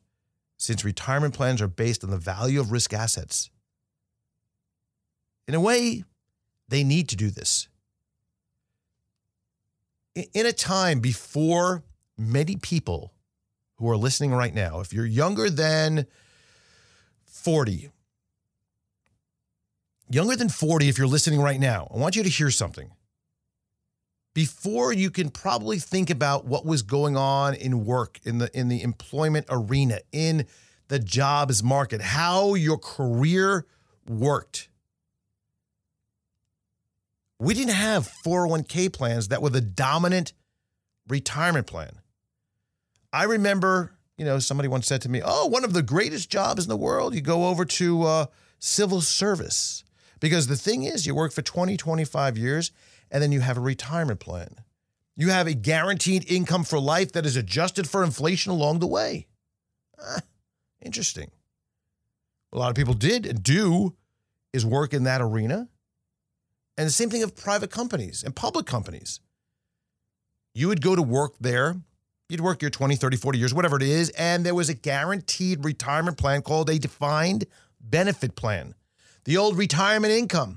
since 0.56 0.86
retirement 0.86 1.34
plans 1.34 1.60
are 1.60 1.68
based 1.68 2.02
on 2.02 2.08
the 2.08 2.16
value 2.16 2.60
of 2.60 2.72
risk 2.72 2.94
assets, 2.94 3.50
in 5.46 5.54
a 5.54 5.60
way, 5.60 6.04
they 6.68 6.82
need 6.82 7.10
to 7.10 7.16
do 7.16 7.28
this. 7.28 7.68
In 10.14 10.46
a 10.46 10.52
time 10.52 11.00
before 11.00 11.84
many 12.16 12.56
people 12.56 13.12
who 13.76 13.90
are 13.90 13.98
listening 13.98 14.32
right 14.32 14.54
now, 14.54 14.80
if 14.80 14.94
you're 14.94 15.04
younger 15.04 15.50
than 15.50 16.06
40, 17.26 17.90
younger 20.10 20.36
than 20.36 20.48
40, 20.48 20.88
if 20.88 20.98
you're 20.98 21.06
listening 21.06 21.40
right 21.40 21.60
now, 21.60 21.88
I 21.94 21.98
want 21.98 22.16
you 22.16 22.22
to 22.22 22.28
hear 22.28 22.50
something. 22.50 22.90
Before 24.34 24.92
you 24.92 25.10
can 25.10 25.30
probably 25.30 25.78
think 25.78 26.10
about 26.10 26.44
what 26.44 26.64
was 26.64 26.82
going 26.82 27.16
on 27.16 27.54
in 27.54 27.84
work, 27.84 28.20
in 28.24 28.38
the 28.38 28.56
in 28.56 28.68
the 28.68 28.82
employment 28.82 29.46
arena, 29.48 29.98
in 30.12 30.46
the 30.88 30.98
jobs 30.98 31.62
market, 31.62 32.00
how 32.00 32.54
your 32.54 32.78
career 32.78 33.66
worked. 34.06 34.68
We 37.40 37.54
didn't 37.54 37.74
have 37.74 38.08
401k 38.24 38.92
plans 38.92 39.28
that 39.28 39.42
were 39.42 39.50
the 39.50 39.60
dominant 39.60 40.32
retirement 41.08 41.66
plan. 41.66 42.00
I 43.12 43.24
remember, 43.24 43.92
you 44.16 44.24
know, 44.24 44.38
somebody 44.38 44.68
once 44.68 44.86
said 44.86 45.02
to 45.02 45.08
me, 45.08 45.20
"Oh, 45.24 45.46
one 45.46 45.64
of 45.64 45.72
the 45.72 45.82
greatest 45.82 46.30
jobs 46.30 46.64
in 46.64 46.68
the 46.68 46.76
world. 46.76 47.12
You 47.14 47.22
go 47.22 47.48
over 47.48 47.64
to 47.64 48.02
uh, 48.04 48.26
civil 48.60 49.00
service 49.00 49.82
because 50.20 50.46
the 50.46 50.56
thing 50.56 50.84
is, 50.84 51.06
you 51.06 51.14
work 51.14 51.32
for 51.32 51.42
20, 51.42 51.76
25 51.76 52.38
years, 52.38 52.70
and 53.10 53.22
then 53.22 53.32
you 53.32 53.40
have 53.40 53.56
a 53.56 53.60
retirement 53.60 54.20
plan. 54.20 54.56
You 55.16 55.30
have 55.30 55.46
a 55.46 55.54
guaranteed 55.54 56.30
income 56.30 56.64
for 56.64 56.78
life 56.78 57.12
that 57.12 57.26
is 57.26 57.36
adjusted 57.36 57.88
for 57.88 58.04
inflation 58.04 58.52
along 58.52 58.78
the 58.78 58.86
way." 58.86 59.26
Ah, 60.00 60.20
interesting. 60.80 61.30
A 62.52 62.58
lot 62.58 62.70
of 62.70 62.76
people 62.76 62.94
did 62.94 63.26
and 63.26 63.42
do 63.42 63.96
is 64.52 64.64
work 64.64 64.94
in 64.94 65.04
that 65.04 65.20
arena. 65.20 65.68
And 66.76 66.86
the 66.86 66.92
same 66.92 67.10
thing 67.10 67.22
of 67.22 67.34
private 67.34 67.70
companies 67.70 68.22
and 68.22 68.34
public 68.34 68.64
companies. 68.64 69.20
You 70.54 70.68
would 70.68 70.80
go 70.80 70.94
to 70.94 71.02
work 71.02 71.34
there 71.40 71.76
You'd 72.28 72.42
work 72.42 72.60
your 72.60 72.70
20, 72.70 72.96
30, 72.96 73.16
40 73.16 73.38
years, 73.38 73.54
whatever 73.54 73.76
it 73.76 73.82
is, 73.82 74.10
and 74.10 74.44
there 74.44 74.54
was 74.54 74.68
a 74.68 74.74
guaranteed 74.74 75.64
retirement 75.64 76.18
plan 76.18 76.42
called 76.42 76.68
a 76.68 76.78
defined 76.78 77.46
benefit 77.80 78.36
plan. 78.36 78.74
The 79.28 79.36
old 79.36 79.58
retirement 79.58 80.10
income, 80.10 80.56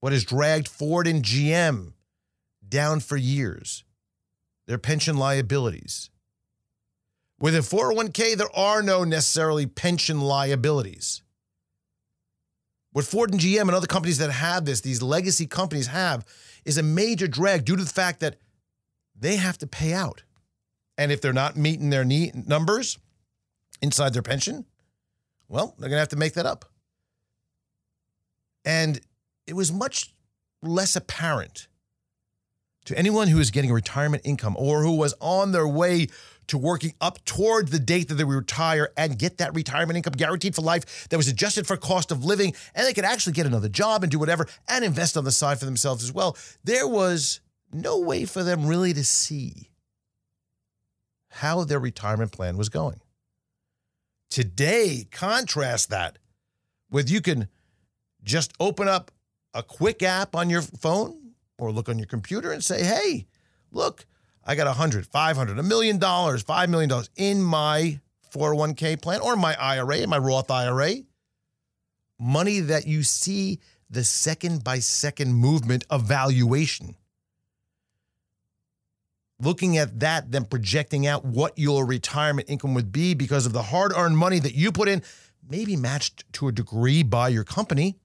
what 0.00 0.12
has 0.12 0.24
dragged 0.24 0.66
Ford 0.66 1.06
and 1.06 1.22
GM 1.22 1.92
down 2.68 2.98
for 2.98 3.16
years, 3.16 3.84
their 4.66 4.76
pension 4.76 5.16
liabilities. 5.16 6.10
With 7.38 7.54
a 7.54 7.60
401k, 7.60 8.34
there 8.34 8.52
are 8.56 8.82
no 8.82 9.04
necessarily 9.04 9.66
pension 9.66 10.20
liabilities. 10.20 11.22
What 12.90 13.04
Ford 13.04 13.30
and 13.30 13.40
GM 13.40 13.60
and 13.60 13.70
other 13.70 13.86
companies 13.86 14.18
that 14.18 14.32
have 14.32 14.64
this, 14.64 14.80
these 14.80 15.00
legacy 15.00 15.46
companies 15.46 15.86
have, 15.86 16.24
is 16.64 16.76
a 16.76 16.82
major 16.82 17.28
drag 17.28 17.64
due 17.64 17.76
to 17.76 17.84
the 17.84 17.88
fact 17.88 18.18
that 18.18 18.40
they 19.16 19.36
have 19.36 19.58
to 19.58 19.68
pay 19.68 19.92
out. 19.92 20.24
And 20.98 21.12
if 21.12 21.20
they're 21.20 21.32
not 21.32 21.54
meeting 21.54 21.90
their 21.90 22.04
numbers 22.04 22.98
inside 23.80 24.12
their 24.12 24.22
pension, 24.22 24.64
well, 25.46 25.76
they're 25.78 25.88
going 25.88 25.98
to 25.98 26.00
have 26.00 26.08
to 26.08 26.16
make 26.16 26.32
that 26.32 26.46
up. 26.46 26.64
And 28.64 29.00
it 29.46 29.54
was 29.54 29.72
much 29.72 30.14
less 30.62 30.96
apparent 30.96 31.68
to 32.84 32.98
anyone 32.98 33.28
who 33.28 33.38
was 33.38 33.50
getting 33.50 33.70
a 33.70 33.74
retirement 33.74 34.22
income 34.24 34.56
or 34.58 34.82
who 34.82 34.96
was 34.96 35.14
on 35.20 35.52
their 35.52 35.66
way 35.66 36.08
to 36.48 36.58
working 36.58 36.92
up 37.00 37.24
toward 37.24 37.68
the 37.68 37.78
date 37.78 38.08
that 38.08 38.14
they 38.14 38.24
retire 38.24 38.90
and 38.96 39.18
get 39.18 39.38
that 39.38 39.54
retirement 39.54 39.96
income 39.96 40.14
guaranteed 40.14 40.54
for 40.54 40.62
life 40.62 41.08
that 41.08 41.16
was 41.16 41.28
adjusted 41.28 41.66
for 41.66 41.76
cost 41.76 42.10
of 42.10 42.24
living 42.24 42.52
and 42.74 42.86
they 42.86 42.92
could 42.92 43.04
actually 43.04 43.32
get 43.32 43.46
another 43.46 43.68
job 43.68 44.02
and 44.02 44.10
do 44.10 44.18
whatever 44.18 44.46
and 44.68 44.84
invest 44.84 45.16
on 45.16 45.24
the 45.24 45.32
side 45.32 45.58
for 45.58 45.64
themselves 45.64 46.02
as 46.02 46.12
well. 46.12 46.36
There 46.64 46.86
was 46.86 47.40
no 47.72 48.00
way 48.00 48.24
for 48.24 48.42
them 48.42 48.66
really 48.66 48.92
to 48.92 49.04
see 49.04 49.70
how 51.30 51.64
their 51.64 51.80
retirement 51.80 52.32
plan 52.32 52.56
was 52.56 52.68
going. 52.68 53.00
Today, 54.28 55.06
contrast 55.10 55.90
that 55.90 56.18
with 56.90 57.10
you 57.10 57.20
can 57.20 57.48
just 58.24 58.52
open 58.60 58.88
up 58.88 59.10
a 59.54 59.62
quick 59.62 60.02
app 60.02 60.34
on 60.34 60.50
your 60.50 60.62
phone 60.62 61.32
or 61.58 61.72
look 61.72 61.88
on 61.88 61.98
your 61.98 62.06
computer 62.06 62.52
and 62.52 62.62
say, 62.62 62.82
hey, 62.82 63.26
look, 63.70 64.06
I 64.44 64.54
got 64.54 64.66
a 64.66 64.72
hundred, 64.72 65.06
five 65.06 65.36
hundred, 65.36 65.58
a 65.58 65.62
million 65.62 65.98
dollars, 65.98 66.42
five 66.42 66.68
million 66.70 66.88
dollars 66.88 67.10
in 67.16 67.42
my 67.42 68.00
401k 68.34 69.00
plan 69.00 69.20
or 69.20 69.36
my 69.36 69.54
IRA, 69.60 70.06
my 70.06 70.18
Roth 70.18 70.50
IRA. 70.50 70.94
Money 72.18 72.60
that 72.60 72.86
you 72.86 73.02
see 73.02 73.58
the 73.90 74.04
second 74.04 74.64
by 74.64 74.78
second 74.78 75.34
movement 75.34 75.84
of 75.90 76.04
valuation. 76.04 76.96
Looking 79.38 79.76
at 79.76 80.00
that, 80.00 80.30
then 80.30 80.44
projecting 80.44 81.06
out 81.06 81.24
what 81.24 81.58
your 81.58 81.84
retirement 81.84 82.48
income 82.48 82.74
would 82.74 82.92
be 82.92 83.14
because 83.14 83.44
of 83.44 83.52
the 83.52 83.62
hard 83.62 83.92
earned 83.94 84.16
money 84.16 84.38
that 84.38 84.54
you 84.54 84.70
put 84.70 84.88
in, 84.88 85.02
maybe 85.48 85.76
matched 85.76 86.24
to 86.34 86.48
a 86.48 86.52
degree 86.52 87.02
by 87.02 87.28
your 87.28 87.42
company, 87.44 87.98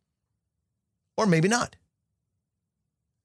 or 1.18 1.26
maybe 1.26 1.48
not. 1.48 1.76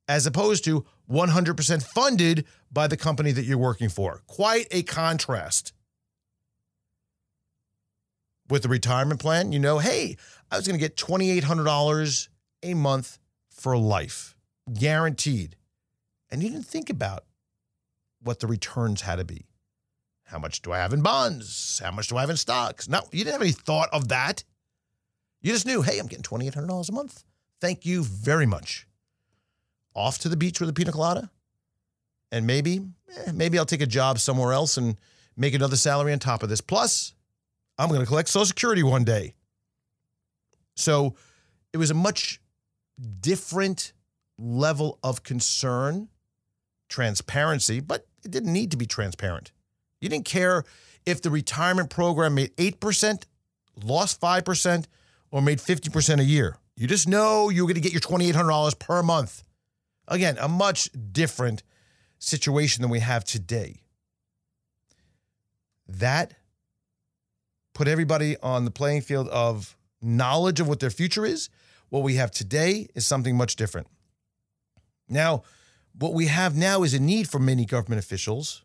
As 0.09 0.27
opposed 0.27 0.65
to 0.65 0.85
100% 1.11 1.83
funded 1.83 2.47
by 2.73 2.87
the 2.87 2.97
company 2.97 3.33
that 3.33 3.45
you're 3.45 3.59
working 3.59 3.89
for. 3.89 4.23
Quite 4.27 4.67
a 4.71 4.83
contrast. 4.83 5.73
With 8.49 8.63
the 8.63 8.69
retirement 8.69 9.21
plan, 9.21 9.53
you 9.53 9.59
know, 9.59 9.79
hey, 9.79 10.17
I 10.51 10.57
was 10.57 10.67
going 10.67 10.79
to 10.79 10.81
get 10.81 10.97
$2,800 10.97 12.29
a 12.65 12.75
month 12.75 13.19
for 13.49 13.77
life, 13.77 14.35
guaranteed. 14.73 15.57
And 16.31 16.43
you 16.43 16.51
didn't 16.51 16.67
think 16.67 16.91
about 16.91 17.25
what 18.23 18.41
the 18.41 18.47
returns 18.47 19.03
had 19.03 19.17
to 19.17 19.25
be. 19.25 19.47
How 20.25 20.39
much 20.39 20.63
do 20.63 20.73
I 20.73 20.79
have 20.79 20.93
in 20.93 21.03
bonds? 21.03 21.81
How 21.85 21.91
much 21.91 22.09
do 22.09 22.17
I 22.17 22.21
have 22.21 22.31
in 22.31 22.37
stocks? 22.37 22.89
No, 22.89 23.03
you 23.13 23.19
didn't 23.19 23.35
have 23.35 23.43
any 23.43 23.53
thought 23.53 23.91
of 23.93 24.09
that. 24.09 24.45
You 25.43 25.53
just 25.53 25.67
knew, 25.67 25.83
hey, 25.83 25.99
I'm 25.99 26.07
getting 26.07 26.23
$2,800 26.23 26.89
a 26.89 26.93
month. 26.93 27.25
Thank 27.63 27.87
you 27.87 28.03
very 28.03 28.45
much. 28.45 28.89
Off 29.95 30.19
to 30.19 30.29
the 30.29 30.37
beach 30.37 30.59
with 30.59 30.69
a 30.69 30.73
pina 30.73 30.91
colada 30.91 31.31
and 32.33 32.45
maybe, 32.45 32.81
eh, 33.17 33.31
maybe 33.33 33.57
I'll 33.57 33.65
take 33.65 33.81
a 33.81 33.87
job 33.87 34.19
somewhere 34.19 34.53
else 34.53 34.79
and 34.79 34.97
make 35.37 35.55
another 35.55 35.77
salary 35.77 36.13
on 36.13 36.19
top 36.19 36.43
of 36.43 36.49
this. 36.49 36.61
Plus, 36.61 37.15
I'm 37.79 37.89
going 37.89 38.01
to 38.01 38.07
collect 38.07 38.29
Social 38.31 38.47
Security 38.47 38.83
one 38.83 39.05
day. 39.05 39.37
So 40.75 41.15
it 41.73 41.77
was 41.77 41.93
a 41.93 41.95
much 41.95 42.41
different 43.21 43.93
level 44.37 44.99
of 45.05 45.23
concern, 45.23 46.09
transparency, 46.89 47.79
but 47.79 48.09
it 48.25 48.33
didn't 48.33 48.53
need 48.53 48.73
to 48.73 48.77
be 48.77 48.87
transparent. 48.87 49.53
You 50.01 50.09
didn't 50.09 50.25
care 50.25 50.65
if 51.07 51.23
the 51.23 51.31
retirement 51.31 51.91
program 51.91 52.35
made 52.35 52.57
8%, 52.57 53.23
lost 53.85 54.21
5%, 54.21 54.87
or 55.31 55.41
made 55.41 55.59
50% 55.59 56.19
a 56.19 56.25
year. 56.25 56.59
You 56.83 56.89
just 56.89 57.07
know 57.07 57.49
you're 57.49 57.67
going 57.67 57.77
to 57.77 57.81
get 57.81 57.93
your 57.93 58.01
$2,800 58.01 58.77
per 58.77 59.05
month. 59.05 59.45
Again, 60.09 60.37
a 60.41 60.49
much 60.49 60.91
different 61.13 61.63
situation 62.19 62.83
than 62.83 62.91
we 62.91 62.99
have 62.99 63.23
today. 63.23 63.85
That 65.87 66.35
put 67.73 67.87
everybody 67.87 68.37
on 68.39 68.65
the 68.65 68.73
playing 68.73 69.03
field 69.03 69.29
of 69.29 69.77
knowledge 70.01 70.59
of 70.59 70.67
what 70.67 70.81
their 70.81 70.91
future 70.91 71.25
is. 71.25 71.51
What 71.89 72.03
we 72.03 72.17
have 72.17 72.33
today 72.33 72.89
is 72.97 73.07
something 73.07 73.37
much 73.37 73.55
different. 73.55 73.87
Now, 75.09 75.45
what 75.97 76.15
we 76.15 76.27
have 76.27 76.57
now 76.57 76.83
is 76.83 76.95
a 76.95 77.01
need 77.01 77.29
for 77.29 77.39
many 77.39 77.65
government 77.65 78.01
officials, 78.01 78.65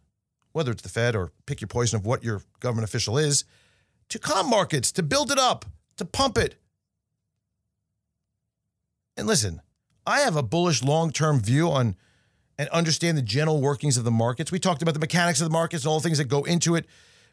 whether 0.53 0.71
it's 0.71 0.81
the 0.81 0.89
Fed 0.89 1.15
or 1.15 1.33
pick 1.45 1.61
your 1.61 1.67
poison 1.67 1.99
of 1.99 2.05
what 2.07 2.23
your 2.23 2.41
government 2.61 2.89
official 2.89 3.19
is, 3.19 3.45
to 4.09 4.17
calm 4.17 4.49
markets, 4.49 4.91
to 4.93 5.03
build 5.03 5.31
it 5.31 5.37
up, 5.37 5.65
to 5.97 6.03
pump 6.03 6.39
it. 6.39 6.55
And 9.17 9.25
listen, 9.25 9.61
I 10.05 10.19
have 10.19 10.35
a 10.35 10.43
bullish 10.43 10.83
long 10.83 11.11
term 11.11 11.41
view 11.41 11.69
on 11.69 11.95
and 12.59 12.69
understand 12.69 13.17
the 13.17 13.23
general 13.23 13.61
workings 13.61 13.97
of 13.97 14.03
the 14.03 14.11
markets. 14.11 14.51
We 14.51 14.59
talked 14.59 14.81
about 14.81 14.93
the 14.93 14.99
mechanics 14.99 15.41
of 15.41 15.45
the 15.45 15.51
markets 15.51 15.83
and 15.83 15.89
all 15.89 15.99
the 15.99 16.03
things 16.03 16.17
that 16.19 16.25
go 16.25 16.43
into 16.43 16.75
it 16.75 16.85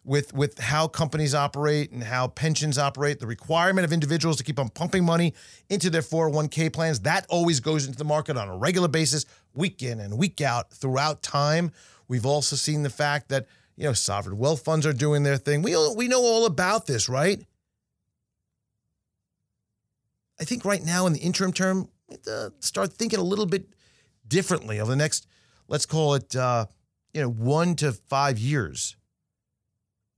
with, 0.04 0.34
with 0.34 0.58
how 0.58 0.86
companies 0.86 1.34
operate 1.34 1.90
and 1.92 2.02
how 2.02 2.28
pensions 2.28 2.76
operate, 2.76 3.20
the 3.20 3.26
requirement 3.26 3.86
of 3.86 3.92
individuals 3.92 4.36
to 4.36 4.44
keep 4.44 4.58
on 4.58 4.68
pumping 4.68 5.04
money 5.04 5.32
into 5.70 5.88
their 5.88 6.02
401k 6.02 6.72
plans. 6.72 7.00
That 7.00 7.26
always 7.28 7.60
goes 7.60 7.86
into 7.86 7.96
the 7.96 8.04
market 8.04 8.36
on 8.36 8.48
a 8.48 8.56
regular 8.56 8.88
basis, 8.88 9.24
week 9.54 9.82
in 9.82 10.00
and 10.00 10.18
week 10.18 10.40
out 10.40 10.70
throughout 10.70 11.22
time. 11.22 11.72
We've 12.06 12.26
also 12.26 12.56
seen 12.56 12.82
the 12.82 12.90
fact 12.90 13.30
that, 13.30 13.46
you 13.76 13.84
know, 13.84 13.94
sovereign 13.94 14.36
wealth 14.36 14.62
funds 14.62 14.84
are 14.84 14.92
doing 14.92 15.22
their 15.22 15.38
thing. 15.38 15.62
We, 15.62 15.74
we 15.96 16.08
know 16.08 16.22
all 16.22 16.44
about 16.44 16.86
this, 16.86 17.08
right? 17.08 17.42
I 20.40 20.44
think 20.44 20.64
right 20.64 20.84
now 20.84 21.06
in 21.06 21.12
the 21.12 21.20
interim 21.20 21.52
term, 21.52 21.88
uh, 22.30 22.50
start 22.60 22.92
thinking 22.92 23.18
a 23.18 23.22
little 23.24 23.46
bit 23.46 23.66
differently 24.26 24.80
over 24.80 24.90
the 24.90 24.96
next, 24.96 25.26
let's 25.68 25.86
call 25.86 26.14
it, 26.14 26.34
uh, 26.34 26.66
you 27.12 27.22
know, 27.22 27.30
one 27.30 27.76
to 27.76 27.92
five 27.92 28.38
years 28.38 28.96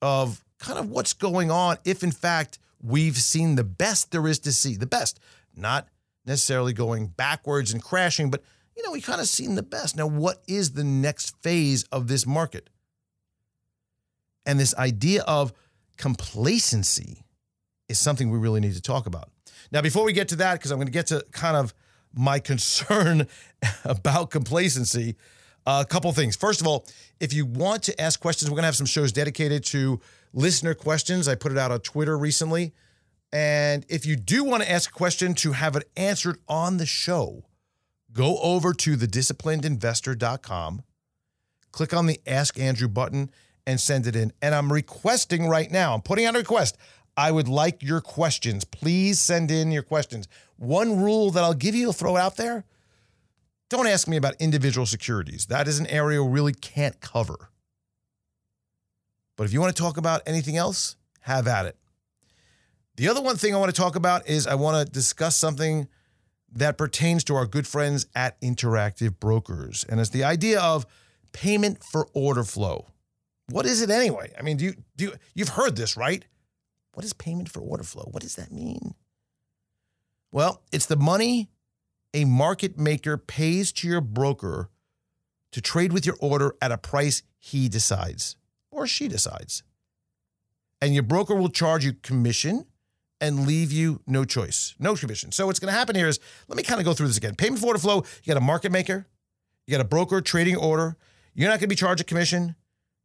of 0.01 0.45
kind 0.59 0.79
of 0.79 0.89
what's 0.91 1.13
going 1.13 1.51
on 1.51 1.77
if, 1.85 2.03
in 2.03 2.13
fact, 2.13 2.59
we've 2.83 3.17
seen 3.17 3.57
the 3.57 3.65
best 3.65 4.11
there 4.11 4.27
is 4.27 4.39
to 4.41 4.53
see, 4.53 4.77
the 4.77 4.87
best, 4.87 5.21
not 5.55 5.89
necessarily 6.25 6.73
going 6.73 7.07
backwards 7.07 7.73
and 7.73 7.83
crashing, 7.83 8.31
but, 8.31 8.43
you 8.77 8.83
know, 8.83 8.93
we 8.93 9.01
kind 9.01 9.21
of 9.21 9.27
seen 9.27 9.55
the 9.55 9.63
best. 9.63 9.97
Now, 9.97 10.07
what 10.07 10.43
is 10.47 10.73
the 10.73 10.85
next 10.85 11.41
phase 11.43 11.85
of 11.85 12.09
this 12.09 12.27
market? 12.27 12.71
And 14.45 14.59
this 14.61 14.75
idea 14.77 15.23
of 15.23 15.53
complacency 15.97 17.25
is 17.89 17.99
something 17.99 18.31
we 18.31 18.39
really 18.39 18.61
need 18.61 18.75
to 18.75 18.83
talk 18.83 19.07
about. 19.07 19.31
Now, 19.73 19.83
before 19.83 20.05
we 20.05 20.13
get 20.13 20.29
to 20.29 20.37
that, 20.37 20.55
because 20.55 20.71
I'm 20.71 20.79
going 20.79 20.87
to 20.87 20.93
get 20.93 21.09
to 21.09 21.25
kind 21.33 21.57
of 21.57 21.75
my 22.15 22.39
concern 22.39 23.27
about 23.85 24.31
complacency. 24.31 25.17
Uh, 25.67 25.83
a 25.85 25.89
couple 25.89 26.13
things. 26.13 26.37
First 26.37 26.61
of 26.61 26.67
all, 26.67 26.87
if 27.19 27.33
you 27.35 27.45
want 27.45 27.83
to 27.85 28.01
ask 28.01 28.21
questions, 28.21 28.49
we're 28.51 28.55
going 28.55 28.63
to 28.63 28.67
have 28.69 28.77
some 28.77 28.87
shows 28.87 29.11
dedicated 29.11 29.65
to 29.67 30.01
listener 30.33 30.75
questions. 30.75 31.27
I 31.27 31.35
put 31.35 31.51
it 31.51 31.59
out 31.59 31.73
on 31.73 31.81
Twitter 31.81 32.17
recently. 32.17 32.73
And 33.33 33.85
if 33.89 34.07
you 34.07 34.15
do 34.15 34.45
want 34.45 34.63
to 34.63 34.71
ask 34.71 34.91
a 34.91 34.93
question 34.93 35.35
to 35.35 35.53
have 35.53 35.75
it 35.75 35.91
answered 35.97 36.39
on 36.49 36.77
the 36.77 36.87
show, 36.87 37.45
go 38.13 38.39
over 38.39 38.73
to 38.73 38.97
thedisciplinedinvestor.com, 38.97 40.85
click 41.73 41.93
on 41.93 42.07
the 42.07 42.21
Ask 42.27 42.59
Andrew 42.59 42.89
button, 42.89 43.31
and 43.67 43.81
send 43.81 44.07
it 44.07 44.15
in. 44.15 44.33
And 44.41 44.55
I'm 44.55 44.73
requesting 44.73 45.49
right 45.49 45.71
now, 45.71 45.95
I'm 45.95 46.03
putting 46.03 46.25
out 46.25 46.37
a 46.37 46.39
request. 46.39 46.79
I 47.17 47.33
would 47.33 47.49
like 47.49 47.83
your 47.83 48.01
questions. 48.01 48.65
Please 48.65 49.19
send 49.19 49.51
in 49.51 49.73
your 49.73 49.83
questions. 49.83 50.29
One 50.57 51.01
rule 51.01 51.31
that 51.31 51.43
I'll 51.43 51.55
give 51.55 51.75
you, 51.75 51.89
I'll 51.89 51.93
throw 51.93 52.17
it 52.17 52.21
out 52.21 52.37
there 52.37 52.65
don't 53.69 53.87
ask 53.87 54.07
me 54.07 54.17
about 54.17 54.37
individual 54.39 54.87
securities. 54.87 55.47
That 55.47 55.67
is 55.67 55.79
an 55.79 55.87
area 55.89 56.23
we 56.23 56.31
really 56.31 56.55
can't 56.55 57.01
cover. 57.01 57.51
But 59.37 59.45
if 59.45 59.53
you 59.53 59.61
want 59.61 59.75
to 59.75 59.83
talk 59.83 59.97
about 59.97 60.23
anything 60.27 60.57
else, 60.57 60.97
have 61.21 61.49
at 61.49 61.67
it. 61.67 61.77
The 62.97 63.09
other 63.09 63.21
one 63.21 63.37
thing 63.37 63.55
I 63.55 63.59
want 63.59 63.75
to 63.75 63.81
talk 63.81 63.97
about 63.97 64.27
is 64.29 64.47
I 64.47 64.55
want 64.55 64.87
to 64.87 64.91
discuss 64.91 65.37
something 65.37 65.89
that 66.53 66.79
pertains 66.79 67.25
to 67.25 67.35
our 67.35 67.45
good 67.45 67.67
friends 67.67 68.07
at 68.15 68.41
Interactive 68.41 69.19
Brokers. 69.19 69.85
And 69.89 70.01
it's 70.01 70.11
the 70.11 70.25
idea 70.25 70.61
of 70.61 70.87
payment 71.33 71.85
for 71.85 72.09
order 72.15 72.45
flow. 72.45 72.87
What 73.51 73.67
is 73.67 73.83
it 73.83 73.91
anyway? 73.91 74.33
I 74.39 74.43
mean, 74.43 74.57
do 74.57 74.65
you 74.65 74.75
do 74.97 75.05
you, 75.05 75.13
you've 75.35 75.51
heard 75.51 75.77
this, 75.77 75.97
right? 75.97 76.25
What 76.97 77.05
is 77.05 77.13
payment 77.13 77.51
for 77.51 77.61
order 77.61 77.83
flow? 77.85 78.09
What 78.11 78.23
does 78.23 78.37
that 78.37 78.51
mean? 78.51 78.95
Well, 80.33 80.63
it's 80.73 80.87
the 80.87 80.97
money 80.97 81.51
a 82.15 82.25
market 82.25 82.79
maker 82.79 83.19
pays 83.19 83.71
to 83.73 83.87
your 83.87 84.01
broker 84.01 84.71
to 85.53 85.61
trade 85.61 85.93
with 85.93 86.07
your 86.07 86.17
order 86.21 86.55
at 86.63 86.73
a 86.73 86.79
price 86.79 87.23
he 87.39 87.69
decides 87.69 88.37
or 88.71 88.87
she 88.87 89.09
decides. 89.09 89.63
and 90.81 90.95
your 90.95 91.03
broker 91.03 91.35
will 91.35 91.49
charge 91.49 91.85
you 91.85 91.93
commission 91.95 92.67
and 93.21 93.47
leave 93.47 93.73
you 93.73 94.01
no 94.07 94.25
choice, 94.25 94.75
no 94.79 94.95
commission. 94.95 95.33
So 95.33 95.47
what's 95.47 95.59
going 95.59 95.73
to 95.73 95.79
happen 95.79 95.97
here 95.97 96.09
is, 96.09 96.21
let 96.49 96.57
me 96.57 96.63
kind 96.63 96.81
of 96.81 96.85
go 96.85 96.93
through 96.93 97.07
this 97.07 97.17
again. 97.17 97.35
Payment 97.35 97.61
for 97.61 97.69
order 97.69 97.79
flow, 97.79 98.05
you 98.23 98.33
got 98.33 98.37
a 98.37 98.45
market 98.45 98.71
maker, 98.71 99.07
you 99.67 99.73
got 99.73 99.81
a 99.81 99.89
broker 99.89 100.21
trading 100.21 100.57
order. 100.57 100.97
You're 101.35 101.49
not 101.49 101.55
going 101.55 101.61
to 101.61 101.69
be 101.69 101.77
charged 101.77 102.01
a 102.01 102.05
commission. 102.05 102.57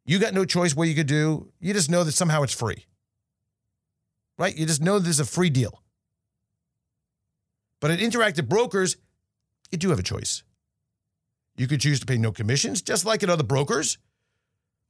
You 0.05 0.19
got 0.19 0.33
no 0.33 0.45
choice 0.45 0.75
what 0.75 0.87
you 0.87 0.95
could 0.95 1.07
do. 1.07 1.51
You 1.59 1.73
just 1.73 1.89
know 1.89 2.03
that 2.03 2.13
somehow 2.13 2.43
it's 2.43 2.53
free. 2.53 2.85
Right? 4.41 4.57
You 4.57 4.65
just 4.65 4.81
know 4.81 4.97
there's 4.97 5.19
a 5.19 5.25
free 5.25 5.51
deal. 5.51 5.83
But 7.79 7.91
at 7.91 7.99
Interactive 7.99 8.49
Brokers, 8.49 8.97
you 9.69 9.77
do 9.77 9.91
have 9.91 9.99
a 9.99 10.03
choice. 10.03 10.41
You 11.57 11.67
could 11.67 11.79
choose 11.79 11.99
to 11.99 12.07
pay 12.07 12.17
no 12.17 12.31
commissions, 12.31 12.81
just 12.81 13.05
like 13.05 13.21
at 13.21 13.29
other 13.29 13.43
brokers, 13.43 13.99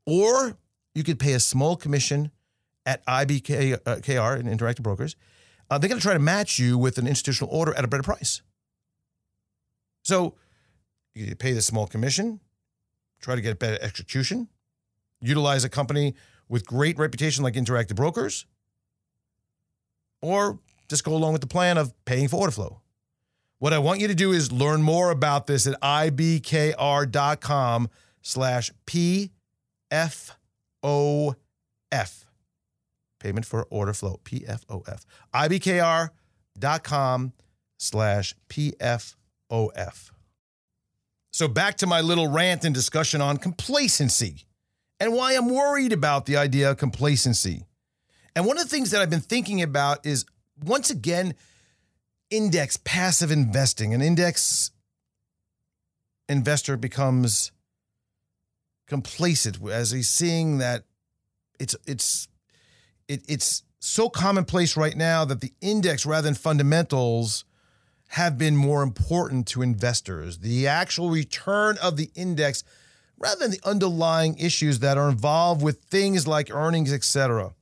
or 0.06 0.56
you 0.96 1.04
could 1.04 1.20
pay 1.20 1.34
a 1.34 1.40
small 1.42 1.76
commission 1.76 2.32
at 2.86 3.06
IBKR 3.06 3.82
uh, 3.86 4.40
and 4.40 4.48
Interactive 4.48 4.84
Brokers. 4.84 5.18
Uh, 5.70 5.78
they're 5.78 5.90
going 5.90 6.00
to 6.00 6.04
try 6.04 6.14
to 6.14 6.20
match 6.20 6.58
you 6.58 6.78
with 6.78 6.98
an 6.98 7.06
institutional 7.06 7.54
order 7.54 7.74
at 7.74 7.84
a 7.84 7.90
better 7.90 8.04
price. 8.04 8.42
So 10.04 10.36
you 11.14 11.36
pay 11.36 11.52
the 11.52 11.62
small 11.62 11.88
commission, 11.88 12.40
try 13.20 13.36
to 13.36 13.42
get 13.42 13.60
better 13.60 13.80
execution, 13.82 14.48
utilize 15.20 15.66
a 15.66 15.70
company 15.70 16.16
with 16.48 16.66
great 16.66 16.98
reputation 16.98 17.44
like 17.44 17.56
Interactive 17.56 17.98
Brokers, 17.98 18.46
or 20.22 20.60
just 20.90 21.04
go 21.04 21.14
along 21.14 21.34
with 21.34 21.42
the 21.42 21.48
plan 21.48 21.78
of 21.78 21.94
paying 22.06 22.28
for 22.28 22.38
order 22.38 22.52
flow. 22.52 22.82
What 23.60 23.74
I 23.74 23.80
want 23.80 24.00
you 24.00 24.08
to 24.08 24.16
do 24.16 24.32
is 24.32 24.52
learn 24.52 24.82
more 24.82 25.12
about 25.12 25.48
this 25.48 25.68
at 25.68 25.80
ibkr.com 25.82 27.90
slash 28.22 28.72
PFOF. 28.88 29.30
Payment 33.20 33.46
for 33.46 33.68
order 33.70 33.94
flow, 33.94 34.20
PFOF. 34.24 35.06
ibkr.com 35.34 37.34
slash 37.78 38.36
PFOF. 38.50 40.12
So 41.34 41.48
back 41.48 41.78
to 41.78 41.88
my 41.88 42.02
little 42.02 42.28
rant 42.28 42.66
and 42.66 42.76
discussion 42.76 43.22
on 43.22 43.38
complacency 43.38 44.46
and 45.00 45.14
why 45.14 45.34
I'm 45.34 45.50
worried 45.50 45.94
about 45.94 46.26
the 46.26 46.38
idea 46.38 46.72
of 46.72 46.78
complacency. 46.78 47.66
And 48.36 48.46
one 48.46 48.58
of 48.58 48.64
the 48.64 48.70
things 48.70 48.92
that 48.92 49.02
I've 49.02 49.10
been 49.10 49.20
thinking 49.20 49.62
about 49.62 50.06
is 50.06 50.26
once 50.64 50.90
again, 50.90 51.36
index 52.30 52.78
passive 52.78 53.32
investing. 53.32 53.94
An 53.94 54.02
index 54.02 54.72
investor 56.30 56.78
becomes 56.78 57.52
complacent 58.88 59.58
as 59.70 59.92
he's 59.92 60.08
seeing 60.08 60.58
that 60.60 60.84
it's 61.60 61.76
it's 61.86 62.28
it, 63.08 63.24
it's 63.28 63.64
so 63.80 64.10
commonplace 64.10 64.78
right 64.78 64.96
now 64.96 65.26
that 65.26 65.42
the 65.42 65.54
index 65.62 66.06
rather 66.06 66.26
than 66.26 66.36
fundamentals 66.36 67.46
have 68.10 68.38
been 68.38 68.56
more 68.56 68.84
important 68.84 69.48
to 69.48 69.62
investors. 69.62 70.40
The 70.40 70.68
actual 70.68 71.10
return 71.10 71.78
of 71.82 71.98
the 71.98 72.12
index 72.16 72.64
rather 73.18 73.40
than 73.40 73.52
the 73.52 73.62
underlying 73.64 74.38
issues 74.38 74.80
that 74.80 74.98
are 74.98 75.10
involved 75.10 75.62
with 75.62 75.82
things 75.84 76.28
like 76.28 76.54
earnings, 76.54 76.92
etc. 76.92 77.54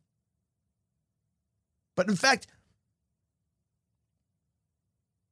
But 2.00 2.08
in 2.08 2.16
fact, 2.16 2.48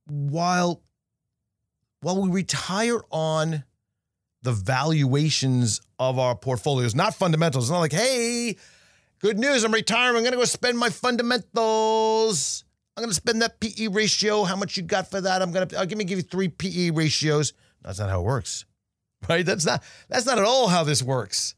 while 0.06 0.84
while 2.02 2.22
we 2.22 2.30
retire 2.30 3.00
on 3.10 3.64
the 4.42 4.52
valuations 4.52 5.80
of 5.98 6.20
our 6.20 6.36
portfolios, 6.36 6.94
not 6.94 7.16
fundamentals. 7.16 7.64
It's 7.64 7.72
not 7.72 7.80
like, 7.80 7.94
hey, 7.94 8.58
good 9.20 9.40
news, 9.40 9.64
I'm 9.64 9.74
retiring. 9.74 10.26
I'm 10.28 10.32
to 10.34 10.38
go 10.40 10.44
spend 10.44 10.78
my 10.78 10.90
fundamentals. 10.90 12.66
I'm 12.98 13.06
to 13.06 13.14
spend 13.14 13.42
that 13.44 13.62
PE 13.62 13.88
ratio. 13.88 14.44
How 14.44 14.58
much 14.58 14.76
you 14.76 14.84
got 14.84 15.10
for 15.10 15.22
that? 15.22 15.42
I'm 15.42 15.54
to, 15.54 15.78
I'll 15.78 15.84
uh, 15.84 15.86
give 15.86 15.98
me 15.98 16.04
give 16.04 16.20
you 16.20 16.24
three 16.24 16.50
PE 16.50 16.90
ratios. 16.90 17.54
That's 17.82 18.00
not 18.00 18.10
how 18.10 18.20
it 18.20 18.26
works, 18.26 18.66
right? 19.30 19.46
That's 19.46 19.66
not, 19.66 19.82
that's 20.10 20.26
not 20.26 20.38
at 20.38 20.44
all 20.44 20.68
how 20.68 20.84
this 20.84 21.02
works. 21.02 21.56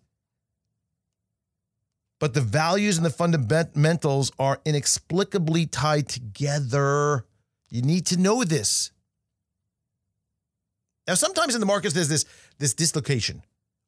But 2.19 2.33
the 2.33 2.41
values 2.41 2.97
and 2.97 3.05
the 3.05 3.09
fundamentals 3.09 4.31
are 4.37 4.59
inexplicably 4.65 5.65
tied 5.65 6.09
together. 6.09 7.25
You 7.69 7.81
need 7.81 8.05
to 8.07 8.17
know 8.17 8.43
this. 8.43 8.91
Now, 11.07 11.15
sometimes 11.15 11.55
in 11.55 11.59
the 11.59 11.65
markets, 11.65 11.93
there's 11.93 12.09
this, 12.09 12.25
this 12.59 12.73
dislocation. 12.73 13.41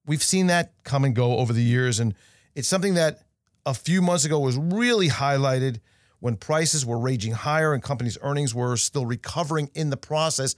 We've 0.05 0.23
seen 0.23 0.47
that 0.47 0.73
come 0.83 1.03
and 1.03 1.15
go 1.15 1.37
over 1.37 1.53
the 1.53 1.61
years, 1.61 1.99
and 1.99 2.15
it's 2.55 2.67
something 2.67 2.95
that 2.95 3.19
a 3.65 3.73
few 3.73 4.01
months 4.01 4.25
ago 4.25 4.39
was 4.39 4.57
really 4.57 5.09
highlighted 5.09 5.79
when 6.19 6.35
prices 6.35 6.85
were 6.85 6.97
raging 6.97 7.33
higher 7.33 7.73
and 7.73 7.83
companies' 7.83 8.17
earnings 8.21 8.55
were 8.55 8.77
still 8.77 9.05
recovering 9.05 9.69
in 9.75 9.89
the 9.89 9.97
process. 9.97 10.55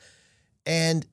And 0.65 1.05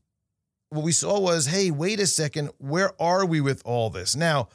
what 0.69 0.85
we 0.85 0.93
saw 0.93 1.19
was 1.19 1.47
hey, 1.47 1.71
wait 1.71 1.99
a 2.01 2.07
second, 2.07 2.51
where 2.59 2.93
are 3.01 3.25
we 3.27 3.41
with 3.41 3.63
all 3.65 3.91
this? 3.91 4.15
Now, 4.15 4.49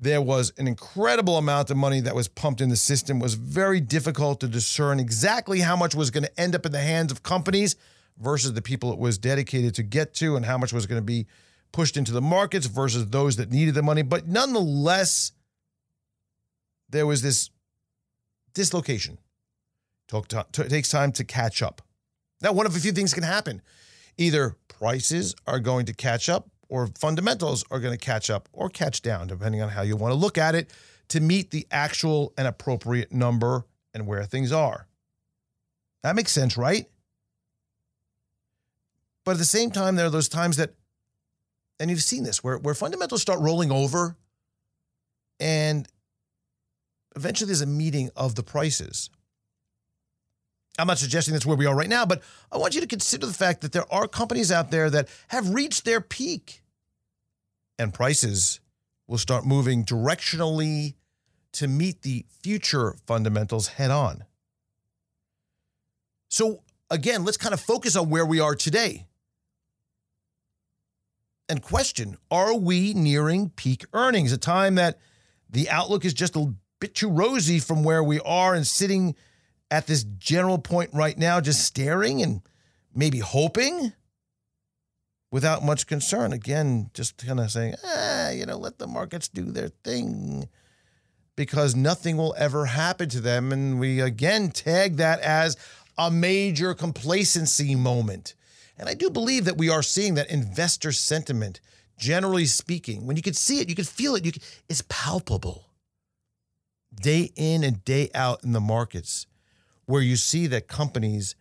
there 0.00 0.22
was 0.22 0.52
an 0.58 0.68
incredible 0.68 1.36
amount 1.38 1.70
of 1.70 1.76
money 1.76 2.00
that 2.00 2.14
was 2.14 2.28
pumped 2.28 2.60
in 2.60 2.68
the 2.68 2.76
system. 2.76 3.18
It 3.18 3.22
was 3.22 3.34
very 3.34 3.80
difficult 3.80 4.40
to 4.40 4.48
discern 4.48 5.00
exactly 5.00 5.60
how 5.60 5.74
much 5.74 5.94
was 5.94 6.10
going 6.10 6.24
to 6.24 6.40
end 6.40 6.54
up 6.54 6.64
in 6.64 6.72
the 6.72 6.80
hands 6.80 7.10
of 7.10 7.22
companies 7.22 7.74
versus 8.16 8.52
the 8.52 8.62
people 8.62 8.92
it 8.92 8.98
was 8.98 9.18
dedicated 9.18 9.74
to 9.74 9.82
get 9.82 10.14
to, 10.14 10.36
and 10.36 10.44
how 10.44 10.58
much 10.58 10.72
was 10.72 10.86
going 10.86 11.00
to 11.00 11.04
be 11.04 11.26
pushed 11.72 11.96
into 11.96 12.12
the 12.12 12.20
markets 12.20 12.66
versus 12.66 13.06
those 13.08 13.36
that 13.36 13.50
needed 13.50 13.74
the 13.74 13.82
money. 13.82 14.02
But 14.02 14.26
nonetheless, 14.26 15.32
there 16.88 17.06
was 17.06 17.22
this 17.22 17.50
dislocation. 18.54 19.18
It 20.12 20.68
takes 20.68 20.88
time 20.88 21.12
to 21.12 21.24
catch 21.24 21.60
up. 21.60 21.82
Now, 22.40 22.52
one 22.52 22.66
of 22.66 22.74
a 22.74 22.80
few 22.80 22.92
things 22.92 23.12
can 23.12 23.24
happen. 23.24 23.62
Either 24.16 24.56
prices 24.68 25.34
are 25.46 25.60
going 25.60 25.86
to 25.86 25.92
catch 25.92 26.28
up 26.28 26.48
or 26.68 26.88
fundamentals 26.98 27.64
are 27.70 27.80
going 27.80 27.96
to 27.96 28.04
catch 28.04 28.30
up 28.30 28.48
or 28.52 28.68
catch 28.68 29.02
down, 29.02 29.26
depending 29.26 29.62
on 29.62 29.68
how 29.70 29.82
you 29.82 29.96
want 29.96 30.12
to 30.12 30.16
look 30.16 30.38
at 30.38 30.54
it, 30.54 30.70
to 31.08 31.20
meet 31.20 31.50
the 31.50 31.66
actual 31.70 32.32
and 32.36 32.46
appropriate 32.46 33.12
number 33.12 33.64
and 33.94 34.06
where 34.06 34.24
things 34.24 34.52
are. 34.52 34.86
That 36.02 36.14
makes 36.14 36.32
sense, 36.32 36.56
right? 36.56 36.86
But 39.24 39.32
at 39.32 39.38
the 39.38 39.44
same 39.44 39.70
time, 39.70 39.96
there 39.96 40.06
are 40.06 40.10
those 40.10 40.28
times 40.28 40.56
that, 40.58 40.74
and 41.80 41.90
you've 41.90 42.02
seen 42.02 42.24
this, 42.24 42.44
where, 42.44 42.58
where 42.58 42.74
fundamentals 42.74 43.22
start 43.22 43.40
rolling 43.40 43.70
over 43.70 44.16
and 45.40 45.86
eventually 47.16 47.46
there's 47.46 47.60
a 47.60 47.66
meeting 47.66 48.10
of 48.16 48.34
the 48.34 48.42
prices. 48.42 49.10
I'm 50.78 50.86
not 50.86 50.98
suggesting 50.98 51.34
that's 51.34 51.44
where 51.44 51.56
we 51.56 51.66
are 51.66 51.74
right 51.74 51.88
now, 51.88 52.06
but 52.06 52.22
I 52.52 52.58
want 52.58 52.74
you 52.74 52.80
to 52.80 52.86
consider 52.86 53.26
the 53.26 53.32
fact 53.32 53.62
that 53.62 53.72
there 53.72 53.92
are 53.92 54.06
companies 54.06 54.52
out 54.52 54.70
there 54.70 54.88
that 54.90 55.08
have 55.28 55.50
reached 55.50 55.84
their 55.84 56.00
peak 56.00 56.62
and 57.78 57.92
prices 57.92 58.60
will 59.06 59.18
start 59.18 59.44
moving 59.44 59.84
directionally 59.84 60.94
to 61.52 61.66
meet 61.66 62.02
the 62.02 62.24
future 62.42 62.94
fundamentals 63.06 63.68
head 63.68 63.90
on. 63.90 64.24
So, 66.28 66.62
again, 66.90 67.24
let's 67.24 67.36
kind 67.36 67.54
of 67.54 67.60
focus 67.60 67.96
on 67.96 68.10
where 68.10 68.26
we 68.26 68.38
are 68.38 68.54
today 68.54 69.08
and 71.48 71.62
question 71.62 72.16
are 72.30 72.54
we 72.54 72.94
nearing 72.94 73.50
peak 73.50 73.84
earnings, 73.92 74.32
a 74.32 74.38
time 74.38 74.74
that 74.76 74.98
the 75.50 75.68
outlook 75.70 76.04
is 76.04 76.14
just 76.14 76.36
a 76.36 76.52
bit 76.80 76.94
too 76.94 77.08
rosy 77.08 77.58
from 77.58 77.82
where 77.82 78.02
we 78.02 78.20
are 78.20 78.54
and 78.54 78.66
sitting 78.66 79.14
at 79.70 79.86
this 79.86 80.04
general 80.04 80.58
point 80.58 80.90
right 80.92 81.16
now, 81.16 81.40
just 81.40 81.64
staring 81.64 82.22
and 82.22 82.42
maybe 82.94 83.18
hoping 83.18 83.92
without 85.30 85.64
much 85.64 85.86
concern. 85.86 86.32
Again, 86.32 86.90
just 86.94 87.18
kind 87.18 87.40
of 87.40 87.50
saying, 87.50 87.74
ah, 87.84 88.30
you 88.30 88.46
know, 88.46 88.56
let 88.56 88.78
the 88.78 88.86
markets 88.86 89.28
do 89.28 89.44
their 89.44 89.68
thing 89.68 90.48
because 91.36 91.76
nothing 91.76 92.16
will 92.16 92.34
ever 92.36 92.66
happen 92.66 93.08
to 93.10 93.20
them. 93.20 93.52
And 93.52 93.78
we 93.78 94.00
again 94.00 94.50
tag 94.50 94.96
that 94.96 95.20
as 95.20 95.56
a 95.96 96.10
major 96.10 96.74
complacency 96.74 97.74
moment. 97.74 98.34
And 98.76 98.88
I 98.88 98.94
do 98.94 99.10
believe 99.10 99.44
that 99.44 99.56
we 99.56 99.68
are 99.68 99.82
seeing 99.82 100.14
that 100.14 100.30
investor 100.30 100.92
sentiment, 100.92 101.60
generally 101.98 102.46
speaking, 102.46 103.06
when 103.06 103.16
you 103.16 103.22
could 103.22 103.36
see 103.36 103.60
it, 103.60 103.68
you 103.68 103.74
could 103.74 103.88
feel 103.88 104.14
it, 104.14 104.24
you 104.24 104.32
could, 104.32 104.42
it's 104.68 104.82
palpable 104.88 105.64
day 107.00 107.30
in 107.36 107.62
and 107.64 107.84
day 107.84 108.10
out 108.14 108.42
in 108.42 108.52
the 108.52 108.60
markets 108.60 109.26
where 109.88 110.02
you 110.02 110.16
see 110.16 110.46
that 110.46 110.68
companies 110.68 111.34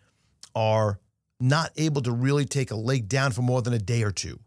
are 0.55 0.99
not 1.37 1.69
able 1.75 2.01
to 2.01 2.13
really 2.13 2.45
take 2.45 2.71
a 2.71 2.75
leg 2.75 3.09
down 3.09 3.33
for 3.33 3.41
more 3.41 3.61
than 3.61 3.73
a 3.73 3.77
day 3.77 4.03
or 4.03 4.11
two. 4.11 4.39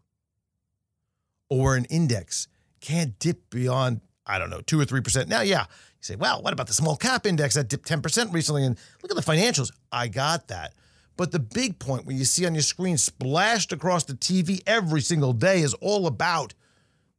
Or 1.51 1.75
an 1.75 1.85
index 1.85 2.47
can't 2.79 3.17
dip 3.19 3.51
beyond, 3.51 4.01
I 4.25 4.39
don't 4.39 4.49
know, 4.49 4.61
two 4.61 4.81
or 4.81 4.85
3%. 4.85 5.27
Now, 5.27 5.41
yeah, 5.41 5.65
you 5.69 6.01
say, 6.01 6.15
well, 6.15 6.41
what 6.41 6.51
about 6.51 6.65
the 6.65 6.73
small 6.73 6.97
cap 6.97 7.27
index 7.27 7.53
that 7.53 7.69
dipped 7.69 7.87
10% 7.87 8.33
recently? 8.33 8.65
And 8.65 8.75
look 9.03 9.11
at 9.11 9.23
the 9.23 9.31
financials. 9.31 9.71
I 9.91 10.07
got 10.07 10.47
that. 10.47 10.73
But 11.15 11.31
the 11.31 11.39
big 11.39 11.77
point 11.77 12.07
when 12.07 12.17
you 12.17 12.25
see 12.25 12.47
on 12.47 12.55
your 12.55 12.63
screen 12.63 12.97
splashed 12.97 13.71
across 13.71 14.05
the 14.05 14.13
TV 14.13 14.63
every 14.65 15.01
single 15.01 15.33
day 15.33 15.61
is 15.61 15.75
all 15.75 16.07
about 16.07 16.55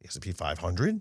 the 0.01 0.09
S&P 0.09 0.33
500, 0.33 1.01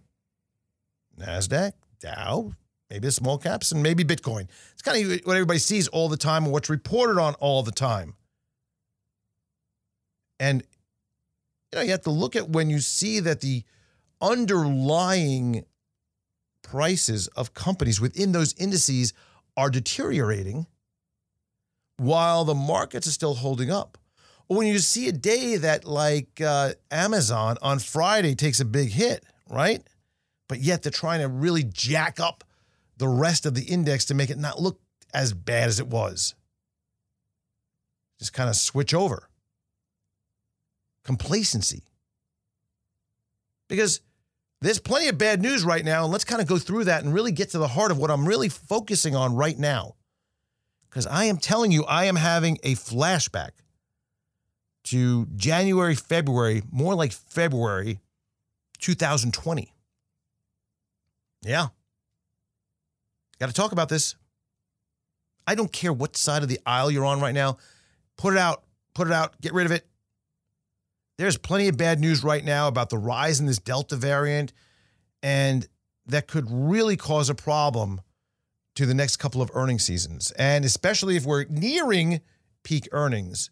NASDAQ, 1.20 1.72
Dow, 2.00 2.54
maybe 2.92 3.08
the 3.08 3.12
small 3.12 3.38
caps, 3.38 3.72
and 3.72 3.82
maybe 3.82 4.04
Bitcoin. 4.04 4.48
It's 4.74 4.82
kind 4.82 5.02
of 5.02 5.22
what 5.26 5.34
everybody 5.34 5.60
sees 5.60 5.88
all 5.88 6.10
the 6.10 6.18
time 6.18 6.44
and 6.44 6.52
what's 6.52 6.70
reported 6.70 7.20
on 7.20 7.36
all 7.36 7.64
the 7.64 7.72
time. 7.72 8.16
And 10.39 10.64
you 11.72 11.80
know, 11.80 11.84
you 11.84 11.92
have 11.92 12.02
to 12.02 12.12
look 12.12 12.36
at 12.36 12.50
when 12.50 12.70
you 12.70 12.80
see 12.80 13.22
that 13.22 13.39
the 13.39 13.64
underlying 14.20 15.64
prices 16.64 17.28
of 17.30 17.54
companies 17.54 18.02
within 18.02 18.34
those 18.34 18.54
indices 18.56 19.14
are 19.56 19.70
deteriorating 19.70 20.68
while 21.98 22.44
the 22.44 22.56
markets 22.56 23.08
are 23.08 23.12
still 23.12 23.36
holding 23.36 23.72
up. 23.72 23.98
Or 24.50 24.58
when 24.58 24.68
you 24.68 24.80
see 24.80 25.08
a 25.08 25.14
day 25.14 25.56
that, 25.56 25.86
like 25.86 26.42
uh, 26.42 26.74
Amazon 26.89 27.58
on 27.62 27.80
Friday, 27.80 28.36
takes 28.36 28.60
a 28.60 28.66
big 28.66 28.89
hit, 28.89 29.24
right? 29.50 29.82
But 30.50 30.60
yet 30.60 30.84
they're 30.84 30.92
trying 30.92 31.22
to 31.22 31.30
really 31.30 31.64
jack 31.64 32.20
up 32.20 32.44
the 33.02 33.08
rest 33.08 33.47
of 33.47 33.56
the 33.56 33.64
index 33.64 34.06
to 34.06 34.14
make 34.14 34.30
it 34.30 34.38
not 34.38 34.62
look 34.62 34.80
as 35.12 35.34
bad 35.34 35.68
as 35.68 35.80
it 35.80 35.88
was. 35.88 36.36
Just 38.20 38.32
kind 38.32 38.47
of 38.47 38.56
switch 38.56 38.93
over. 38.93 39.28
Complacency. 41.04 41.82
Because 43.68 44.02
there's 44.62 44.78
plenty 44.78 45.08
of 45.08 45.18
bad 45.18 45.41
news 45.41 45.64
right 45.64 45.84
now, 45.84 46.04
and 46.04 46.12
let's 46.12 46.24
kind 46.24 46.41
of 46.43 46.47
go 46.47 46.60
through 46.60 46.84
that 46.84 47.04
and 47.04 47.12
really 47.12 47.32
get 47.32 47.49
to 47.49 47.58
the 47.58 47.70
heart 47.70 47.89
of 47.89 47.97
what 47.97 48.12
I'm 48.12 48.28
really 48.28 48.49
focusing 48.49 49.16
on 49.16 49.36
right 49.36 49.58
now. 49.58 49.95
Because 50.88 51.08
I 51.08 51.26
am 51.26 51.38
telling 51.38 51.72
you, 51.72 51.84
I 51.86 52.06
am 52.06 52.18
having 52.18 52.60
a 52.62 52.76
flashback 52.76 53.52
to 54.86 55.26
January, 55.36 55.95
February, 55.95 56.62
more 56.72 56.93
like 56.93 57.14
February 57.14 57.99
2020. 58.78 59.74
Yeah. 61.41 61.70
Got 63.42 63.48
to 63.48 63.54
talk 63.54 63.72
about 63.72 63.89
this. 63.89 64.14
I 65.48 65.56
don't 65.56 65.72
care 65.72 65.92
what 65.92 66.16
side 66.16 66.44
of 66.44 66.48
the 66.48 66.60
aisle 66.64 66.92
you're 66.92 67.08
on 67.08 67.20
right 67.20 67.34
now. 67.34 67.58
Put 68.16 68.34
it 68.34 68.39
out. 68.39 68.62
Put 68.94 69.08
it 69.08 69.14
out. 69.14 69.42
Get 69.42 69.52
rid 69.52 69.66
of 69.66 69.72
it. 69.72 69.84
There's 71.18 71.39
plenty 71.39 71.68
of 71.68 71.76
bad 71.76 72.00
news 72.00 72.24
right 72.24 72.46
now 72.46 72.68
about 72.68 72.92
the 72.92 73.00
rise 73.00 73.39
in 73.39 73.48
this 73.48 73.58
Delta 73.58 73.96
variant, 73.96 74.54
and 75.24 75.68
that 76.06 76.28
could 76.28 76.46
really 76.52 76.96
cause 76.96 77.32
a 77.32 77.36
problem 77.36 78.02
to 78.76 78.86
the 78.86 78.94
next 78.94 79.18
couple 79.18 79.42
of 79.42 79.50
earning 79.56 79.80
seasons, 79.80 80.30
and 80.38 80.64
especially 80.64 81.16
if 81.16 81.26
we're 81.26 81.46
nearing 81.46 82.22
peak 82.64 82.88
earnings. 82.92 83.50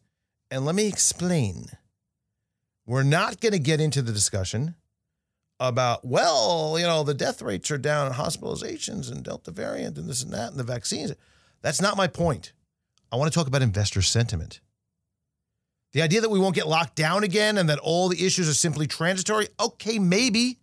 And 0.52 0.66
let 0.66 0.76
me 0.76 0.88
explain. 0.88 1.66
We're 2.86 3.02
not 3.02 3.40
going 3.40 3.54
to 3.54 3.60
get 3.60 3.82
into 3.82 4.04
the 4.04 4.12
discussion 4.12 4.76
about, 5.60 6.06
well, 6.06 6.78
you 6.80 6.86
know, 6.86 7.04
the 7.04 7.14
death 7.14 7.42
rates 7.42 7.70
are 7.72 7.78
down 7.78 8.08
in 8.08 8.14
hospitalizations 8.14 9.12
and 9.12 9.24
Delta 9.24 9.52
variant 9.52 9.98
and 9.98 10.10
this 10.10 10.24
and 10.24 10.34
that 10.34 10.52
and 10.52 10.60
the 10.60 10.64
vaccines. 10.64 11.14
That's 11.62 11.82
not 11.82 11.98
my 11.98 12.08
point. 12.08 12.54
I 13.12 13.18
want 13.18 13.32
to 13.32 13.38
talk 13.38 13.48
about 13.48 13.62
investor 13.62 14.02
sentiment. 14.02 14.62
The 15.92 16.02
idea 16.02 16.22
that 16.22 16.30
we 16.30 16.40
won't 16.40 16.56
get 16.56 16.68
locked 16.68 16.96
down 16.96 17.24
again 17.24 17.58
and 17.58 17.68
that 17.70 17.80
all 17.80 18.10
the 18.10 18.26
issues 18.26 18.48
are 18.48 18.54
simply 18.54 18.88
transitory, 18.88 19.48
okay, 19.60 19.98
maybe. 20.00 20.60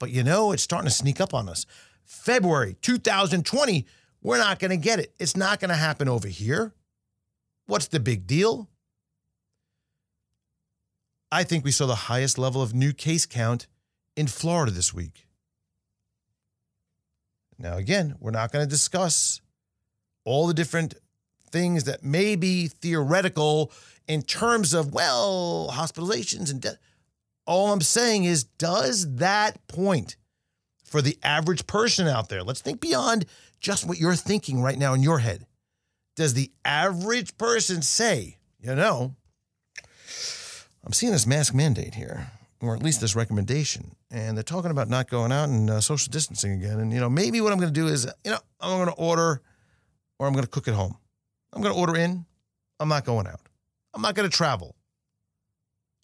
But 0.00 0.10
you 0.10 0.24
know, 0.24 0.52
it's 0.52 0.64
starting 0.64 0.88
to 0.88 0.94
sneak 0.94 1.20
up 1.20 1.32
on 1.32 1.48
us. 1.48 1.64
February 2.04 2.76
2020, 2.82 3.86
we're 4.20 4.38
not 4.38 4.58
going 4.58 4.72
to 4.72 4.76
get 4.76 4.98
it. 4.98 5.14
It's 5.18 5.36
not 5.36 5.60
going 5.60 5.68
to 5.70 5.76
happen 5.76 6.08
over 6.08 6.28
here. 6.28 6.74
What's 7.66 7.86
the 7.86 8.00
big 8.00 8.26
deal? 8.26 8.68
I 11.32 11.44
think 11.44 11.64
we 11.64 11.70
saw 11.70 11.86
the 11.86 11.94
highest 11.94 12.38
level 12.38 12.60
of 12.60 12.74
new 12.74 12.92
case 12.92 13.24
count 13.24 13.66
in 14.16 14.26
Florida 14.26 14.70
this 14.70 14.92
week. 14.92 15.26
Now, 17.58 17.78
again, 17.78 18.16
we're 18.20 18.32
not 18.32 18.52
going 18.52 18.62
to 18.62 18.70
discuss 18.70 19.40
all 20.26 20.46
the 20.46 20.52
different 20.52 20.94
things 21.50 21.84
that 21.84 22.04
may 22.04 22.36
be 22.36 22.68
theoretical 22.68 23.72
in 24.06 24.20
terms 24.20 24.74
of, 24.74 24.92
well, 24.92 25.70
hospitalizations 25.72 26.50
and 26.50 26.60
death. 26.60 26.76
All 27.46 27.72
I'm 27.72 27.80
saying 27.80 28.24
is, 28.24 28.44
does 28.44 29.16
that 29.16 29.66
point 29.68 30.16
for 30.84 31.00
the 31.00 31.18
average 31.22 31.66
person 31.66 32.06
out 32.06 32.28
there? 32.28 32.42
Let's 32.42 32.60
think 32.60 32.78
beyond 32.78 33.24
just 33.58 33.86
what 33.88 33.98
you're 33.98 34.16
thinking 34.16 34.60
right 34.60 34.78
now 34.78 34.92
in 34.92 35.02
your 35.02 35.20
head. 35.20 35.46
Does 36.14 36.34
the 36.34 36.52
average 36.62 37.38
person 37.38 37.80
say, 37.80 38.36
you 38.60 38.74
know, 38.74 39.16
I'm 40.84 40.92
seeing 40.92 41.12
this 41.12 41.26
mask 41.26 41.54
mandate 41.54 41.94
here, 41.94 42.30
or 42.60 42.74
at 42.74 42.82
least 42.82 43.00
this 43.00 43.14
recommendation, 43.14 43.94
and 44.10 44.36
they're 44.36 44.42
talking 44.42 44.70
about 44.70 44.88
not 44.88 45.08
going 45.08 45.32
out 45.32 45.48
and 45.48 45.70
uh, 45.70 45.80
social 45.80 46.10
distancing 46.10 46.52
again. 46.52 46.80
And, 46.80 46.92
you 46.92 47.00
know, 47.00 47.08
maybe 47.08 47.40
what 47.40 47.52
I'm 47.52 47.58
going 47.58 47.72
to 47.72 47.80
do 47.80 47.86
is, 47.86 48.06
you 48.24 48.32
know, 48.32 48.38
I'm 48.60 48.78
going 48.78 48.88
to 48.88 48.94
order 48.94 49.40
or 50.18 50.26
I'm 50.26 50.32
going 50.32 50.44
to 50.44 50.50
cook 50.50 50.68
at 50.68 50.74
home. 50.74 50.96
I'm 51.52 51.62
going 51.62 51.74
to 51.74 51.80
order 51.80 51.96
in. 51.96 52.24
I'm 52.80 52.88
not 52.88 53.04
going 53.04 53.26
out. 53.26 53.40
I'm 53.94 54.02
not 54.02 54.14
going 54.14 54.28
to 54.28 54.36
travel. 54.36 54.74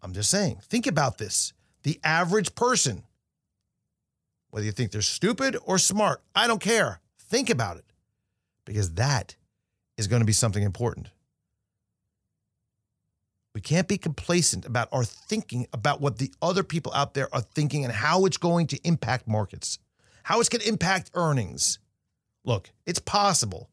I'm 0.03 0.13
just 0.13 0.31
saying, 0.31 0.61
think 0.63 0.87
about 0.87 1.19
this. 1.19 1.53
The 1.83 1.99
average 2.05 2.55
person, 2.55 3.03
whether 4.51 4.65
you 4.65 4.73
think 4.73 4.93
they're 4.93 5.03
stupid 5.03 5.57
or 5.65 5.79
smart, 5.79 6.23
I 6.35 6.47
don't 6.47 6.61
care. 6.61 7.01
Think 7.19 7.51
about 7.51 7.79
it 7.79 7.85
because 8.65 8.95
that 8.95 9.35
is 9.97 10.07
going 10.07 10.21
to 10.21 10.27
be 10.27 10.33
something 10.33 10.63
important. 10.63 11.09
We 13.59 13.63
can't 13.63 13.89
be 13.89 13.99
complacent 13.99 14.67
about 14.67 14.89
our 14.93 15.03
thinking 15.03 15.67
about 15.73 16.01
what 16.01 16.19
the 16.19 16.33
other 16.41 16.63
people 16.63 16.93
out 16.95 17.15
there 17.15 17.29
are 17.35 17.41
thinking 17.41 17.83
and 17.83 17.93
how 17.93 18.25
it's 18.25 18.37
going 18.37 18.69
to 18.69 18.79
impact 18.85 19.27
markets, 19.27 19.81
how 20.23 20.39
it's 20.39 20.49
going 20.49 20.61
to 20.61 20.69
impact 20.69 21.11
earnings. 21.15 21.81
Look, 22.45 22.71
it's 22.87 23.01
possible 23.01 23.69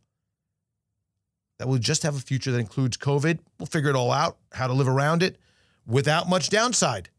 that 1.59 1.67
we'll 1.67 1.77
just 1.77 2.01
have 2.01 2.15
a 2.15 2.19
future 2.19 2.51
that 2.51 2.57
includes 2.57 2.97
COVID. 2.97 3.37
We'll 3.59 3.67
figure 3.67 3.91
it 3.91 3.95
all 3.95 4.11
out, 4.11 4.37
how 4.53 4.65
to 4.65 4.73
live 4.73 4.87
around 4.87 5.21
it 5.21 5.37
without 5.85 6.27
much 6.27 6.49
downside. 6.49 7.09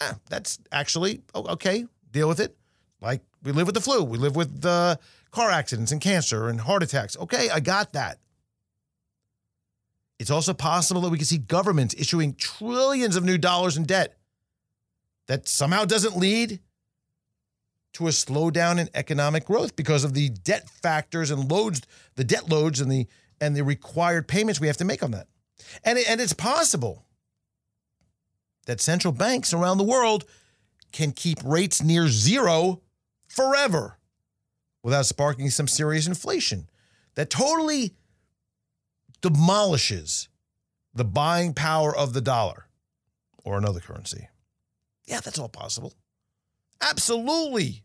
Eh, 0.00 0.12
that's 0.30 0.60
actually 0.70 1.22
okay. 1.34 1.86
Deal 2.12 2.28
with 2.28 2.38
it. 2.38 2.56
Like 3.00 3.22
we 3.42 3.50
live 3.50 3.66
with 3.66 3.74
the 3.74 3.80
flu, 3.80 4.04
we 4.04 4.16
live 4.16 4.36
with 4.36 4.60
the 4.60 5.00
car 5.32 5.50
accidents 5.50 5.90
and 5.90 6.00
cancer 6.00 6.46
and 6.46 6.60
heart 6.60 6.84
attacks. 6.84 7.16
Okay, 7.16 7.50
I 7.50 7.58
got 7.58 7.94
that. 7.94 8.20
It's 10.18 10.30
also 10.30 10.54
possible 10.54 11.00
that 11.02 11.10
we 11.10 11.18
could 11.18 11.26
see 11.26 11.38
governments 11.38 11.94
issuing 11.98 12.34
trillions 12.34 13.16
of 13.16 13.24
new 13.24 13.38
dollars 13.38 13.76
in 13.76 13.84
debt 13.84 14.16
that 15.28 15.48
somehow 15.48 15.84
doesn't 15.84 16.16
lead 16.16 16.60
to 17.94 18.06
a 18.06 18.10
slowdown 18.10 18.78
in 18.78 18.88
economic 18.94 19.44
growth 19.46 19.76
because 19.76 20.04
of 20.04 20.14
the 20.14 20.28
debt 20.28 20.68
factors 20.68 21.30
and 21.30 21.50
loads, 21.50 21.82
the 22.14 22.24
debt 22.24 22.48
loads 22.48 22.80
and 22.80 22.90
the 22.90 23.06
and 23.40 23.54
the 23.54 23.64
required 23.64 24.26
payments 24.28 24.60
we 24.60 24.66
have 24.66 24.76
to 24.78 24.84
make 24.84 25.02
on 25.02 25.10
that. 25.10 25.28
And, 25.84 25.98
and 26.08 26.20
it's 26.20 26.32
possible 26.32 27.04
that 28.66 28.80
central 28.80 29.12
banks 29.12 29.52
around 29.52 29.78
the 29.78 29.84
world 29.84 30.24
can 30.92 31.12
keep 31.12 31.38
rates 31.44 31.82
near 31.82 32.08
zero 32.08 32.80
forever 33.28 33.98
without 34.82 35.06
sparking 35.06 35.50
some 35.50 35.68
serious 35.68 36.06
inflation 36.06 36.68
that 37.14 37.28
totally 37.28 37.94
demolishes 39.20 40.28
the 40.94 41.04
buying 41.04 41.54
power 41.54 41.94
of 41.94 42.12
the 42.12 42.20
dollar 42.20 42.66
or 43.44 43.58
another 43.58 43.80
currency. 43.80 44.28
Yeah, 45.06 45.20
that's 45.20 45.38
all 45.38 45.48
possible. 45.48 45.94
Absolutely. 46.80 47.82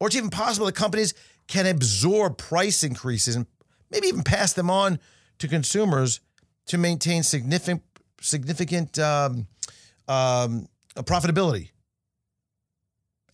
Or 0.00 0.08
it's 0.08 0.16
even 0.16 0.30
possible 0.30 0.66
that 0.66 0.74
companies 0.74 1.14
can 1.48 1.66
absorb 1.66 2.36
price 2.36 2.82
increases 2.84 3.36
and 3.36 3.46
maybe 3.90 4.08
even 4.08 4.22
pass 4.22 4.52
them 4.52 4.70
on 4.70 4.98
to 5.38 5.48
consumers 5.48 6.20
to 6.66 6.78
maintain 6.78 7.22
significant 7.22 7.82
significant 8.20 8.98
um, 8.98 9.46
um, 10.08 10.66
profitability 10.96 11.70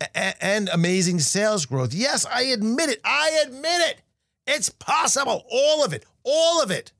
a- 0.00 0.44
and 0.44 0.68
amazing 0.72 1.20
sales 1.20 1.66
growth. 1.66 1.94
Yes, 1.94 2.26
I 2.26 2.42
admit 2.42 2.90
it. 2.90 3.00
I 3.04 3.42
admit 3.46 3.80
it. 3.90 4.02
It's 4.46 4.68
possible. 4.68 5.44
All 5.50 5.84
of 5.84 5.92
it. 5.92 6.04
All 6.24 6.62
of 6.62 6.70
it. 6.70 6.92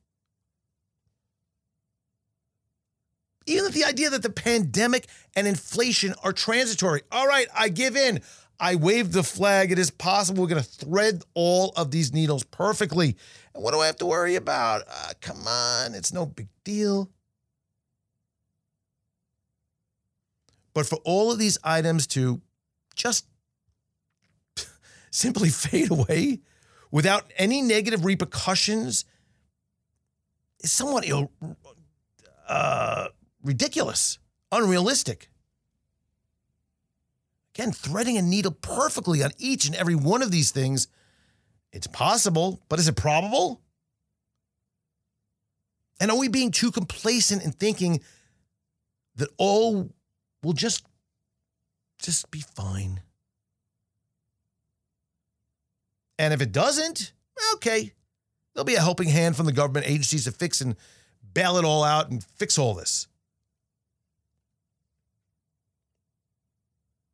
Even 3.45 3.71
the 3.71 3.83
idea 3.83 4.09
that 4.09 4.23
the 4.23 4.29
pandemic 4.29 5.07
and 5.35 5.47
inflation 5.47 6.13
are 6.23 6.31
transitory. 6.31 7.01
All 7.11 7.27
right, 7.27 7.47
I 7.53 7.69
give 7.69 7.97
in. 7.97 8.21
I 8.59 8.75
wave 8.75 9.11
the 9.11 9.23
flag. 9.23 9.71
It 9.71 9.79
is 9.79 9.91
possible 9.91 10.43
we're 10.43 10.49
going 10.49 10.63
to 10.63 10.69
thread 10.69 11.23
all 11.33 11.73
of 11.75 11.91
these 11.91 12.13
needles 12.13 12.45
perfectly. 12.45 13.17
And 13.53 13.63
what 13.63 13.73
do 13.73 13.81
I 13.81 13.87
have 13.87 13.97
to 13.97 14.05
worry 14.05 14.35
about? 14.35 14.83
Uh, 14.87 15.11
come 15.19 15.45
on, 15.45 15.93
it's 15.93 16.13
no 16.13 16.25
big 16.25 16.47
deal. 16.63 17.09
But 20.73 20.85
for 20.85 20.97
all 21.03 21.31
of 21.31 21.39
these 21.39 21.57
items 21.63 22.07
to 22.07 22.41
just 22.95 23.25
simply 25.11 25.49
fade 25.49 25.91
away 25.91 26.39
without 26.93 27.33
any 27.37 27.59
negative 27.59 28.05
repercussions 28.05 29.03
is 30.59 30.71
somewhat 30.71 31.03
uh, 32.47 33.07
ridiculous, 33.43 34.19
unrealistic. 34.51 35.27
Again, 37.55 37.71
threading 37.71 38.17
a 38.17 38.21
needle 38.21 38.51
perfectly 38.51 39.23
on 39.23 39.31
each 39.39 39.65
and 39.65 39.75
every 39.75 39.95
one 39.95 40.21
of 40.21 40.29
these 40.29 40.51
things. 40.51 40.87
It's 41.71 41.87
possible, 41.87 42.61
but 42.69 42.77
is 42.77 42.87
it 42.87 42.95
probable? 42.95 43.59
And 45.99 46.11
are 46.11 46.17
we 46.17 46.27
being 46.27 46.51
too 46.51 46.71
complacent 46.71 47.43
in 47.43 47.53
thinking 47.53 48.01
that 49.15 49.29
all 49.37 49.89
will 50.43 50.53
just 50.53 50.85
just 51.99 52.29
be 52.29 52.41
fine? 52.41 53.01
And 56.19 56.33
if 56.33 56.41
it 56.41 56.51
doesn't, 56.51 57.13
okay, 57.55 57.93
there'll 58.53 58.65
be 58.65 58.75
a 58.75 58.81
helping 58.81 59.09
hand 59.09 59.35
from 59.35 59.45
the 59.45 59.51
government 59.51 59.87
agencies 59.87 60.25
to 60.25 60.31
fix 60.31 60.61
and 60.61 60.75
bail 61.33 61.57
it 61.57 61.65
all 61.65 61.83
out 61.83 62.11
and 62.11 62.23
fix 62.23 62.57
all 62.57 62.73
this. 62.73 63.07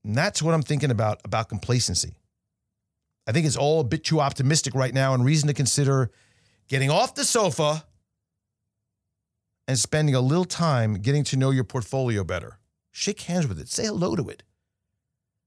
And 0.03 0.15
that's 0.15 0.41
what 0.41 0.53
I'm 0.53 0.61
thinking 0.61 0.91
about 0.91 1.21
about 1.23 1.49
complacency. 1.49 2.15
I 3.27 3.31
think 3.31 3.45
it's 3.45 3.57
all 3.57 3.79
a 3.79 3.83
bit 3.83 4.03
too 4.03 4.19
optimistic 4.19 4.73
right 4.73 4.93
now 4.93 5.13
and 5.13 5.23
reason 5.23 5.47
to 5.47 5.53
consider 5.53 6.09
getting 6.67 6.89
off 6.89 7.15
the 7.15 7.23
sofa 7.23 7.85
and 9.67 9.77
spending 9.77 10.15
a 10.15 10.21
little 10.21 10.45
time 10.45 10.95
getting 10.95 11.23
to 11.25 11.37
know 11.37 11.51
your 11.51 11.63
portfolio 11.63 12.23
better. 12.23 12.57
Shake 12.91 13.21
hands 13.21 13.47
with 13.47 13.59
it, 13.59 13.69
say 13.69 13.85
hello 13.85 14.15
to 14.15 14.29
it, 14.29 14.41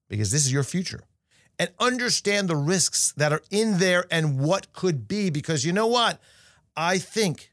because 0.09 0.31
this 0.31 0.47
is 0.47 0.53
your 0.53 0.63
future. 0.63 1.01
And 1.63 1.71
understand 1.79 2.49
the 2.49 2.57
risks 2.57 3.13
that 3.17 3.33
are 3.33 3.43
in 3.49 3.79
there 3.79 4.05
and 4.11 4.41
what 4.41 4.73
could 4.73 5.07
be. 5.07 5.31
Because 5.31 5.65
you 5.65 5.73
know 5.73 5.87
what? 5.87 6.21
I 6.77 6.99
think 6.99 7.53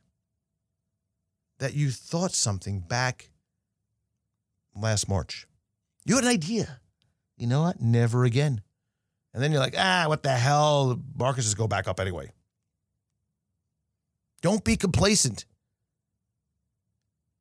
that 1.59 1.75
you 1.75 1.91
thought 1.91 2.31
something 2.31 2.79
back 2.79 3.29
last 4.75 5.07
March. 5.07 5.45
You 6.05 6.15
had 6.15 6.23
an 6.23 6.31
idea. 6.31 6.81
You 7.37 7.45
know 7.45 7.61
what? 7.61 7.79
Never 7.79 8.25
again. 8.25 8.63
And 9.31 9.43
then 9.43 9.51
you're 9.51 9.61
like, 9.61 9.75
ah, 9.77 10.05
what 10.07 10.23
the 10.23 10.31
hell? 10.31 10.99
Markets 11.15 11.45
just 11.45 11.57
go 11.57 11.67
back 11.67 11.87
up 11.87 11.99
anyway. 11.99 12.31
Don't 14.41 14.63
be 14.63 14.75
complacent. 14.75 15.45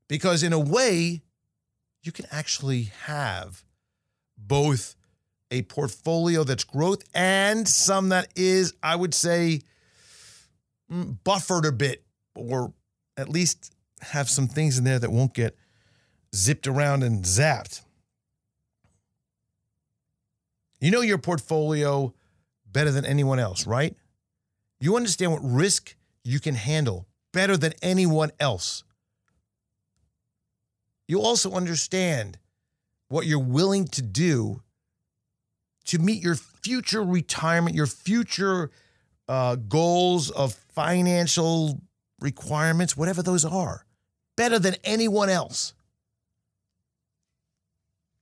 Because 0.07 0.43
in 0.43 0.53
a 0.53 0.61
way, 0.61 1.23
you 2.03 2.13
can 2.13 2.27
actually 2.31 2.91
have 3.07 3.65
both 4.37 4.97
a 5.51 5.63
portfolio 5.63 6.45
that's 6.45 6.65
growth 6.65 7.03
and 7.15 7.67
some 7.67 8.11
that 8.11 8.29
is, 8.37 8.75
I 8.83 8.97
would 8.97 9.15
say, 9.15 9.61
mm, 10.91 11.17
buffered 11.25 11.65
a 11.65 11.73
bit, 11.73 12.05
or 12.35 12.73
at 13.17 13.29
least 13.29 13.73
have 14.01 14.29
some 14.29 14.47
things 14.47 14.79
in 14.79 14.85
there 14.85 14.99
that 14.99 15.11
won't 15.11 15.35
get 15.35 15.57
zipped 16.35 16.67
around 16.67 17.03
and 17.03 17.25
zapped. 17.25 17.83
You 20.81 20.91
know 20.91 21.01
your 21.01 21.19
portfolio 21.19 22.15
better 22.71 22.91
than 22.91 23.05
anyone 23.05 23.39
else, 23.39 23.67
right? 23.67 23.97
You 24.81 24.97
understand 24.97 25.33
what 25.33 25.41
risk 25.43 25.97
you 26.23 26.39
can 26.39 26.55
handle 26.55 27.09
better 27.33 27.57
than 27.57 27.73
anyone 27.83 28.31
else. 28.39 28.85
You 31.09 31.21
also 31.21 31.53
understand 31.53 32.39
what 33.09 33.27
you're 33.27 33.39
willing 33.39 33.87
to 33.89 34.03
do 34.03 34.63
to 35.89 35.99
meet 35.99 36.23
your 36.23 36.35
future 36.35 37.03
retirement, 37.03 37.75
your 37.75 37.87
future 37.87 38.71
uh, 39.29 39.57
goals 39.57 40.31
of 40.31 40.55
financial 40.55 41.81
requirements, 42.21 42.97
whatever 42.97 43.23
those 43.23 43.45
are, 43.45 43.85
better 44.37 44.59
than 44.59 44.77
anyone 44.85 45.29
else. 45.29 45.75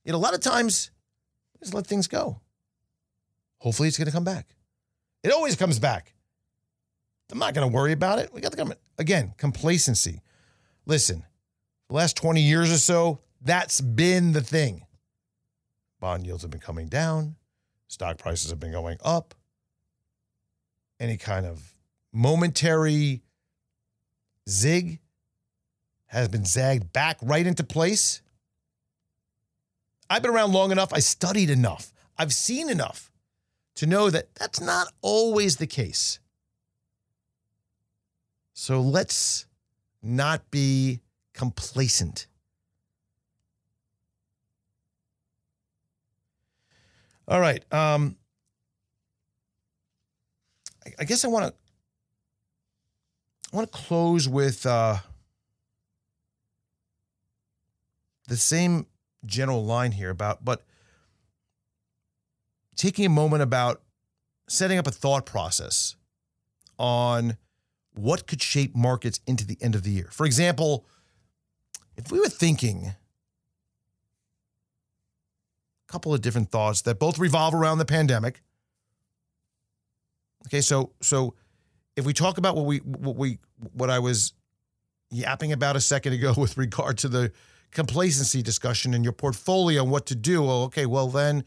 Know, 0.05 0.15
a 0.15 0.17
lot 0.17 0.33
of 0.33 0.39
times, 0.39 0.91
just 1.59 1.73
let 1.73 1.85
things 1.85 2.07
go. 2.07 2.39
Hopefully, 3.57 3.89
it's 3.89 3.97
going 3.97 4.05
to 4.05 4.13
come 4.13 4.23
back. 4.23 4.47
It 5.23 5.33
always 5.33 5.55
comes 5.57 5.79
back. 5.79 6.13
I'm 7.29 7.39
not 7.39 7.53
going 7.53 7.69
to 7.69 7.75
worry 7.75 7.91
about 7.91 8.19
it. 8.19 8.33
We 8.33 8.39
got 8.39 8.51
the 8.51 8.57
government. 8.57 8.79
Again, 8.97 9.33
complacency. 9.37 10.21
Listen, 10.85 11.25
the 11.89 11.95
last 11.95 12.15
20 12.15 12.41
years 12.41 12.71
or 12.71 12.77
so, 12.77 13.19
that's 13.41 13.81
been 13.81 14.31
the 14.31 14.41
thing. 14.41 14.85
Bond 15.99 16.25
yields 16.25 16.43
have 16.43 16.51
been 16.51 16.61
coming 16.61 16.87
down, 16.87 17.35
stock 17.87 18.17
prices 18.17 18.49
have 18.49 18.59
been 18.59 18.71
going 18.71 18.97
up. 19.03 19.33
Any 20.99 21.17
kind 21.17 21.45
of 21.45 21.73
momentary 22.11 23.21
zig 24.49 24.99
has 26.07 26.27
been 26.29 26.45
zagged 26.45 26.91
back 26.93 27.17
right 27.21 27.45
into 27.45 27.63
place. 27.63 28.21
I've 30.09 30.21
been 30.21 30.31
around 30.31 30.53
long 30.53 30.71
enough, 30.71 30.93
I 30.93 30.99
studied 30.99 31.49
enough, 31.49 31.91
I've 32.17 32.33
seen 32.33 32.69
enough 32.69 33.11
to 33.75 33.85
know 33.85 34.09
that 34.09 34.33
that's 34.35 34.61
not 34.61 34.87
always 35.01 35.57
the 35.57 35.67
case. 35.67 36.19
So 38.53 38.81
let's 38.81 39.45
not 40.01 40.49
be 40.49 41.01
complacent. 41.33 42.27
All 47.27 47.39
right. 47.39 47.63
Um, 47.73 48.15
I, 50.85 50.91
I 50.99 51.03
guess 51.03 51.25
I 51.25 51.27
want 51.27 51.47
to 51.47 51.53
I 53.51 53.55
want 53.55 53.71
to 53.71 53.77
close 53.77 54.27
with 54.27 54.65
uh, 54.65 54.97
the 58.27 58.37
same 58.37 58.87
general 59.25 59.65
line 59.65 59.93
here 59.93 60.09
about, 60.09 60.43
but 60.43 60.63
taking 62.75 63.05
a 63.05 63.09
moment 63.09 63.41
about 63.41 63.81
setting 64.47 64.77
up 64.77 64.87
a 64.87 64.91
thought 64.91 65.25
process 65.25 65.95
on 66.77 67.37
what 67.93 68.27
could 68.27 68.41
shape 68.41 68.75
markets 68.75 69.19
into 69.25 69.45
the 69.45 69.57
end 69.61 69.75
of 69.75 69.83
the 69.83 69.91
year. 69.91 70.09
For 70.11 70.25
example, 70.25 70.85
if 71.95 72.11
we 72.11 72.19
were 72.19 72.29
thinking 72.29 72.93
couple 75.87 76.13
of 76.13 76.21
different 76.21 76.51
thoughts 76.51 76.81
that 76.83 76.99
both 76.99 77.17
revolve 77.17 77.53
around 77.53 77.77
the 77.77 77.85
pandemic. 77.85 78.41
Okay, 80.47 80.61
so 80.61 80.91
so 81.01 81.33
if 81.95 82.05
we 82.05 82.13
talk 82.13 82.37
about 82.37 82.55
what 82.55 82.65
we 82.65 82.77
what 82.77 83.15
we 83.15 83.39
what 83.73 83.89
I 83.89 83.99
was 83.99 84.33
yapping 85.09 85.51
about 85.51 85.75
a 85.75 85.81
second 85.81 86.13
ago 86.13 86.33
with 86.37 86.57
regard 86.57 86.97
to 86.99 87.07
the 87.07 87.31
complacency 87.71 88.41
discussion 88.41 88.93
and 88.93 89.03
your 89.03 89.13
portfolio 89.13 89.83
and 89.83 89.91
what 89.91 90.05
to 90.07 90.15
do, 90.15 90.43
well, 90.43 90.63
okay, 90.63 90.85
well 90.85 91.07
then 91.07 91.43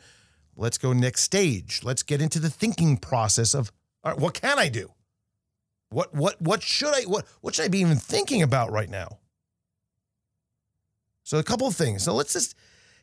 let's 0.57 0.79
go 0.79 0.93
next 0.93 1.23
stage. 1.23 1.81
Let's 1.83 2.03
get 2.03 2.21
into 2.21 2.39
the 2.39 2.51
thinking 2.51 2.97
process 2.97 3.55
of 3.55 3.73
all 4.03 4.13
right, 4.13 4.21
what 4.21 4.35
can 4.35 4.59
I 4.59 4.69
do? 4.69 4.93
What 5.91 6.15
what 6.15 6.41
what 6.41 6.63
should 6.63 6.95
I 6.95 7.03
what 7.03 7.27
what 7.41 7.55
should 7.55 7.65
I 7.65 7.69
be 7.69 7.81
even 7.81 7.97
thinking 7.97 8.43
about 8.43 8.71
right 8.71 8.89
now? 8.89 9.19
So 11.25 11.39
a 11.39 11.43
couple 11.43 11.67
of 11.67 11.75
things. 11.75 12.03
So 12.03 12.15
let's 12.15 12.33
just 12.33 12.55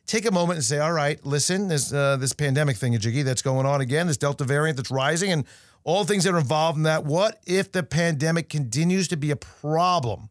take 0.08 0.26
a 0.26 0.30
moment 0.32 0.56
and 0.56 0.64
say, 0.64 0.78
all 0.78 0.92
right, 0.92 1.24
listen, 1.24 1.68
there's 1.68 1.92
uh, 1.92 2.16
this 2.16 2.32
pandemic 2.32 2.76
thing, 2.76 2.98
Jiggy, 2.98 3.22
that's 3.22 3.42
going 3.42 3.66
on 3.66 3.80
again, 3.80 4.06
this 4.08 4.16
Delta 4.16 4.42
variant 4.42 4.76
that's 4.76 4.90
rising, 4.90 5.30
and 5.30 5.44
all 5.84 6.04
things 6.04 6.24
that 6.24 6.34
are 6.34 6.38
involved 6.38 6.78
in 6.78 6.82
that. 6.84 7.04
What 7.04 7.40
if 7.46 7.70
the 7.70 7.82
pandemic 7.82 8.48
continues 8.48 9.06
to 9.08 9.16
be 9.16 9.30
a 9.30 9.36
problem? 9.36 10.30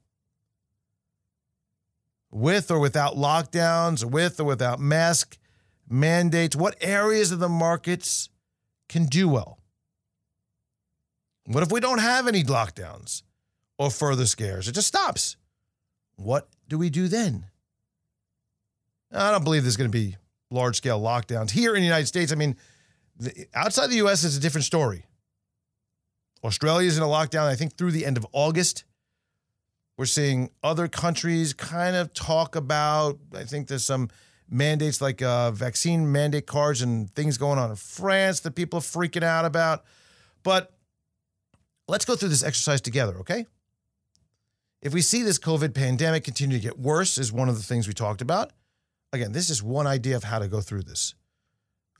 With 2.30 2.70
or 2.70 2.80
without 2.80 3.16
lockdowns, 3.16 4.04
with 4.04 4.40
or 4.40 4.44
without 4.44 4.80
mask 4.80 5.38
mandates, 5.88 6.56
what 6.56 6.76
areas 6.82 7.32
of 7.32 7.40
the 7.40 7.48
markets 7.48 8.30
can 8.90 9.06
do 9.06 9.30
well? 9.30 9.60
What 11.46 11.64
if 11.64 11.72
we 11.72 11.80
don't 11.80 12.00
have 12.00 12.28
any 12.28 12.44
lockdowns 12.44 13.24
or 13.78 13.90
further 13.90 14.26
scares? 14.26 14.68
It 14.68 14.74
just 14.74 14.90
stops. 14.90 15.38
What 16.18 16.50
do 16.68 16.78
we 16.78 16.90
do 16.90 17.08
then? 17.08 17.46
I 19.12 19.32
don't 19.32 19.44
believe 19.44 19.64
there's 19.64 19.78
going 19.78 19.92
to 19.92 19.98
be 19.98 20.18
large 20.50 20.78
scale 20.78 21.02
lockdowns 21.02 21.52
here 21.52 21.76
in 21.76 21.82
the 21.82 21.88
United 21.88 22.08
States. 22.08 22.32
I 22.32 22.36
mean, 22.36 22.56
the, 23.18 23.48
outside 23.54 23.88
the 23.88 23.98
US, 24.08 24.24
it's 24.24 24.38
a 24.38 24.40
different 24.40 24.66
story. 24.66 25.06
Australia's 26.44 26.98
in 26.98 27.04
a 27.04 27.08
lockdown, 27.08 27.46
I 27.46 27.56
think, 27.56 27.78
through 27.78 27.92
the 27.92 28.06
end 28.06 28.18
of 28.18 28.26
August. 28.32 28.84
We're 29.98 30.06
seeing 30.06 30.52
other 30.64 30.88
countries 30.88 31.54
kind 31.54 31.96
of 31.96 32.14
talk 32.14 32.56
about, 32.56 33.18
I 33.36 33.44
think 33.44 33.68
there's 33.68 33.86
some 33.86 34.10
mandates 34.50 35.02
like 35.02 35.22
uh, 35.22 35.52
vaccine 35.52 36.12
mandate 36.12 36.46
cards 36.46 36.82
and 36.82 37.14
things 37.16 37.38
going 37.38 37.58
on 37.58 37.72
in 37.72 37.76
France 37.76 38.42
that 38.42 38.52
people 38.52 38.78
are 38.80 38.84
freaking 38.84 39.24
out 39.24 39.46
about. 39.46 39.84
But 40.44 40.72
let's 41.88 42.06
go 42.06 42.16
through 42.16 42.30
this 42.30 42.44
exercise 42.44 42.80
together, 42.80 43.18
okay? 43.20 43.48
If 44.82 44.94
we 44.94 45.02
see 45.02 45.24
this 45.24 45.40
COVID 45.40 45.74
pandemic 45.74 46.24
continue 46.24 46.58
to 46.58 46.64
get 46.64 46.78
worse, 46.78 47.18
is 47.18 47.32
one 47.32 47.50
of 47.50 47.58
the 47.58 47.64
things 47.64 47.88
we 47.88 47.94
talked 47.94 48.22
about. 48.22 48.52
Again, 49.14 49.32
this 49.32 49.50
is 49.50 49.64
one 49.64 49.88
idea 49.88 50.16
of 50.16 50.24
how 50.24 50.40
to 50.40 50.48
go 50.48 50.62
through 50.62 50.84
this. 50.84 51.16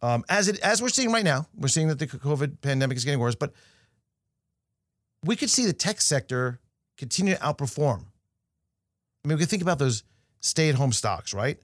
Um, 0.02 0.24
as 0.30 0.48
it 0.48 0.60
as 0.60 0.82
we're 0.82 0.90
seeing 0.90 1.12
right 1.12 1.24
now, 1.24 1.48
we're 1.56 1.70
seeing 1.70 1.88
that 1.88 2.00
the 2.00 2.08
COVID 2.08 2.62
pandemic 2.62 2.98
is 2.98 3.06
getting 3.06 3.20
worse, 3.20 3.36
but 3.36 3.54
we 5.24 5.36
could 5.36 5.50
see 5.50 5.66
the 5.66 5.74
tech 5.74 6.02
sector 6.02 6.60
continue 6.98 7.36
to 7.36 7.40
outperform. 7.40 8.06
I 9.24 9.28
mean, 9.28 9.38
we 9.38 9.42
could 9.44 9.50
think 9.50 9.62
about 9.62 9.80
those 9.80 10.04
stay-at-home 10.40 10.92
stocks, 10.92 11.34
right? 11.34 11.60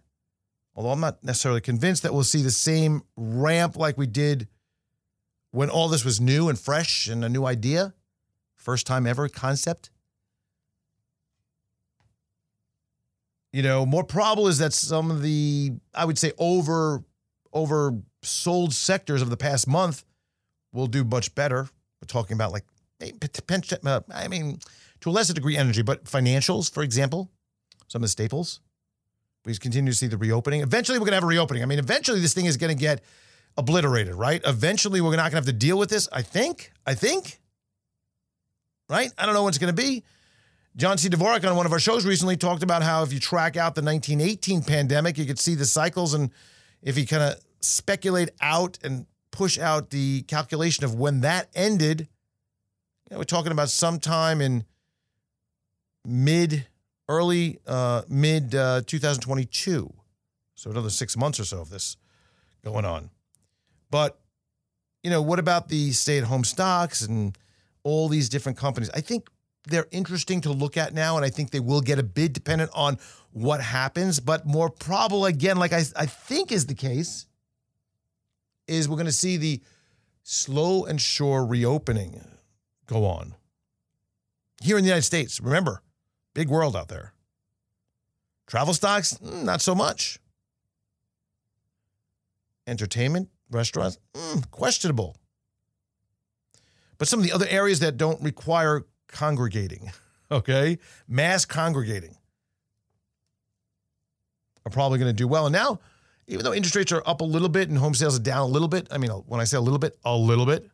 Although 0.75 0.89
I'm 0.89 0.99
not 0.99 1.23
necessarily 1.23 1.61
convinced 1.61 2.03
that 2.03 2.13
we'll 2.13 2.23
see 2.23 2.41
the 2.41 2.51
same 2.51 3.03
ramp 3.15 3.77
like 3.77 3.97
we 3.97 4.07
did 4.07 4.47
when 5.51 5.69
all 5.69 5.87
this 5.87 6.03
was 6.03 6.19
new 6.19 6.49
and 6.49 6.57
fresh 6.57 7.07
and 7.07 7.23
a 7.23 7.29
new 7.29 7.45
idea, 7.45 7.93
first 8.55 8.87
time 8.87 9.05
ever 9.05 9.29
concept. 9.29 9.91
You 13.53 13.61
know, 13.61 13.85
more 13.85 14.03
probable 14.03 14.47
is 14.47 14.57
that 14.57 14.73
some 14.73 15.11
of 15.11 15.21
the, 15.21 15.73
I 15.93 16.05
would 16.05 16.17
say, 16.17 16.33
over 16.39 17.03
oversold 17.53 18.73
sectors 18.73 19.21
of 19.21 19.29
the 19.29 19.37
past 19.37 19.67
month 19.67 20.03
will 20.73 20.87
do 20.87 21.03
much 21.03 21.35
better. 21.35 21.69
We're 22.01 22.07
talking 22.07 22.33
about 22.33 22.51
like, 22.51 22.65
uh, 22.99 23.99
I 24.11 24.27
mean, 24.27 24.59
to 25.01 25.09
a 25.09 25.11
lesser 25.11 25.33
degree, 25.33 25.55
energy, 25.55 25.83
but 25.83 26.05
financials, 26.05 26.73
for 26.73 26.81
example, 26.81 27.29
some 27.87 27.99
of 27.99 28.03
the 28.03 28.09
staples. 28.09 28.59
We 29.45 29.55
continue 29.55 29.91
to 29.91 29.97
see 29.97 30.07
the 30.07 30.17
reopening. 30.17 30.61
Eventually, 30.61 30.97
we're 30.97 31.05
going 31.05 31.11
to 31.11 31.17
have 31.17 31.23
a 31.23 31.27
reopening. 31.27 31.61
I 31.61 31.65
mean, 31.67 31.79
eventually, 31.79 32.21
this 32.21 32.33
thing 32.33 32.45
is 32.45 32.57
going 32.57 32.75
to 32.75 32.79
get 32.79 33.03
obliterated, 33.57 34.15
right? 34.15 34.41
Eventually, 34.45 34.99
we're 34.99 35.11
not 35.11 35.31
going 35.31 35.31
to 35.31 35.35
have 35.35 35.45
to 35.45 35.53
deal 35.53 35.77
with 35.77 35.89
this. 35.89 36.07
I 36.11 36.23
think. 36.23 36.71
I 36.87 36.95
think. 36.95 37.39
Right? 38.89 39.11
I 39.17 39.25
don't 39.25 39.35
know 39.35 39.43
what 39.43 39.49
it's 39.49 39.57
going 39.57 39.75
to 39.75 39.81
be. 39.81 40.03
John 40.75 40.97
C. 40.97 41.07
Dvorak 41.07 41.47
on 41.47 41.55
one 41.55 41.67
of 41.67 41.71
our 41.71 41.79
shows 41.79 42.03
recently 42.03 42.35
talked 42.35 42.63
about 42.63 42.81
how 42.81 43.03
if 43.03 43.13
you 43.13 43.19
track 43.19 43.57
out 43.57 43.75
the 43.75 43.83
1918 43.83 44.63
pandemic, 44.63 45.19
you 45.19 45.25
could 45.25 45.37
see 45.37 45.53
the 45.53 45.65
cycles, 45.65 46.15
and 46.15 46.31
if 46.81 46.97
you 46.97 47.05
kind 47.05 47.21
of 47.21 47.39
speculate 47.61 48.31
out 48.41 48.79
and 48.83 49.05
push 49.29 49.59
out 49.59 49.91
the 49.91 50.23
calculation 50.23 50.83
of 50.83 50.95
when 50.95 51.21
that 51.21 51.49
ended, 51.53 52.01
you 52.01 52.07
know, 53.11 53.17
we're 53.19 53.23
talking 53.23 53.51
about 53.51 53.69
sometime 53.69 54.41
in 54.41 54.65
mid, 56.05 56.65
early, 57.07 57.59
uh, 57.67 58.01
mid 58.09 58.55
uh, 58.55 58.81
2022. 58.87 59.93
So 60.55 60.71
another 60.71 60.89
six 60.89 61.15
months 61.15 61.39
or 61.39 61.45
so 61.45 61.61
of 61.61 61.69
this 61.69 61.97
going 62.65 62.85
on. 62.85 63.11
But, 63.91 64.19
you 65.03 65.11
know, 65.11 65.21
what 65.21 65.37
about 65.37 65.69
the 65.69 65.91
stay 65.91 66.17
at 66.17 66.23
home 66.23 66.43
stocks 66.43 67.03
and 67.03 67.37
all 67.83 68.09
these 68.09 68.27
different 68.27 68.57
companies? 68.57 68.89
I 68.91 69.01
think 69.01 69.27
they're 69.67 69.87
interesting 69.91 70.41
to 70.41 70.51
look 70.51 70.77
at 70.77 70.93
now, 70.93 71.15
and 71.15 71.25
I 71.25 71.29
think 71.29 71.51
they 71.51 71.59
will 71.59 71.81
get 71.81 71.99
a 71.99 72.03
bid 72.03 72.33
dependent 72.33 72.71
on 72.73 72.97
what 73.31 73.61
happens. 73.61 74.19
But 74.19 74.45
more 74.45 74.69
probable, 74.69 75.25
again, 75.25 75.57
like 75.57 75.73
I, 75.73 75.83
I 75.95 76.05
think 76.05 76.51
is 76.51 76.65
the 76.65 76.75
case, 76.75 77.27
is 78.67 78.87
we're 78.87 78.97
going 78.97 79.05
to 79.05 79.11
see 79.11 79.37
the 79.37 79.61
slow 80.23 80.85
and 80.85 80.99
sure 80.99 81.45
reopening 81.45 82.25
go 82.87 83.05
on 83.05 83.35
here 84.61 84.77
in 84.77 84.83
the 84.83 84.87
United 84.87 85.03
States. 85.03 85.39
Remember, 85.39 85.81
big 86.33 86.49
world 86.49 86.75
out 86.75 86.87
there. 86.87 87.13
Travel 88.47 88.73
stocks, 88.73 89.13
mm, 89.15 89.43
not 89.43 89.61
so 89.61 89.75
much. 89.75 90.19
Entertainment, 92.67 93.29
restaurants, 93.49 93.97
mm, 94.13 94.49
questionable. 94.51 95.17
But 96.97 97.07
some 97.07 97.19
of 97.19 97.25
the 97.25 97.33
other 97.33 97.47
areas 97.49 97.79
that 97.79 97.97
don't 97.97 98.21
require 98.21 98.85
congregating, 99.13 99.91
okay, 100.31 100.79
mass 101.07 101.45
congregating, 101.45 102.17
are 104.65 104.71
probably 104.71 104.99
going 104.99 105.09
to 105.09 105.15
do 105.15 105.27
well. 105.27 105.45
And 105.45 105.53
now, 105.53 105.79
even 106.27 106.43
though 106.43 106.53
interest 106.53 106.75
rates 106.75 106.91
are 106.91 107.03
up 107.05 107.21
a 107.21 107.25
little 107.25 107.49
bit 107.49 107.69
and 107.69 107.77
home 107.77 107.93
sales 107.93 108.17
are 108.17 108.21
down 108.21 108.41
a 108.41 108.51
little 108.51 108.67
bit, 108.67 108.87
I 108.91 108.97
mean, 108.97 109.11
uh, 109.11 109.15
when 109.15 109.39
I 109.39 109.43
say 109.43 109.57
a 109.57 109.61
little 109.61 109.79
bit, 109.79 109.97
a 110.03 110.15
little 110.15 110.45
bit. 110.45 110.69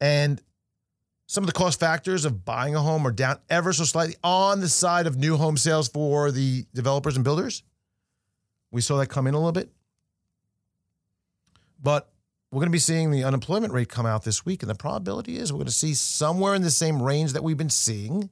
And 0.00 0.40
some 1.26 1.44
of 1.44 1.46
the 1.46 1.54
cost 1.54 1.80
factors 1.80 2.24
of 2.24 2.44
buying 2.44 2.74
a 2.74 2.80
home 2.80 3.06
are 3.06 3.12
down 3.12 3.38
ever 3.48 3.72
so 3.72 3.84
slightly 3.84 4.16
on 4.22 4.60
the 4.60 4.68
side 4.68 5.06
of 5.06 5.16
new 5.16 5.36
home 5.36 5.56
sales 5.56 5.88
for 5.88 6.30
the 6.30 6.66
developers 6.74 7.16
and 7.16 7.24
builders. 7.24 7.62
We 8.70 8.80
saw 8.80 8.98
that 8.98 9.06
come 9.06 9.26
in 9.26 9.34
a 9.34 9.38
little 9.38 9.52
bit. 9.52 9.70
But 11.82 12.08
we're 12.54 12.60
going 12.60 12.68
to 12.68 12.72
be 12.72 12.78
seeing 12.78 13.10
the 13.10 13.24
unemployment 13.24 13.72
rate 13.72 13.88
come 13.88 14.06
out 14.06 14.22
this 14.22 14.46
week, 14.46 14.62
and 14.62 14.70
the 14.70 14.76
probability 14.76 15.38
is 15.38 15.52
we're 15.52 15.56
going 15.56 15.66
to 15.66 15.72
see 15.72 15.92
somewhere 15.92 16.54
in 16.54 16.62
the 16.62 16.70
same 16.70 17.02
range 17.02 17.32
that 17.32 17.42
we've 17.42 17.56
been 17.56 17.68
seeing. 17.68 18.30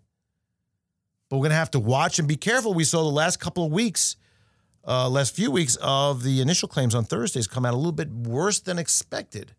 But 1.29 1.39
we're 1.39 1.43
going 1.43 1.51
to 1.51 1.57
have 1.57 1.73
to 1.73 1.81
watch 1.81 2.20
and 2.20 2.29
be 2.29 2.37
careful. 2.37 2.73
We 2.73 2.85
saw 2.85 3.03
the 3.03 3.11
last 3.11 3.41
couple 3.41 3.66
of 3.66 3.73
weeks, 3.73 4.14
uh, 4.87 5.09
last 5.09 5.35
few 5.35 5.51
weeks 5.51 5.77
of 5.83 6.23
the 6.23 6.41
initial 6.41 6.68
claims 6.68 6.95
on 6.95 7.03
Thursdays 7.03 7.49
come 7.49 7.66
out 7.66 7.75
a 7.75 7.77
little 7.77 7.91
bit 7.91 8.12
worse 8.12 8.61
than 8.61 8.79
expected. 8.79 9.57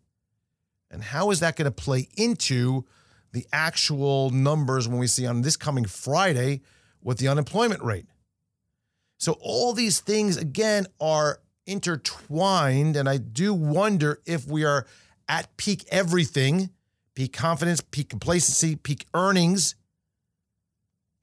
And 0.90 1.02
how 1.02 1.30
is 1.30 1.40
that 1.40 1.56
going 1.56 1.66
to 1.66 1.70
play 1.70 2.08
into 2.16 2.86
the 3.32 3.46
actual 3.52 4.30
numbers 4.30 4.88
when 4.88 4.98
we 4.98 5.08
see 5.08 5.26
on 5.26 5.42
this 5.42 5.58
coming 5.58 5.84
Friday 5.84 6.62
with 7.02 7.18
the 7.18 7.28
unemployment 7.28 7.82
rate? 7.82 8.06
So, 9.18 9.36
all 9.42 9.74
these 9.74 10.00
things, 10.00 10.38
again, 10.38 10.86
are 11.00 11.40
intertwined. 11.66 12.96
And 12.96 13.08
I 13.08 13.18
do 13.18 13.54
wonder 13.54 14.20
if 14.26 14.46
we 14.46 14.64
are 14.64 14.86
at 15.28 15.56
peak 15.56 15.84
everything 15.90 16.70
peak 17.14 17.32
confidence, 17.32 17.80
peak 17.80 18.08
complacency, 18.08 18.76
peak 18.76 19.06
earnings. 19.14 19.76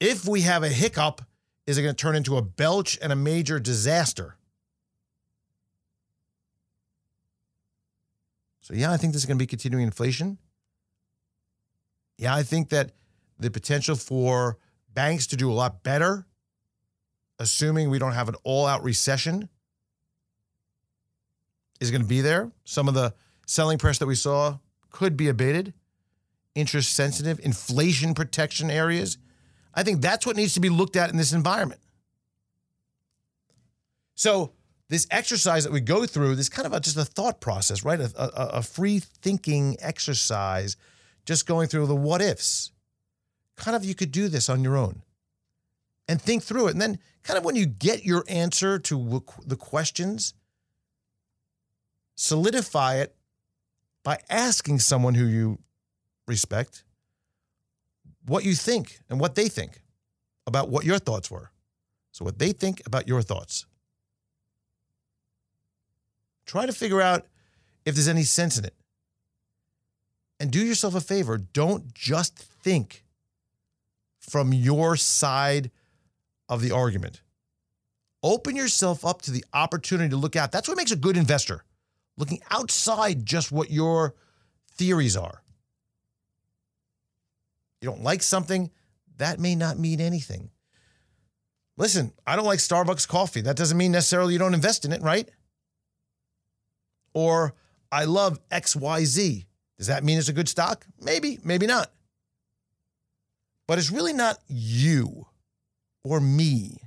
If 0.00 0.26
we 0.26 0.42
have 0.42 0.62
a 0.62 0.68
hiccup, 0.68 1.22
is 1.66 1.78
it 1.78 1.82
going 1.82 1.94
to 1.94 2.00
turn 2.00 2.16
into 2.16 2.36
a 2.36 2.42
belch 2.42 2.98
and 3.00 3.12
a 3.12 3.16
major 3.16 3.60
disaster? 3.60 4.36
So, 8.62 8.74
yeah, 8.74 8.92
I 8.92 8.96
think 8.96 9.12
this 9.12 9.22
is 9.22 9.26
going 9.26 9.38
to 9.38 9.42
be 9.42 9.46
continuing 9.46 9.84
inflation. 9.84 10.38
Yeah, 12.18 12.34
I 12.34 12.42
think 12.42 12.68
that 12.70 12.92
the 13.38 13.50
potential 13.50 13.96
for 13.96 14.58
banks 14.92 15.26
to 15.28 15.36
do 15.36 15.50
a 15.50 15.54
lot 15.54 15.82
better, 15.82 16.26
assuming 17.38 17.90
we 17.90 17.98
don't 17.98 18.12
have 18.12 18.28
an 18.28 18.36
all 18.44 18.66
out 18.66 18.82
recession, 18.84 19.48
is 21.82 21.90
going 21.90 22.00
to 22.00 22.08
be 22.08 22.20
there. 22.20 22.50
Some 22.64 22.88
of 22.88 22.94
the 22.94 23.12
selling 23.46 23.76
pressure 23.76 23.98
that 24.00 24.06
we 24.06 24.14
saw 24.14 24.58
could 24.90 25.16
be 25.16 25.28
abated. 25.28 25.74
Interest 26.54 26.94
sensitive, 26.94 27.40
inflation 27.42 28.14
protection 28.14 28.70
areas. 28.70 29.18
I 29.74 29.82
think 29.82 30.00
that's 30.00 30.26
what 30.26 30.36
needs 30.36 30.54
to 30.54 30.60
be 30.60 30.68
looked 30.68 30.96
at 30.96 31.10
in 31.10 31.16
this 31.16 31.32
environment. 31.32 31.80
So, 34.14 34.52
this 34.88 35.06
exercise 35.10 35.64
that 35.64 35.72
we 35.72 35.80
go 35.80 36.04
through, 36.04 36.34
this 36.34 36.50
kind 36.50 36.66
of 36.66 36.74
a, 36.74 36.80
just 36.80 36.98
a 36.98 37.04
thought 37.04 37.40
process, 37.40 37.82
right? 37.82 37.98
A, 37.98 38.12
a, 38.16 38.58
a 38.58 38.62
free 38.62 38.98
thinking 38.98 39.76
exercise, 39.80 40.76
just 41.24 41.46
going 41.46 41.68
through 41.68 41.86
the 41.86 41.96
what 41.96 42.20
ifs. 42.20 42.72
Kind 43.56 43.74
of, 43.74 43.84
you 43.84 43.94
could 43.94 44.12
do 44.12 44.28
this 44.28 44.50
on 44.50 44.62
your 44.62 44.76
own 44.76 45.02
and 46.08 46.20
think 46.20 46.42
through 46.42 46.66
it. 46.68 46.72
And 46.72 46.80
then, 46.80 46.98
kind 47.22 47.38
of, 47.38 47.44
when 47.44 47.56
you 47.56 47.64
get 47.64 48.04
your 48.04 48.24
answer 48.28 48.78
to 48.80 49.24
the 49.46 49.56
questions, 49.56 50.34
solidify 52.14 52.96
it 52.96 53.14
by 54.02 54.18
asking 54.28 54.80
someone 54.80 55.14
who 55.14 55.26
you 55.26 55.58
respect 56.26 56.84
what 58.26 58.44
you 58.44 58.54
think 58.54 59.00
and 59.10 59.18
what 59.18 59.34
they 59.34 59.48
think 59.48 59.82
about 60.46 60.68
what 60.68 60.84
your 60.84 60.98
thoughts 60.98 61.30
were. 61.30 61.50
So, 62.12 62.24
what 62.24 62.38
they 62.38 62.52
think 62.52 62.82
about 62.86 63.08
your 63.08 63.22
thoughts. 63.22 63.66
Try 66.44 66.66
to 66.66 66.72
figure 66.72 67.00
out 67.00 67.26
if 67.84 67.94
there's 67.94 68.08
any 68.08 68.24
sense 68.24 68.58
in 68.58 68.64
it. 68.64 68.74
And 70.38 70.50
do 70.50 70.64
yourself 70.64 70.94
a 70.94 71.00
favor 71.00 71.38
don't 71.38 71.94
just 71.94 72.36
think 72.36 73.04
from 74.18 74.52
your 74.52 74.96
side 74.96 75.70
of 76.48 76.60
the 76.60 76.70
argument. 76.70 77.22
Open 78.22 78.54
yourself 78.54 79.04
up 79.04 79.22
to 79.22 79.30
the 79.30 79.44
opportunity 79.52 80.10
to 80.10 80.16
look 80.16 80.36
out. 80.36 80.52
That's 80.52 80.68
what 80.68 80.76
makes 80.76 80.92
a 80.92 80.96
good 80.96 81.16
investor 81.16 81.64
looking 82.22 82.40
outside 82.52 83.26
just 83.26 83.50
what 83.50 83.68
your 83.68 84.14
theories 84.74 85.16
are. 85.16 85.42
You 87.80 87.88
don't 87.88 88.04
like 88.04 88.22
something, 88.22 88.70
that 89.16 89.40
may 89.40 89.56
not 89.56 89.76
mean 89.76 90.00
anything. 90.00 90.50
Listen, 91.76 92.12
I 92.24 92.36
don't 92.36 92.44
like 92.44 92.60
Starbucks 92.60 93.08
coffee. 93.08 93.40
That 93.40 93.56
doesn't 93.56 93.76
mean 93.76 93.90
necessarily 93.90 94.34
you 94.34 94.38
don't 94.38 94.54
invest 94.54 94.84
in 94.84 94.92
it, 94.92 95.02
right? 95.02 95.28
Or 97.12 97.54
I 97.90 98.04
love 98.04 98.38
XYZ. 98.50 99.44
Does 99.78 99.88
that 99.88 100.04
mean 100.04 100.16
it's 100.16 100.28
a 100.28 100.32
good 100.32 100.48
stock? 100.48 100.86
Maybe, 101.00 101.40
maybe 101.42 101.66
not. 101.66 101.90
But 103.66 103.78
it's 103.80 103.90
really 103.90 104.12
not 104.12 104.38
you 104.46 105.26
or 106.04 106.20
me, 106.20 106.78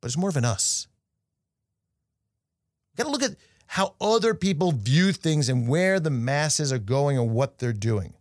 but 0.00 0.06
it's 0.06 0.16
more 0.16 0.30
of 0.30 0.36
an 0.38 0.46
us. 0.46 0.86
Got 2.96 3.04
to 3.04 3.10
look 3.10 3.22
at 3.22 3.36
how 3.70 3.94
other 4.00 4.34
people 4.34 4.72
view 4.72 5.12
things 5.12 5.48
and 5.48 5.68
where 5.68 6.00
the 6.00 6.10
masses 6.10 6.72
are 6.72 6.78
going 6.78 7.16
and 7.16 7.30
what 7.30 7.58
they're 7.58 7.72
doing. 7.72 8.12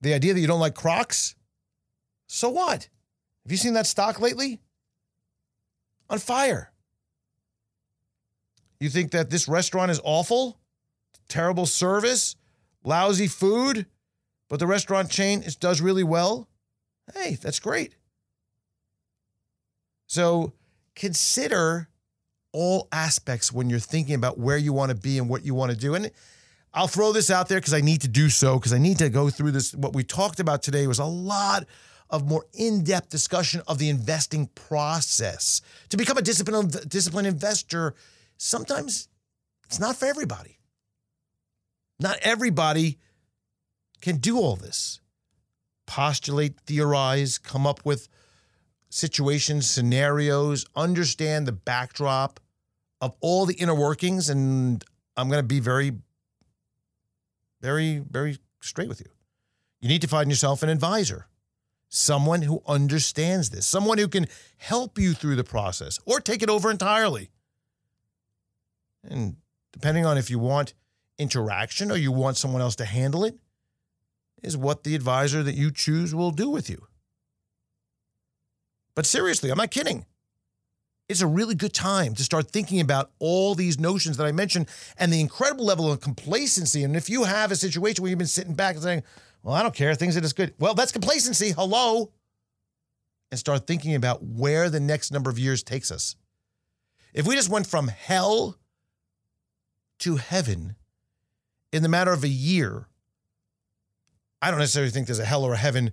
The 0.00 0.12
idea 0.12 0.34
that 0.34 0.40
you 0.40 0.48
don't 0.48 0.58
like 0.58 0.74
Crocs, 0.74 1.36
so 2.26 2.50
what? 2.50 2.88
Have 3.44 3.52
you 3.52 3.56
seen 3.56 3.74
that 3.74 3.86
stock 3.86 4.20
lately? 4.20 4.60
On 6.10 6.18
fire. 6.18 6.72
You 8.80 8.88
think 8.88 9.12
that 9.12 9.30
this 9.30 9.46
restaurant 9.46 9.92
is 9.92 10.00
awful, 10.02 10.58
terrible 11.28 11.66
service, 11.66 12.34
lousy 12.82 13.28
food, 13.28 13.86
but 14.48 14.58
the 14.58 14.66
restaurant 14.66 15.10
chain 15.10 15.44
does 15.60 15.80
really 15.80 16.02
well? 16.02 16.48
Hey, 17.14 17.36
that's 17.40 17.60
great. 17.60 17.94
So 20.08 20.54
consider 20.96 21.88
all 22.52 22.88
aspects 22.92 23.52
when 23.52 23.70
you're 23.70 23.78
thinking 23.78 24.14
about 24.14 24.38
where 24.38 24.56
you 24.56 24.72
want 24.72 24.90
to 24.90 24.94
be 24.94 25.18
and 25.18 25.28
what 25.28 25.44
you 25.44 25.54
want 25.54 25.72
to 25.72 25.76
do. 25.76 25.94
And 25.94 26.10
I'll 26.74 26.88
throw 26.88 27.12
this 27.12 27.30
out 27.30 27.48
there 27.48 27.58
because 27.58 27.74
I 27.74 27.80
need 27.80 28.02
to 28.02 28.08
do 28.08 28.28
so 28.28 28.58
because 28.58 28.72
I 28.72 28.78
need 28.78 28.98
to 28.98 29.10
go 29.10 29.30
through 29.30 29.50
this. 29.50 29.74
What 29.74 29.94
we 29.94 30.04
talked 30.04 30.40
about 30.40 30.62
today 30.62 30.86
was 30.86 30.98
a 30.98 31.04
lot 31.04 31.66
of 32.10 32.28
more 32.28 32.44
in-depth 32.52 33.08
discussion 33.08 33.62
of 33.66 33.78
the 33.78 33.88
investing 33.88 34.46
process. 34.54 35.62
To 35.88 35.96
become 35.96 36.18
a 36.18 36.22
disciplined, 36.22 36.88
disciplined 36.88 37.26
investor, 37.26 37.94
sometimes 38.36 39.08
it's 39.66 39.80
not 39.80 39.96
for 39.96 40.06
everybody. 40.06 40.58
Not 41.98 42.18
everybody 42.20 42.98
can 44.00 44.16
do 44.16 44.36
all 44.36 44.56
this. 44.56 45.00
Postulate, 45.86 46.58
theorize, 46.66 47.38
come 47.38 47.66
up 47.66 47.84
with 47.84 48.08
situations, 48.92 49.68
scenarios, 49.68 50.66
understand 50.76 51.46
the 51.46 51.52
backdrop 51.52 52.40
of 53.00 53.16
all 53.20 53.46
the 53.46 53.54
inner 53.54 53.74
workings. 53.74 54.28
And 54.28 54.84
I'm 55.16 55.28
going 55.28 55.38
to 55.38 55.46
be 55.46 55.60
very, 55.60 55.92
very, 57.60 57.98
very 57.98 58.38
straight 58.60 58.88
with 58.88 59.00
you. 59.00 59.08
You 59.80 59.88
need 59.88 60.02
to 60.02 60.08
find 60.08 60.30
yourself 60.30 60.62
an 60.62 60.68
advisor, 60.68 61.26
someone 61.88 62.42
who 62.42 62.62
understands 62.66 63.50
this, 63.50 63.66
someone 63.66 63.98
who 63.98 64.08
can 64.08 64.28
help 64.58 64.98
you 64.98 65.14
through 65.14 65.36
the 65.36 65.44
process 65.44 65.98
or 66.04 66.20
take 66.20 66.42
it 66.42 66.50
over 66.50 66.70
entirely. 66.70 67.30
And 69.02 69.36
depending 69.72 70.06
on 70.06 70.18
if 70.18 70.30
you 70.30 70.38
want 70.38 70.74
interaction 71.18 71.90
or 71.90 71.96
you 71.96 72.12
want 72.12 72.36
someone 72.36 72.62
else 72.62 72.76
to 72.76 72.84
handle 72.84 73.24
it, 73.24 73.38
is 74.42 74.56
what 74.56 74.84
the 74.84 74.94
advisor 74.94 75.42
that 75.42 75.54
you 75.54 75.70
choose 75.70 76.14
will 76.14 76.30
do 76.30 76.50
with 76.50 76.68
you. 76.68 76.86
But 78.94 79.06
seriously, 79.06 79.50
I'm 79.50 79.58
not 79.58 79.70
kidding. 79.70 80.06
It's 81.08 81.20
a 81.20 81.26
really 81.26 81.54
good 81.54 81.74
time 81.74 82.14
to 82.14 82.22
start 82.22 82.50
thinking 82.50 82.80
about 82.80 83.10
all 83.18 83.54
these 83.54 83.78
notions 83.78 84.16
that 84.16 84.26
I 84.26 84.32
mentioned 84.32 84.68
and 84.96 85.12
the 85.12 85.20
incredible 85.20 85.64
level 85.64 85.90
of 85.90 86.00
complacency. 86.00 86.84
And 86.84 86.96
if 86.96 87.10
you 87.10 87.24
have 87.24 87.50
a 87.50 87.56
situation 87.56 88.02
where 88.02 88.10
you've 88.10 88.18
been 88.18 88.26
sitting 88.26 88.54
back 88.54 88.76
and 88.76 88.82
saying, 88.82 89.02
well, 89.42 89.54
I 89.54 89.62
don't 89.62 89.74
care, 89.74 89.94
things 89.94 90.16
are 90.16 90.20
just 90.20 90.36
good. 90.36 90.54
Well, 90.58 90.74
that's 90.74 90.92
complacency. 90.92 91.50
Hello. 91.50 92.12
And 93.30 93.38
start 93.38 93.66
thinking 93.66 93.94
about 93.94 94.22
where 94.22 94.70
the 94.70 94.80
next 94.80 95.10
number 95.10 95.28
of 95.28 95.38
years 95.38 95.62
takes 95.62 95.90
us. 95.90 96.16
If 97.12 97.26
we 97.26 97.34
just 97.34 97.48
went 97.48 97.66
from 97.66 97.88
hell 97.88 98.56
to 100.00 100.16
heaven 100.16 100.76
in 101.72 101.82
the 101.82 101.88
matter 101.88 102.12
of 102.12 102.24
a 102.24 102.28
year, 102.28 102.86
I 104.40 104.50
don't 104.50 104.60
necessarily 104.60 104.90
think 104.90 105.06
there's 105.06 105.18
a 105.18 105.24
hell 105.24 105.44
or 105.44 105.54
a 105.54 105.58
heaven 105.58 105.92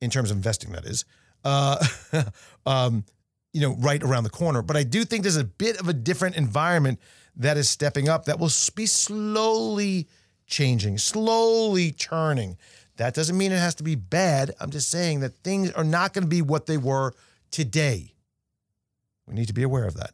in 0.00 0.10
terms 0.10 0.30
of 0.30 0.36
investing, 0.36 0.72
that 0.72 0.84
is 0.84 1.04
uh, 1.44 1.84
um, 2.66 3.04
you 3.52 3.60
know, 3.60 3.76
right 3.76 4.02
around 4.02 4.24
the 4.24 4.30
corner. 4.30 4.62
But 4.62 4.76
I 4.76 4.82
do 4.82 5.04
think 5.04 5.22
there's 5.22 5.36
a 5.36 5.44
bit 5.44 5.78
of 5.78 5.88
a 5.88 5.92
different 5.92 6.36
environment 6.36 7.00
that 7.36 7.56
is 7.56 7.68
stepping 7.68 8.08
up 8.08 8.24
that 8.26 8.38
will 8.38 8.50
be 8.74 8.86
slowly 8.86 10.08
changing, 10.46 10.98
slowly 10.98 11.92
turning. 11.92 12.56
That 12.96 13.14
doesn't 13.14 13.36
mean 13.36 13.52
it 13.52 13.58
has 13.58 13.74
to 13.76 13.82
be 13.82 13.94
bad. 13.96 14.52
I'm 14.60 14.70
just 14.70 14.90
saying 14.90 15.20
that 15.20 15.34
things 15.42 15.70
are 15.72 15.84
not 15.84 16.12
going 16.12 16.24
to 16.24 16.28
be 16.28 16.42
what 16.42 16.66
they 16.66 16.76
were 16.76 17.14
today. 17.50 18.12
We 19.26 19.34
need 19.34 19.48
to 19.48 19.54
be 19.54 19.62
aware 19.62 19.84
of 19.84 19.94
that. 19.94 20.12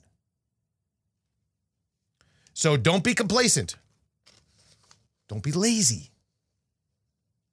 So 2.55 2.76
don't 2.76 3.05
be 3.05 3.14
complacent. 3.14 3.76
Don't 5.28 5.43
be 5.43 5.53
lazy. 5.53 6.11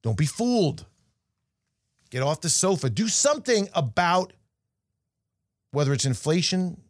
Don't 0.02 0.18
be 0.18 0.26
fooled. 0.26 0.84
Get 2.10 2.22
off 2.22 2.40
the 2.40 2.48
sofa. 2.48 2.88
Do 2.90 3.08
something 3.08 3.68
about 3.74 4.32
whether 5.72 5.92
it's 5.92 6.06
inflation, 6.06 6.80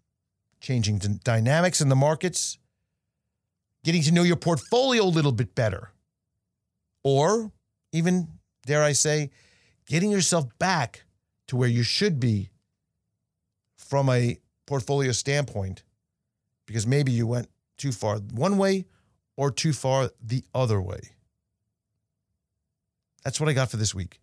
changing 0.61 0.99
dynamics 1.25 1.81
in 1.81 1.89
the 1.89 1.97
markets, 1.97 2.59
getting 3.85 4.03
to 4.03 4.13
know 4.13 4.23
your 4.23 4.37
portfolio 4.37 5.03
a 5.03 5.05
little 5.05 5.33
bit 5.33 5.55
better, 5.55 5.91
or 7.03 7.53
even, 7.93 8.29
dare 8.67 8.83
I 8.83 8.93
say, 8.93 9.31
getting 9.87 10.11
yourself 10.11 10.47
back 10.59 11.05
to 11.49 11.57
where 11.57 11.69
you 11.69 11.83
should 11.83 12.21
be 12.21 12.51
from 13.77 14.09
a 14.11 14.39
portfolio 14.67 15.13
standpoint, 15.13 15.83
because 16.67 16.87
maybe 16.87 17.11
you 17.11 17.27
went 17.27 17.49
too 17.77 17.91
far 17.91 18.19
one 18.19 18.59
way 18.59 18.85
or 19.37 19.51
too 19.51 19.73
far 19.73 20.11
the 20.23 20.45
other 20.55 20.81
way. 20.81 21.01
That's 23.25 23.41
what 23.41 23.49
I 23.49 23.53
got 23.53 23.71
for 23.71 23.77
this 23.79 23.95
week. 23.95 24.21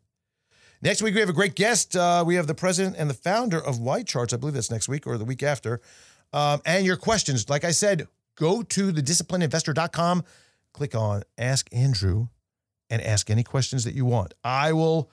Next 0.85 1.01
week, 1.01 1.15
we 1.15 1.19
have 1.19 1.29
a 1.29 1.33
great 1.33 1.55
guest. 1.55 1.95
Uh, 1.95 2.23
we 2.27 2.35
have 2.35 2.45
the 2.45 2.53
president 2.53 2.95
and 2.99 3.09
the 3.09 3.15
founder 3.15 3.59
of 3.59 3.77
YCharts. 3.77 4.35
I 4.35 4.37
believe 4.37 4.53
that's 4.53 4.69
next 4.69 4.87
week 4.87 5.07
or 5.07 5.17
the 5.17 5.25
week 5.25 5.41
after. 5.41 5.81
Um, 6.31 6.61
and 6.63 6.85
your 6.85 6.95
questions, 6.95 7.49
like 7.49 7.63
I 7.63 7.71
said, 7.71 8.07
go 8.35 8.61
to 8.61 8.93
thedisciplinedinvestor.com, 8.93 10.23
click 10.73 10.93
on 10.93 11.23
Ask 11.39 11.69
Andrew, 11.71 12.27
and 12.91 13.01
ask 13.01 13.31
any 13.31 13.41
questions 13.41 13.83
that 13.85 13.95
you 13.95 14.05
want. 14.05 14.35
I 14.43 14.73
will 14.73 15.09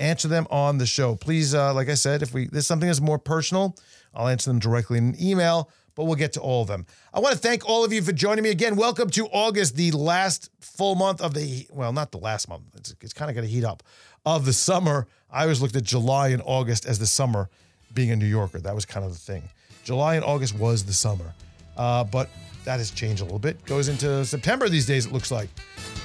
answer 0.00 0.26
them 0.26 0.48
on 0.50 0.78
the 0.78 0.86
show. 0.86 1.14
Please, 1.14 1.54
uh, 1.54 1.72
like 1.72 1.88
I 1.88 1.94
said, 1.94 2.22
if 2.22 2.34
we 2.34 2.48
there's 2.48 2.66
something 2.66 2.88
that's 2.88 3.00
more 3.00 3.20
personal, 3.20 3.76
I'll 4.12 4.26
answer 4.26 4.50
them 4.50 4.58
directly 4.58 4.98
in 4.98 5.10
an 5.10 5.16
email 5.22 5.70
but 5.94 6.04
we'll 6.04 6.16
get 6.16 6.32
to 6.34 6.40
all 6.40 6.62
of 6.62 6.68
them. 6.68 6.86
I 7.12 7.20
want 7.20 7.34
to 7.34 7.38
thank 7.38 7.68
all 7.68 7.84
of 7.84 7.92
you 7.92 8.02
for 8.02 8.12
joining 8.12 8.44
me 8.44 8.50
again. 8.50 8.76
Welcome 8.76 9.10
to 9.10 9.26
August, 9.26 9.76
the 9.76 9.90
last 9.92 10.50
full 10.60 10.94
month 10.94 11.20
of 11.20 11.34
the, 11.34 11.66
well, 11.70 11.92
not 11.92 12.12
the 12.12 12.18
last 12.18 12.48
month, 12.48 12.64
it's, 12.76 12.94
it's 13.00 13.12
kind 13.12 13.30
of 13.30 13.34
going 13.34 13.46
to 13.46 13.52
heat 13.52 13.64
up, 13.64 13.82
of 14.24 14.44
the 14.44 14.52
summer. 14.52 15.06
I 15.30 15.42
always 15.42 15.60
looked 15.60 15.76
at 15.76 15.82
July 15.82 16.28
and 16.28 16.42
August 16.44 16.86
as 16.86 16.98
the 16.98 17.06
summer 17.06 17.48
being 17.94 18.10
a 18.10 18.16
New 18.16 18.26
Yorker. 18.26 18.60
That 18.60 18.74
was 18.74 18.84
kind 18.84 19.04
of 19.04 19.12
the 19.12 19.18
thing. 19.18 19.42
July 19.84 20.14
and 20.14 20.24
August 20.24 20.56
was 20.56 20.84
the 20.84 20.92
summer. 20.92 21.34
Uh, 21.76 22.04
but 22.04 22.28
that 22.64 22.78
has 22.78 22.90
changed 22.90 23.22
a 23.22 23.24
little 23.24 23.38
bit. 23.38 23.64
Goes 23.64 23.88
into 23.88 24.24
September 24.24 24.68
these 24.68 24.86
days, 24.86 25.06
it 25.06 25.12
looks 25.12 25.30
like. 25.30 25.48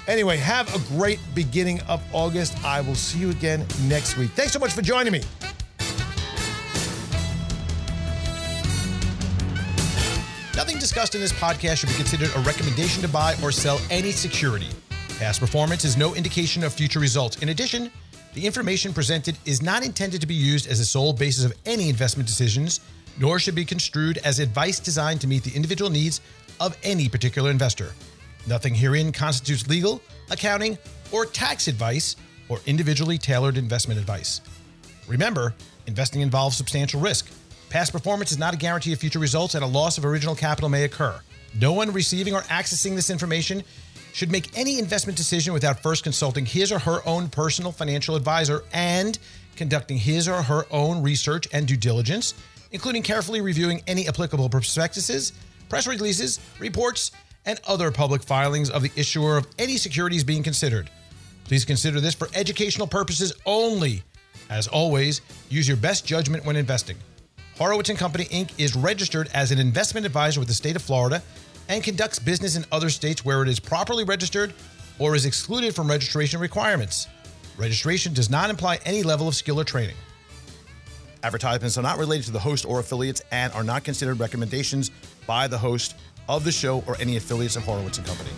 Anyway, 0.08 0.38
have 0.38 0.74
a 0.74 0.80
great 0.96 1.20
beginning 1.36 1.82
of 1.82 2.02
August. 2.14 2.64
I 2.64 2.82
will 2.82 2.96
see 2.96 3.20
you 3.20 3.30
again 3.30 3.66
next 3.84 4.18
week. 4.18 4.32
Thanks 4.32 4.54
so 4.54 4.60
much 4.60 4.74
for 4.74 4.82
joining 4.82 5.12
me. 5.12 5.22
Nothing 10.56 10.80
discussed 10.80 11.14
in 11.14 11.22
this 11.22 11.34
podcast 11.34 11.78
should 11.78 11.90
be 11.90 11.96
considered 11.96 12.32
a 12.36 12.40
recommendation 12.40 13.04
to 13.04 13.08
buy 13.08 13.36
or 13.44 13.52
sell 13.52 13.80
any 13.92 14.12
security. 14.12 14.70
Past 15.20 15.40
performance 15.40 15.86
is 15.86 15.98
no 15.98 16.16
indication 16.16 16.64
of 16.64 16.74
future 16.74 17.00
results. 17.00 17.38
In 17.44 17.50
addition, 17.50 17.92
the 18.38 18.46
information 18.46 18.94
presented 18.94 19.36
is 19.46 19.64
not 19.64 19.84
intended 19.84 20.22
to 20.22 20.28
be 20.28 20.36
used 20.36 20.68
as 20.68 20.78
the 20.78 20.86
sole 20.86 21.12
basis 21.12 21.44
of 21.44 21.52
any 21.66 21.90
investment 21.90 22.30
decisions, 22.30 22.82
nor 23.20 23.40
should 23.40 23.56
be 23.56 23.66
construed 23.66 24.20
as 24.20 24.38
advice 24.38 24.80
designed 24.80 25.20
to 25.20 25.26
meet 25.26 25.44
the 25.44 25.56
individual 25.56 25.90
needs 25.90 26.22
of 26.60 26.78
any 26.84 27.10
particular 27.10 27.50
investor. 27.50 27.94
Nothing 28.46 28.76
herein 28.76 29.12
constitutes 29.12 29.68
legal, 29.68 30.04
accounting, 30.30 30.78
or 31.12 31.26
tax 31.26 31.68
advice 31.68 32.16
or 32.48 32.60
individually 32.68 33.18
tailored 33.18 33.58
investment 33.58 34.00
advice. 34.00 34.42
Remember, 35.08 35.56
investing 35.88 36.22
involves 36.22 36.56
substantial 36.56 37.02
risk. 37.02 37.32
Past 37.72 37.92
performance 37.92 38.32
is 38.32 38.38
not 38.38 38.54
a 38.54 38.58
guarantee 38.58 38.94
of 38.94 39.00
future 39.00 39.18
results, 39.18 39.56
and 39.56 39.64
a 39.64 39.68
loss 39.68 39.98
of 39.98 40.06
original 40.06 40.36
capital 40.36 40.70
may 40.70 40.84
occur. 40.84 41.20
No 41.60 41.74
one 41.74 41.92
receiving 41.92 42.36
or 42.36 42.42
accessing 42.42 42.94
this 42.94 43.10
information 43.10 43.64
should 44.18 44.32
make 44.32 44.58
any 44.58 44.80
investment 44.80 45.16
decision 45.16 45.54
without 45.54 45.80
first 45.80 46.04
consulting 46.04 46.44
his 46.44 46.72
or 46.72 46.80
her 46.80 47.08
own 47.08 47.30
personal 47.30 47.72
financial 47.72 48.16
advisor 48.16 48.64
and 48.74 49.20
conducting 49.56 49.96
his 49.96 50.28
or 50.28 50.42
her 50.42 50.66
own 50.72 51.04
research 51.04 51.48
and 51.54 51.68
due 51.68 51.78
diligence, 51.78 52.34
including 52.72 53.04
carefully 53.04 53.42
reviewing 53.42 53.80
any 53.86 54.08
applicable 54.08 54.50
prospectuses, 54.50 55.34
press 55.70 55.86
releases, 55.86 56.40
reports, 56.58 57.12
and 57.46 57.62
other 57.68 57.92
public 57.92 58.24
filings 58.24 58.72
of 58.72 58.82
the 58.82 58.92
issuer 58.96 59.38
of 59.38 59.46
any 59.60 59.78
securities 59.78 60.24
being 60.24 60.42
considered. 60.42 60.90
Please 61.44 61.64
consider 61.64 62.02
this 62.02 62.16
for 62.16 62.28
educational 62.34 62.88
purposes 62.88 63.34
only. 63.46 64.02
As 64.50 64.68
always, 64.68 65.22
use 65.50 65.68
your 65.68 65.78
best 65.78 66.08
judgment 66.08 66.44
when 66.44 66.56
investing. 66.56 66.98
Horowitz 67.60 67.90
and 67.90 68.00
Company 68.00 68.26
Inc. 68.26 68.50
is 68.58 68.76
registered 68.76 69.30
as 69.36 69.52
an 69.52 69.60
investment 69.60 70.08
advisor 70.08 70.40
with 70.40 70.48
the 70.48 70.56
state 70.56 70.76
of 70.76 70.82
Florida 70.82 71.22
and 71.70 71.84
conducts 71.84 72.20
business 72.20 72.56
in 72.56 72.66
other 72.72 72.90
states 72.90 73.24
where 73.26 73.42
it 73.42 73.50
is 73.50 73.60
properly 73.60 74.04
registered 74.04 74.54
or 75.00 75.16
is 75.16 75.26
excluded 75.26 75.76
from 75.76 75.90
registration 75.90 76.40
requirements. 76.40 77.08
Registration 77.58 78.14
does 78.14 78.30
not 78.30 78.50
imply 78.50 78.80
any 78.86 79.04
level 79.04 79.28
of 79.28 79.36
skill 79.36 79.60
or 79.60 79.64
training. 79.64 79.96
Advertisements 81.24 81.78
are 81.78 81.82
not 81.82 81.98
related 81.98 82.26
to 82.26 82.32
the 82.32 82.40
host 82.40 82.66
or 82.66 82.80
affiliates 82.80 83.22
and 83.32 83.52
are 83.54 83.64
not 83.64 83.84
considered 83.84 84.20
recommendations 84.20 84.92
by 85.26 85.48
the 85.48 85.58
host 85.58 85.96
of 86.30 86.44
the 86.44 86.52
show 86.52 86.84
or 86.88 86.96
any 87.00 87.18
affiliates 87.18 87.56
of 87.56 87.64
Horowitz 87.64 87.98
and 87.98 88.08
Company. 88.08 88.30